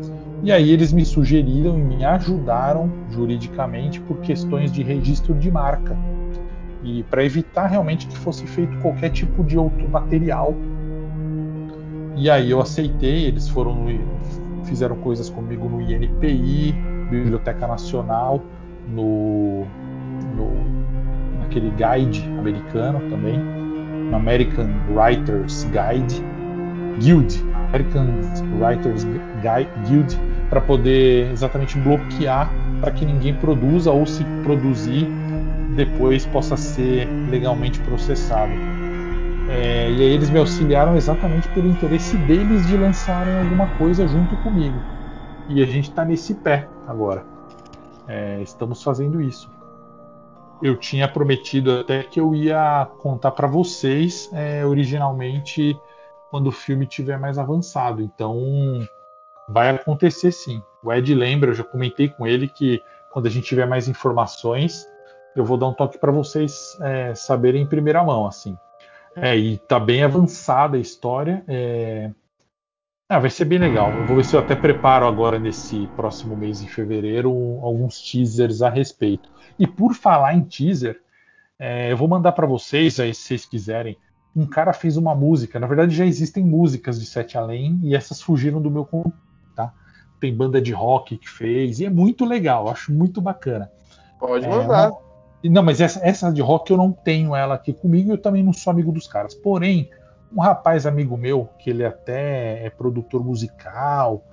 E 0.41 0.52
aí 0.52 0.72
eles 0.72 0.94
me 0.94 1.03
sugeriram 1.03 1.77
e 1.77 1.81
me 1.81 2.06
ajudaram 2.06 2.90
juridicamente 3.10 3.99
por 4.02 4.18
questões 4.19 4.72
de 4.72 4.81
registro 4.84 5.34
de 5.34 5.52
marca. 5.52 5.98
E 6.84 7.03
para 7.03 7.23
evitar 7.26 7.68
realmente 7.68 8.07
que 8.07 8.18
fosse 8.18 8.48
feito 8.48 8.77
qualquer 8.77 9.10
tipo 9.10 9.44
de 9.44 9.57
outro 9.57 9.90
material. 9.90 10.56
E 12.15 12.30
aí 12.30 12.49
eu 12.52 12.61
aceitei, 12.61 13.26
eles 13.26 13.49
foram 13.49 13.76
no, 13.76 14.65
fizeram 14.65 14.95
coisas 14.98 15.30
comigo 15.30 15.68
no 15.68 15.81
INPI, 15.81 16.73
Biblioteca 17.10 17.68
Nacional, 17.68 18.41
no, 18.88 19.65
no 20.36 21.40
naquele 21.40 21.72
guide 21.72 22.23
americano 22.38 22.99
também 23.10 23.59
American 24.14 24.69
Writers 24.90 25.65
Guide 25.65 26.23
Guild, 26.99 27.44
American 27.69 28.07
Writers 28.60 29.06
Guild, 29.88 30.19
para 30.49 30.61
poder 30.61 31.31
exatamente 31.31 31.77
bloquear 31.80 32.52
para 32.81 32.91
que 32.91 33.06
ninguém 33.06 33.34
produza 33.36 33.91
ou 33.91 34.06
se 34.06 34.23
produzir 34.44 35.07
depois 35.76 36.26
possa 36.26 36.57
ser 36.57 37.07
legalmente 37.30 37.80
processado. 37.80 38.52
É, 39.49 39.90
e 39.90 40.02
aí 40.02 40.14
eles 40.14 40.30
me 40.30 40.40
auxiliaram 40.40 40.95
exatamente 40.95 41.48
pelo 41.49 41.68
interesse 41.68 42.18
deles 42.18 42.68
de 42.68 42.77
lançarem 42.77 43.40
alguma 43.40 43.68
coisa 43.77 44.07
junto 44.07 44.36
comigo. 44.38 44.77
E 45.48 45.64
a 45.64 45.65
gente 45.65 45.90
está 45.90 46.06
nesse 46.06 46.36
pé 46.36 46.68
agora. 46.88 47.26
É, 48.07 48.41
estamos 48.41 48.84
fazendo 48.84 49.22
isso 49.22 49.49
eu 50.61 50.76
tinha 50.76 51.07
prometido 51.07 51.80
até 51.80 52.03
que 52.03 52.19
eu 52.19 52.36
ia 52.36 52.88
contar 52.99 53.31
para 53.31 53.48
vocês 53.48 54.30
é, 54.34 54.65
originalmente 54.65 55.80
quando 56.30 56.48
o 56.48 56.52
filme 56.52 56.86
tiver 56.86 57.18
mais 57.18 57.38
avançado. 57.38 58.02
Então 58.02 58.88
vai 59.48 59.69
acontecer 59.69 60.31
sim. 60.31 60.61
O 60.84 60.94
Ed 60.94 61.14
lembra, 61.14 61.52
eu 61.52 61.56
já 61.56 61.64
comentei 61.64 62.10
com 62.10 62.26
ele 62.27 62.48
que 62.48 62.81
quando 63.11 63.27
a 63.27 63.30
gente 63.30 63.48
tiver 63.48 63.65
mais 63.65 63.88
informações, 63.88 64.88
eu 65.36 65.44
vou 65.44 65.57
dar 65.57 65.68
um 65.68 65.73
toque 65.73 65.98
para 65.98 66.11
vocês 66.11 66.77
é, 66.81 67.15
saberem 67.15 67.64
em 67.64 67.68
primeira 67.68 68.03
mão, 68.03 68.27
assim. 68.27 68.57
É, 69.15 69.36
e 69.36 69.57
tá 69.57 69.80
bem 69.80 70.03
avançada 70.03 70.77
a 70.77 70.80
história. 70.80 71.44
É... 71.48 72.11
Ah, 73.10 73.19
vai 73.19 73.30
ser 73.30 73.45
bem 73.45 73.57
legal. 73.57 73.91
Eu 73.91 74.06
vou 74.06 74.18
ver 74.18 74.23
se 74.23 74.36
eu 74.36 74.40
até 74.40 74.56
preparo 74.56 75.07
agora 75.07 75.40
nesse 75.40 75.88
próximo 75.95 76.38
mês, 76.38 76.61
em 76.61 76.68
fevereiro, 76.68 77.31
alguns 77.64 77.99
teasers 77.99 78.61
a 78.61 78.69
respeito. 78.69 79.30
E 79.60 79.68
por 79.68 79.94
falar 79.94 80.34
em 80.34 80.41
teaser, 80.41 81.02
é, 81.60 81.91
eu 81.91 81.98
vou 81.98 82.07
mandar 82.07 82.31
para 82.31 82.48
vocês, 82.48 82.98
aí, 82.99 83.14
se 83.14 83.23
vocês 83.23 83.45
quiserem. 83.45 83.98
Um 84.34 84.45
cara 84.45 84.72
fez 84.72 84.95
uma 84.95 85.14
música. 85.14 85.60
Na 85.60 85.68
verdade, 85.68 85.94
já 85.94 86.06
existem 86.06 86.45
músicas 86.45 86.98
de 86.98 87.06
Sete 87.06 87.38
Além 87.38 87.77
e 87.84 87.94
essas 87.94 88.22
fugiram 88.22 88.61
do 88.61 88.72
meu 88.72 88.88
tá? 89.53 89.73
Tem 90.22 90.34
banda 90.34 90.61
de 90.61 90.72
rock 90.72 91.18
que 91.18 91.30
fez 91.30 91.81
e 91.81 91.86
é 91.86 91.90
muito 91.90 92.23
legal. 92.23 92.69
Acho 92.69 92.94
muito 92.94 93.19
bacana. 93.19 93.69
Pode 94.18 94.45
é, 94.45 94.49
mandar. 94.49 94.91
Uma... 94.91 94.99
Não, 95.44 95.64
mas 95.64 95.81
essa, 95.81 95.99
essa 96.07 96.31
de 96.31 96.41
rock 96.41 96.72
eu 96.72 96.77
não 96.77 96.91
tenho 96.91 97.36
ela 97.36 97.56
aqui 97.56 97.73
comigo 97.73 98.10
e 98.10 98.14
eu 98.14 98.22
também 98.22 98.44
não 98.44 98.53
sou 98.53 98.72
amigo 98.72 98.91
dos 98.91 99.07
caras. 99.07 99.34
Porém, 99.34 99.90
um 100.34 100.40
rapaz 100.40 100.86
amigo 100.86 101.18
meu, 101.18 101.49
que 101.57 101.69
ele 101.69 101.84
até 101.84 102.65
é 102.65 102.69
produtor 102.69 103.26
musical, 103.26 104.23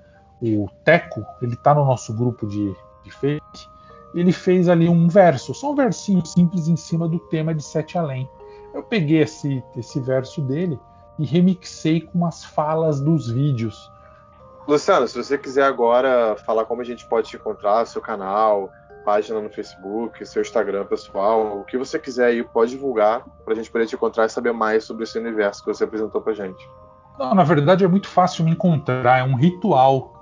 o 0.40 0.69
Teco, 0.85 1.24
ele 1.43 1.57
tá 1.57 1.74
no 1.74 1.85
nosso 1.85 2.15
grupo 2.15 2.47
de, 2.47 2.73
de 3.03 3.11
Face 3.11 3.76
ele 4.14 4.32
fez 4.32 4.68
ali 4.68 4.88
um 4.88 5.08
verso, 5.08 5.54
só 5.54 5.72
um 5.72 5.74
versinho 5.74 6.24
simples 6.24 6.68
em 6.68 6.76
cima 6.76 7.08
do 7.08 7.18
tema 7.18 7.54
de 7.54 7.62
Sete 7.62 7.98
Além. 7.98 8.28
Eu 8.72 8.82
peguei 8.82 9.22
esse, 9.22 9.62
esse 9.76 10.00
verso 10.00 10.40
dele 10.42 10.78
e 11.18 11.24
remixei 11.24 12.00
com 12.00 12.26
as 12.26 12.44
falas 12.44 13.00
dos 13.00 13.30
vídeos. 13.30 13.90
Luciano, 14.66 15.06
se 15.06 15.16
você 15.16 15.38
quiser 15.38 15.64
agora 15.64 16.36
falar 16.44 16.64
como 16.64 16.82
a 16.82 16.84
gente 16.84 17.06
pode 17.08 17.28
te 17.28 17.36
encontrar, 17.36 17.86
seu 17.86 18.02
canal, 18.02 18.70
página 19.04 19.40
no 19.40 19.48
Facebook, 19.48 20.26
seu 20.26 20.42
Instagram 20.42 20.84
pessoal, 20.84 21.60
o 21.60 21.64
que 21.64 21.78
você 21.78 21.98
quiser 21.98 22.26
aí, 22.26 22.42
pode 22.42 22.72
divulgar 22.72 23.24
para 23.44 23.54
a 23.54 23.56
gente 23.56 23.70
poder 23.70 23.86
te 23.86 23.94
encontrar 23.94 24.26
e 24.26 24.28
saber 24.28 24.52
mais 24.52 24.84
sobre 24.84 25.04
esse 25.04 25.16
universo 25.16 25.64
que 25.64 25.72
você 25.72 25.84
apresentou 25.84 26.20
para 26.20 26.34
gente. 26.34 26.68
Não, 27.16 27.34
na 27.34 27.44
verdade 27.44 27.84
é 27.84 27.88
muito 27.88 28.08
fácil 28.08 28.44
me 28.44 28.50
encontrar, 28.50 29.18
é 29.18 29.22
um 29.22 29.36
ritual 29.36 30.15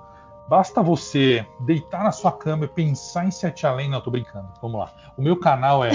Basta 0.47 0.81
você 0.81 1.45
deitar 1.61 2.03
na 2.03 2.11
sua 2.11 2.31
cama 2.31 2.65
e 2.65 2.67
pensar 2.67 3.25
em 3.25 3.31
Sete 3.31 3.65
Além. 3.65 3.89
Não, 3.89 3.99
tô 3.99 4.11
brincando. 4.11 4.47
Vamos 4.61 4.79
lá. 4.79 4.93
O 5.17 5.21
meu 5.21 5.37
canal 5.37 5.83
é. 5.83 5.89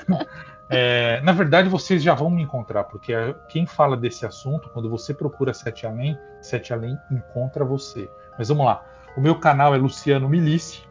é 0.70 1.20
na 1.20 1.32
verdade, 1.32 1.68
vocês 1.68 2.02
já 2.02 2.14
vão 2.14 2.30
me 2.30 2.42
encontrar, 2.42 2.84
porque 2.84 3.12
quem 3.50 3.66
fala 3.66 3.96
desse 3.96 4.24
assunto, 4.24 4.70
quando 4.70 4.88
você 4.88 5.12
procura 5.12 5.52
Sete 5.52 5.86
Além, 5.86 6.18
Sete 6.40 6.72
Além 6.72 6.98
encontra 7.10 7.64
você. 7.64 8.08
Mas 8.38 8.48
vamos 8.48 8.64
lá. 8.64 8.82
O 9.16 9.20
meu 9.20 9.38
canal 9.38 9.74
é 9.74 9.78
Luciano 9.78 10.28
Milice. 10.28 10.82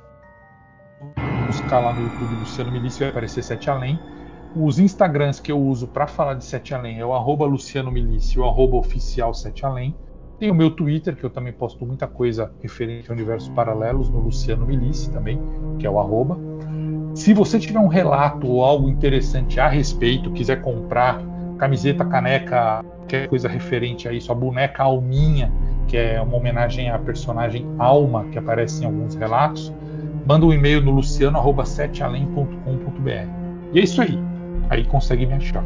Buscar 1.48 1.80
lá 1.80 1.94
no 1.94 2.04
YouTube 2.04 2.36
Luciano 2.36 2.72
Milice 2.72 3.00
vai 3.00 3.10
aparecer 3.10 3.44
Sete 3.44 3.70
Além. 3.72 4.00
Os 4.56 4.78
Instagrams 4.78 5.40
que 5.40 5.52
eu 5.52 5.60
uso 5.60 5.88
para 5.88 6.06
falar 6.06 6.36
de 6.36 6.46
Sete 6.46 6.76
Além 6.76 7.00
é 7.00 7.06
o 7.06 7.14
arroba 7.14 7.46
Luciano 7.46 7.92
Milice 7.92 8.38
e 8.38 8.40
o 8.40 8.46
arroba 8.46 8.78
oficial 8.78 9.34
Sete 9.34 9.66
Além. 9.66 9.96
Tem 10.44 10.52
o 10.52 10.54
meu 10.54 10.70
Twitter, 10.70 11.16
que 11.16 11.24
eu 11.24 11.30
também 11.30 11.54
posto 11.54 11.86
muita 11.86 12.06
coisa 12.06 12.52
referente 12.62 13.10
a 13.10 13.14
universos 13.14 13.48
paralelos, 13.48 14.10
no 14.10 14.20
Luciano 14.20 14.66
Milice 14.66 15.10
também, 15.10 15.40
que 15.80 15.88
é 15.88 15.90
o 15.90 15.98
arroba. 15.98 16.38
Se 17.16 17.34
você 17.34 17.58
tiver 17.58 17.80
um 17.80 17.88
relato 17.88 18.46
ou 18.46 18.62
algo 18.62 18.90
interessante 18.90 19.58
a 19.62 19.70
respeito, 19.70 20.30
quiser 20.32 20.62
comprar 20.62 21.22
camiseta, 21.58 22.04
caneca, 22.04 22.84
qualquer 22.84 23.30
coisa 23.30 23.48
referente 23.48 24.06
a 24.06 24.12
isso, 24.12 24.34
a 24.34 24.36
boneca 24.36 24.84
Alminha, 24.84 25.50
que 25.88 25.96
é 25.96 26.22
uma 26.22 26.36
homenagem 26.36 26.90
à 26.90 27.00
personagem 27.00 27.66
Alma, 27.80 28.26
que 28.26 28.38
aparece 28.38 28.84
em 28.84 28.86
alguns 28.86 29.16
relatos, 29.16 29.74
manda 30.28 30.46
um 30.46 30.52
e-mail 30.52 30.82
no 30.82 30.92
luciano.setealém.com.br. 30.92 33.10
E 33.72 33.80
é 33.80 33.82
isso 33.82 34.02
aí. 34.02 34.20
Aí 34.70 34.84
consegue 34.84 35.26
me 35.26 35.36
achar. 35.36 35.64